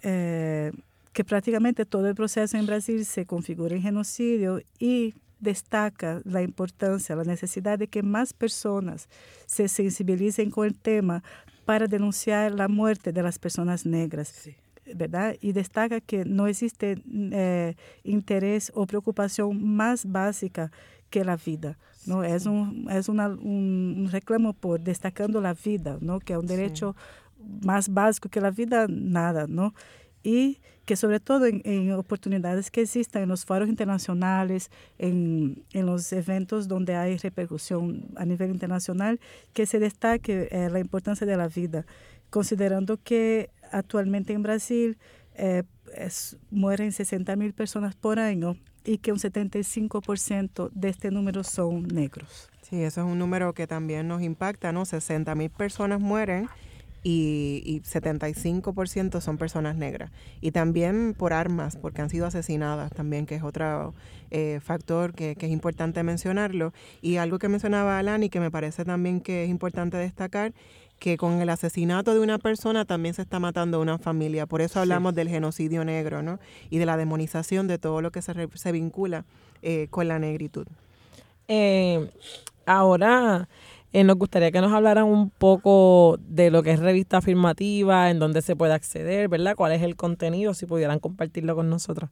que 0.00 1.24
prácticamente 1.24 1.84
todo 1.84 2.08
el 2.08 2.14
proceso 2.14 2.56
en 2.56 2.66
Brasil 2.66 3.04
se 3.04 3.26
configura 3.26 3.74
en 3.74 3.82
genocidio 3.82 4.60
y 4.78 5.14
destaca 5.40 6.20
la 6.24 6.42
importancia, 6.42 7.16
la 7.16 7.24
necesidad 7.24 7.78
de 7.78 7.88
que 7.88 8.02
más 8.02 8.32
personas 8.32 9.08
se 9.46 9.68
sensibilicen 9.68 10.50
con 10.50 10.66
el 10.66 10.74
tema 10.74 11.22
para 11.64 11.86
denunciar 11.86 12.52
la 12.52 12.68
muerte 12.68 13.12
de 13.12 13.22
las 13.22 13.38
personas 13.38 13.86
negras. 13.86 14.48
¿verdad? 14.94 15.36
Y 15.40 15.52
destaca 15.52 16.00
que 16.00 16.24
no 16.24 16.46
existe 16.46 17.02
eh, 17.06 17.74
interés 18.04 18.72
o 18.74 18.86
preocupación 18.86 19.76
más 19.76 20.10
básica 20.10 20.70
que 21.10 21.24
la 21.24 21.36
vida. 21.36 21.78
¿no? 22.06 22.24
Es, 22.24 22.46
un, 22.46 22.88
es 22.90 23.08
un, 23.08 24.08
reclamo 24.10 24.54
por 24.54 24.80
destacando 24.80 25.40
la 25.40 25.54
vida, 25.54 25.98
¿no? 26.00 26.20
que 26.20 26.32
es 26.32 26.38
un 26.38 26.46
derecho 26.46 26.96
más 27.62 27.88
básico 27.88 28.28
que 28.28 28.40
la 28.40 28.50
vida, 28.50 28.86
nada. 28.88 29.46
¿no? 29.46 29.74
Y 30.22 30.60
que 30.84 30.96
sobre 30.96 31.20
todo 31.20 31.44
en, 31.46 31.92
oportunidades 31.92 32.70
que 32.70 32.80
existan 32.80 33.24
en 33.24 33.28
los 33.28 33.44
foros 33.44 33.68
internacionales, 33.68 34.70
en, 34.98 35.62
en, 35.72 35.84
los 35.84 36.10
eventos 36.14 36.66
donde 36.66 36.96
hay 36.96 37.18
repercusión 37.18 38.06
a 38.16 38.24
nivel 38.24 38.50
internacional, 38.50 39.20
que 39.52 39.66
se 39.66 39.78
destaque 39.78 40.48
eh, 40.50 40.70
la 40.70 40.80
importancia 40.80 41.26
de 41.26 41.36
la 41.36 41.48
vida, 41.48 41.84
considerando 42.30 42.96
que 42.96 43.50
actualmente 43.70 44.32
en 44.32 44.42
Brasil 44.42 44.96
eh, 45.34 45.62
mueren 46.50 46.92
60 46.92 47.36
mil 47.36 47.52
personas 47.52 47.94
por 47.94 48.18
año 48.18 48.56
y 48.84 48.96
que 48.96 49.12
un 49.12 49.18
75% 49.18 50.70
de 50.72 50.88
este 50.88 51.10
número 51.10 51.44
son 51.44 51.86
negros. 51.86 52.48
Sí, 52.62 52.82
eso 52.82 53.02
es 53.02 53.06
un 53.06 53.18
número 53.18 53.52
que 53.52 53.66
también 53.66 54.08
nos 54.08 54.22
impacta, 54.22 54.72
¿no? 54.72 54.84
60 54.84 55.34
mil 55.34 55.50
personas 55.50 56.00
mueren 56.00 56.48
y, 57.10 57.62
y 57.64 57.80
75% 57.80 59.22
son 59.22 59.38
personas 59.38 59.76
negras. 59.76 60.10
Y 60.42 60.50
también 60.50 61.14
por 61.16 61.32
armas, 61.32 61.78
porque 61.78 62.02
han 62.02 62.10
sido 62.10 62.26
asesinadas 62.26 62.92
también, 62.92 63.24
que 63.24 63.34
es 63.36 63.42
otro 63.42 63.94
eh, 64.30 64.60
factor 64.62 65.14
que, 65.14 65.34
es 65.40 65.50
importante 65.50 66.02
mencionarlo. 66.02 66.74
Y 67.00 67.16
algo 67.16 67.38
que 67.38 67.48
mencionaba 67.48 67.98
Alan 67.98 68.24
y 68.24 68.28
que 68.28 68.40
me 68.40 68.50
parece 68.50 68.84
también 68.84 69.22
que 69.22 69.44
es 69.44 69.48
importante 69.48 69.96
destacar, 69.96 70.52
que 70.98 71.16
con 71.16 71.40
el 71.40 71.48
asesinato 71.48 72.12
de 72.12 72.20
una 72.20 72.36
persona 72.36 72.84
también 72.84 73.14
se 73.14 73.22
está 73.22 73.38
matando 73.38 73.78
a 73.78 73.80
una 73.80 73.96
familia. 73.96 74.44
Por 74.44 74.60
eso 74.60 74.78
hablamos 74.78 75.14
del 75.14 75.30
genocidio 75.30 75.86
negro, 75.86 76.20
¿no? 76.20 76.38
Y 76.68 76.76
de 76.76 76.84
la 76.84 76.98
demonización 76.98 77.68
de 77.68 77.78
todo 77.78 78.02
lo 78.02 78.10
que 78.12 78.20
se, 78.20 78.34
se 78.52 78.70
vincula 78.70 79.24
eh, 79.62 79.86
con 79.88 80.08
la 80.08 80.18
negritud. 80.18 80.66
Eh, 81.46 82.10
ahora 82.66 83.48
eh, 83.92 84.04
nos 84.04 84.16
gustaría 84.16 84.50
que 84.50 84.60
nos 84.60 84.72
hablaran 84.72 85.04
un 85.04 85.30
poco 85.30 86.18
de 86.20 86.50
lo 86.50 86.62
que 86.62 86.72
es 86.72 86.80
revista 86.80 87.18
afirmativa, 87.18 88.10
en 88.10 88.18
dónde 88.18 88.42
se 88.42 88.56
puede 88.56 88.74
acceder, 88.74 89.28
¿verdad? 89.28 89.56
¿Cuál 89.56 89.72
es 89.72 89.82
el 89.82 89.96
contenido? 89.96 90.54
Si 90.54 90.66
pudieran 90.66 90.98
compartirlo 90.98 91.54
con 91.54 91.70
nosotros. 91.70 92.10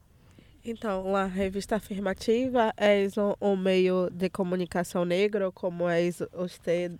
Então, 0.68 1.14
a 1.14 1.26
revista 1.26 1.76
afirmativa 1.76 2.72
é 2.76 3.06
um, 3.40 3.54
meio 3.54 4.10
de 4.10 4.28
comunicação 4.28 5.04
negro, 5.04 5.52
como 5.52 5.88
é 5.88 6.10
você 6.10 6.90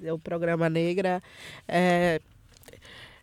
do 0.00 0.18
programa 0.18 0.68
Negra. 0.68 1.22
É, 1.68 2.20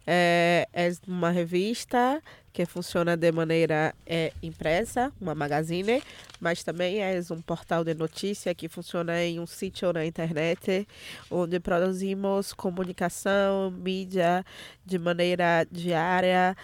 é, 0.05 0.67
é 0.73 0.91
uma 1.07 1.29
revista 1.29 2.21
que 2.53 2.65
funciona 2.65 3.15
de 3.15 3.31
maneira 3.31 3.95
é, 4.05 4.33
impressa, 4.43 5.11
uma 5.21 5.33
magazine, 5.33 6.03
mas 6.39 6.63
também 6.63 6.99
é 6.99 7.19
um 7.31 7.41
portal 7.41 7.83
de 7.83 7.93
notícia 7.93 8.53
que 8.53 8.67
funciona 8.67 9.23
em 9.23 9.39
um 9.39 9.45
sítio 9.45 9.93
na 9.93 10.05
internet, 10.05 10.87
onde 11.29 11.59
produzimos 11.59 12.51
comunicação, 12.51 13.71
mídia 13.71 14.45
de 14.85 14.99
maneira 14.99 15.65
diária, 15.71 16.55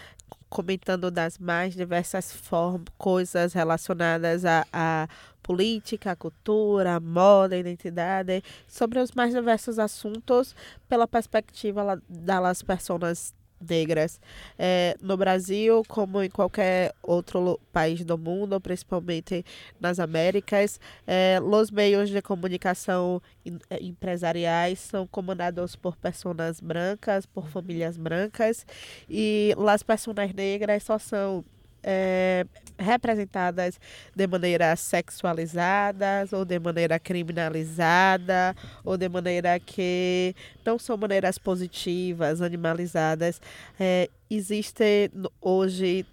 comentando 0.49 1.09
das 1.09 1.37
mais 1.37 1.73
diversas 1.73 2.31
formas, 2.31 2.87
coisas 2.97 3.53
relacionadas 3.53 4.45
a, 4.45 4.65
a 4.71 5.07
política, 5.47 6.13
cultura, 6.13 6.99
moda, 6.99 7.57
identidade, 7.57 8.43
sobre 8.67 8.99
os 8.99 9.13
mais 9.13 9.33
diversos 9.33 9.79
assuntos 9.79 10.53
pela 10.89 11.07
perspectiva 11.07 12.01
das 12.09 12.61
pessoas 12.61 13.33
negras 13.59 14.19
é, 14.59 14.95
no 15.01 15.17
Brasil, 15.17 15.83
como 15.87 16.21
em 16.21 16.29
qualquer 16.29 16.93
outro 17.01 17.59
país 17.71 18.03
do 18.03 18.17
mundo, 18.17 18.59
principalmente 18.59 19.43
nas 19.79 19.99
Américas. 19.99 20.79
É, 21.07 21.39
os 21.41 21.71
meios 21.71 22.09
de 22.09 22.21
comunicação 22.21 23.21
é, 23.69 23.81
empresariais 23.81 24.79
são 24.79 25.07
comandados 25.07 25.75
por 25.75 25.95
pessoas 25.95 26.59
brancas, 26.59 27.25
por 27.25 27.47
famílias 27.49 27.97
brancas, 27.97 28.65
e 29.09 29.55
as 29.67 29.81
pessoas 29.81 30.33
negras 30.33 30.83
só 30.83 30.99
são 30.99 31.43
é, 31.81 32.45
representadas 32.77 33.79
de 34.15 34.27
maneira 34.27 34.75
sexualizadas 34.75 36.33
ou 36.33 36.45
de 36.45 36.59
maneira 36.59 36.99
criminalizada 36.99 38.55
ou 38.83 38.97
de 38.97 39.09
maneira 39.09 39.59
que 39.59 40.35
não 40.65 40.77
são 40.77 40.97
maneiras 40.97 41.37
positivas, 41.37 42.41
animalizadas. 42.41 43.41
É, 43.79 44.09
existe 44.29 45.11
hoje 45.41 46.05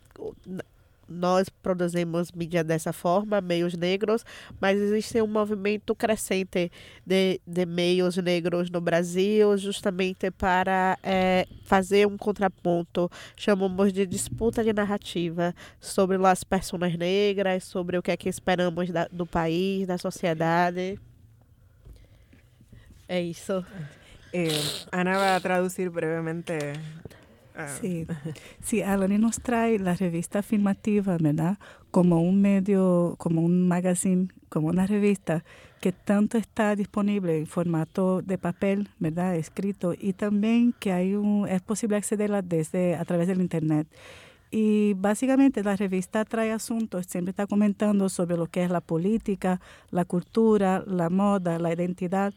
nós 1.08 1.48
produzimos 1.48 2.32
mídia 2.32 2.64
dessa 2.64 2.92
forma, 2.92 3.40
meios 3.40 3.74
negros, 3.74 4.24
mas 4.60 4.78
existe 4.78 5.20
um 5.20 5.26
movimento 5.26 5.94
crescente 5.94 6.70
de, 7.06 7.40
de 7.46 7.66
meios 7.66 8.16
negros 8.16 8.70
no 8.70 8.80
Brasil, 8.80 9.56
justamente 9.56 10.30
para 10.30 10.98
é, 11.02 11.46
fazer 11.64 12.06
um 12.06 12.16
contraponto, 12.16 13.10
chamamos 13.36 13.92
de 13.92 14.06
disputa 14.06 14.62
de 14.62 14.72
narrativa 14.72 15.54
sobre 15.80 16.16
as 16.26 16.44
pessoas 16.44 16.96
negras, 16.96 17.64
sobre 17.64 17.98
o 17.98 18.02
que 18.02 18.10
é 18.10 18.16
que 18.16 18.28
esperamos 18.28 18.90
da, 18.90 19.08
do 19.10 19.26
país, 19.26 19.86
da 19.86 19.98
sociedade. 19.98 20.98
É 23.08 23.20
isso. 23.20 23.64
Eh, 24.32 24.48
Ana 24.90 25.18
vai 25.18 25.40
traduzir 25.40 25.90
brevemente 25.90 26.52
Ah. 26.52 27.23
Sí, 27.80 28.06
sí, 28.62 28.82
Alani 28.82 29.18
nos 29.18 29.40
trae 29.40 29.78
la 29.78 29.94
revista 29.94 30.40
afirmativa, 30.40 31.16
¿verdad? 31.20 31.58
Como 31.92 32.20
un 32.20 32.40
medio, 32.40 33.14
como 33.18 33.42
un 33.42 33.68
magazine, 33.68 34.28
como 34.48 34.68
una 34.68 34.86
revista 34.86 35.44
que 35.80 35.92
tanto 35.92 36.36
está 36.36 36.74
disponible 36.74 37.38
en 37.38 37.46
formato 37.46 38.22
de 38.22 38.38
papel, 38.38 38.88
¿verdad? 38.98 39.36
Escrito 39.36 39.94
y 39.96 40.14
también 40.14 40.74
que 40.80 40.92
hay 40.92 41.14
un, 41.14 41.46
es 41.48 41.62
posible 41.62 41.96
accederla 41.96 42.42
desde 42.42 42.96
a 42.96 43.04
través 43.04 43.28
del 43.28 43.40
internet. 43.40 43.86
Y 44.50 44.94
básicamente 44.94 45.62
la 45.62 45.76
revista 45.76 46.24
trae 46.24 46.52
asuntos, 46.52 47.06
siempre 47.06 47.30
está 47.30 47.46
comentando 47.46 48.08
sobre 48.08 48.36
lo 48.36 48.46
que 48.46 48.64
es 48.64 48.70
la 48.70 48.80
política, 48.80 49.60
la 49.90 50.04
cultura, 50.04 50.82
la 50.86 51.10
moda, 51.10 51.58
la 51.58 51.72
identidad, 51.72 52.34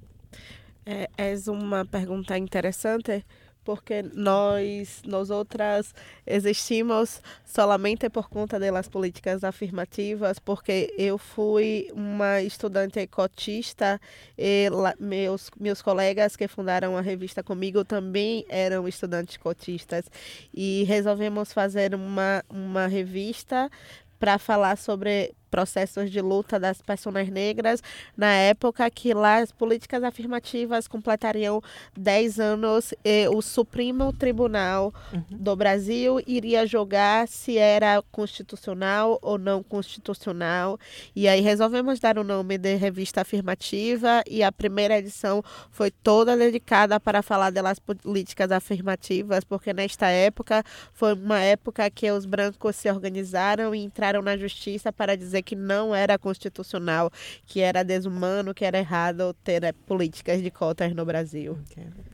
Eh, 0.86 1.08
es 1.16 1.48
una 1.48 1.84
pregunta 1.84 2.38
interesante 2.38 3.26
porque 3.68 4.02
nós, 4.14 5.02
nós 5.04 5.28
outras 5.28 5.94
existimos 6.26 7.20
solamente 7.44 8.08
por 8.08 8.30
conta 8.30 8.58
das 8.58 8.88
políticas 8.88 9.44
afirmativas, 9.44 10.38
porque 10.38 10.94
eu 10.96 11.18
fui 11.18 11.90
uma 11.92 12.40
estudante 12.40 13.06
cotista 13.08 14.00
e 14.38 14.70
lá, 14.70 14.94
meus, 14.98 15.50
meus 15.60 15.82
colegas 15.82 16.34
que 16.34 16.48
fundaram 16.48 16.96
a 16.96 17.02
revista 17.02 17.42
comigo 17.42 17.84
também 17.84 18.46
eram 18.48 18.88
estudantes 18.88 19.36
cotistas. 19.36 20.06
E 20.54 20.84
resolvemos 20.84 21.52
fazer 21.52 21.94
uma, 21.94 22.42
uma 22.48 22.86
revista 22.86 23.70
para 24.18 24.38
falar 24.38 24.78
sobre 24.78 25.34
processos 25.50 26.10
de 26.10 26.20
luta 26.20 26.58
das 26.58 26.80
pessoas 26.80 27.28
negras 27.28 27.82
na 28.16 28.32
época 28.32 28.88
que 28.90 29.14
lá 29.14 29.38
as 29.38 29.50
políticas 29.52 30.02
afirmativas 30.02 30.86
completariam 30.86 31.62
10 31.96 32.40
anos 32.40 32.94
e 33.04 33.28
o 33.28 33.40
Supremo 33.40 34.12
Tribunal 34.12 34.92
uhum. 35.12 35.24
do 35.30 35.56
Brasil 35.56 36.20
iria 36.26 36.66
julgar 36.66 37.26
se 37.28 37.56
era 37.58 38.02
constitucional 38.12 39.18
ou 39.22 39.38
não 39.38 39.62
constitucional. 39.62 40.78
E 41.14 41.26
aí 41.28 41.40
resolvemos 41.40 41.98
dar 41.98 42.18
o 42.18 42.24
nome 42.24 42.58
de 42.58 42.74
revista 42.74 43.20
afirmativa 43.22 44.22
e 44.26 44.42
a 44.42 44.52
primeira 44.52 44.98
edição 44.98 45.42
foi 45.70 45.90
toda 45.90 46.36
dedicada 46.36 47.00
para 47.00 47.22
falar 47.22 47.50
das 47.50 47.78
políticas 47.78 48.50
afirmativas, 48.50 49.44
porque 49.44 49.72
nesta 49.72 50.08
época 50.08 50.62
foi 50.92 51.14
uma 51.14 51.40
época 51.40 51.88
que 51.90 52.10
os 52.10 52.24
brancos 52.24 52.76
se 52.76 52.90
organizaram 52.90 53.74
e 53.74 53.82
entraram 53.82 54.22
na 54.22 54.36
justiça 54.36 54.92
para 54.92 55.16
dizer 55.16 55.37
dizer 55.38 55.42
que 55.42 55.56
não 55.56 55.94
era 55.94 56.18
constitucional, 56.18 57.10
que 57.46 57.60
era 57.60 57.84
desumano, 57.84 58.54
que 58.54 58.64
era 58.64 58.78
errado 58.78 59.34
ter 59.44 59.64
eh, 59.64 59.72
políticas 59.72 60.42
de 60.42 60.50
cotas 60.50 60.94
no 60.94 61.04
Brasil. 61.04 61.56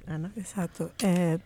Ana? 0.07 0.33
Exato. 0.37 0.91
É, 1.03 1.39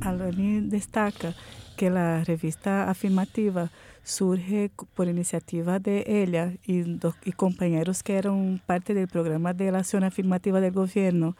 Alani 0.00 0.60
destaca 0.62 1.34
que 1.76 1.86
a 1.86 2.22
revista 2.22 2.88
afirmativa 2.88 3.70
surge 4.02 4.70
por 4.94 5.08
iniciativa 5.08 5.78
de 5.78 6.04
ella 6.06 6.52
y, 6.66 6.82
do, 6.82 7.14
y 7.24 7.32
compañeros 7.32 8.02
que 8.02 8.16
eran 8.16 8.60
parte 8.66 8.92
del 8.94 9.08
programa 9.08 9.54
de 9.54 9.72
la 9.72 9.78
acción 9.78 10.04
afirmativa 10.04 10.60
del 10.60 10.72
gobierno 10.72 11.36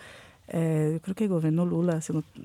eh, 0.49 1.01
creo 1.03 1.15
que 1.15 1.25
el 1.25 1.31
gobierno 1.31 1.65
Lula, 1.65 2.01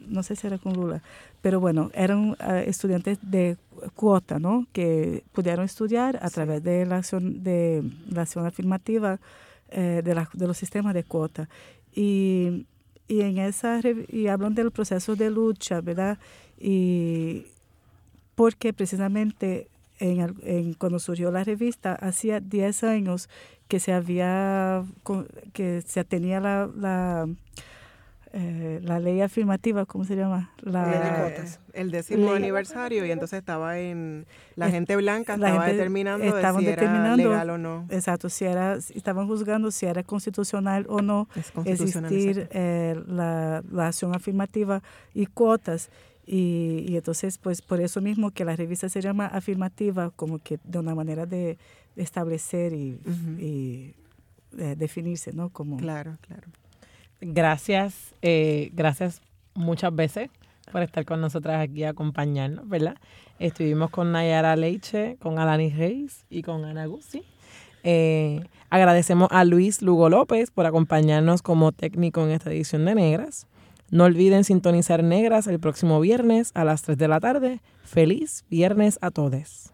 no 0.07 0.23
sé 0.23 0.35
si 0.35 0.47
era 0.47 0.57
con 0.57 0.73
Lula, 0.73 1.01
pero 1.41 1.59
bueno, 1.59 1.91
eran 1.93 2.31
uh, 2.31 2.35
estudiantes 2.65 3.17
de 3.21 3.57
cuota, 3.95 4.39
¿no? 4.39 4.67
Que 4.71 5.23
pudieron 5.33 5.65
estudiar 5.65 6.19
a 6.21 6.29
través 6.29 6.63
de 6.63 6.85
la 6.85 6.97
acción, 6.97 7.43
de 7.43 7.83
la 8.09 8.21
acción 8.21 8.45
afirmativa 8.45 9.19
eh, 9.71 10.01
de, 10.03 10.15
la, 10.15 10.29
de, 10.33 10.47
los 10.47 10.57
sistemas 10.57 10.93
de 10.93 11.03
cuota. 11.03 11.49
Y, 11.93 12.65
y, 13.07 13.21
en 13.21 13.37
esa, 13.37 13.81
y 14.07 14.27
hablan 14.27 14.55
del 14.55 14.71
proceso 14.71 15.15
de 15.15 15.29
lucha, 15.29 15.81
¿verdad? 15.81 16.17
Y 16.57 17.45
porque 18.35 18.71
precisamente 18.71 19.67
en, 19.99 20.35
en, 20.43 20.73
cuando 20.73 20.99
surgió 20.99 21.31
la 21.31 21.43
revista, 21.43 21.93
hacía 21.95 22.39
10 22.39 22.83
años 22.85 23.29
que 23.67 23.79
se 23.79 23.93
había, 23.93 24.83
que 25.53 25.81
se 25.81 26.03
tenía 26.03 26.39
la, 26.39 26.69
la 26.75 27.27
eh, 28.31 28.79
la 28.83 28.99
ley 28.99 29.21
afirmativa, 29.21 29.87
¿cómo 29.87 30.05
se 30.05 30.15
llama? 30.15 30.51
La, 30.61 31.33
el 31.73 31.89
décimo 31.89 32.31
aniversario 32.31 33.03
y 33.03 33.11
entonces 33.11 33.39
estaba 33.39 33.79
en 33.79 34.27
la 34.55 34.69
gente 34.69 34.95
blanca 34.95 35.33
estaba 35.33 35.65
determinando 35.65 36.23
si 36.59 36.67
era 36.67 37.15
legal 37.15 37.49
o 37.49 37.57
no. 37.57 37.87
Exacto, 37.89 38.29
si 38.29 38.45
era, 38.45 38.75
estaban 38.75 39.27
juzgando 39.27 39.71
si 39.71 39.87
era 39.87 40.03
constitucional 40.03 40.85
o 40.89 41.01
no 41.01 41.27
existir 41.65 42.47
eh, 42.51 43.01
la, 43.07 43.63
la, 43.71 43.87
acción 43.87 44.13
afirmativa 44.13 44.83
y 45.15 45.25
cuotas. 45.25 45.89
Y, 46.27 46.85
y, 46.87 46.97
entonces, 46.97 47.39
pues 47.39 47.63
por 47.63 47.81
eso 47.81 47.99
mismo 47.99 48.29
que 48.29 48.45
la 48.45 48.55
revista 48.55 48.87
se 48.89 49.01
llama 49.01 49.25
afirmativa, 49.25 50.11
como 50.11 50.37
que 50.37 50.59
de 50.63 50.77
una 50.77 50.93
manera 50.93 51.25
de 51.25 51.57
establecer 51.95 52.73
y, 52.73 52.99
y 53.39 53.95
eh, 54.59 54.75
definirse, 54.77 55.33
¿no? 55.33 55.49
Como, 55.49 55.77
claro, 55.77 56.17
claro 56.21 56.47
gracias, 57.21 58.13
eh, 58.21 58.71
gracias 58.73 59.21
muchas 59.53 59.93
veces 59.95 60.29
por 60.71 60.81
estar 60.83 61.05
con 61.05 61.21
nosotras 61.21 61.61
aquí 61.61 61.83
a 61.83 61.89
acompañarnos, 61.89 62.67
¿verdad? 62.67 62.95
Estuvimos 63.39 63.89
con 63.89 64.11
Nayara 64.11 64.55
Leiche, 64.55 65.17
con 65.19 65.39
Alani 65.39 65.69
Reis 65.69 66.25
y 66.29 66.43
con 66.43 66.65
Ana 66.65 66.85
Guzzi. 66.85 67.23
Eh, 67.83 68.41
agradecemos 68.69 69.29
a 69.31 69.45
Luis 69.45 69.81
Lugo 69.81 70.09
López 70.09 70.51
por 70.51 70.65
acompañarnos 70.65 71.41
como 71.41 71.71
técnico 71.71 72.23
en 72.23 72.31
esta 72.31 72.51
edición 72.51 72.85
de 72.85 72.95
Negras. 72.95 73.47
No 73.89 74.03
olviden 74.03 74.43
sintonizar 74.43 75.03
Negras 75.03 75.47
el 75.47 75.59
próximo 75.59 75.99
viernes 75.99 76.51
a 76.53 76.63
las 76.63 76.83
3 76.83 76.97
de 76.97 77.07
la 77.07 77.19
tarde. 77.19 77.61
Feliz 77.83 78.45
viernes 78.49 78.99
a 79.01 79.09
todos. 79.09 79.73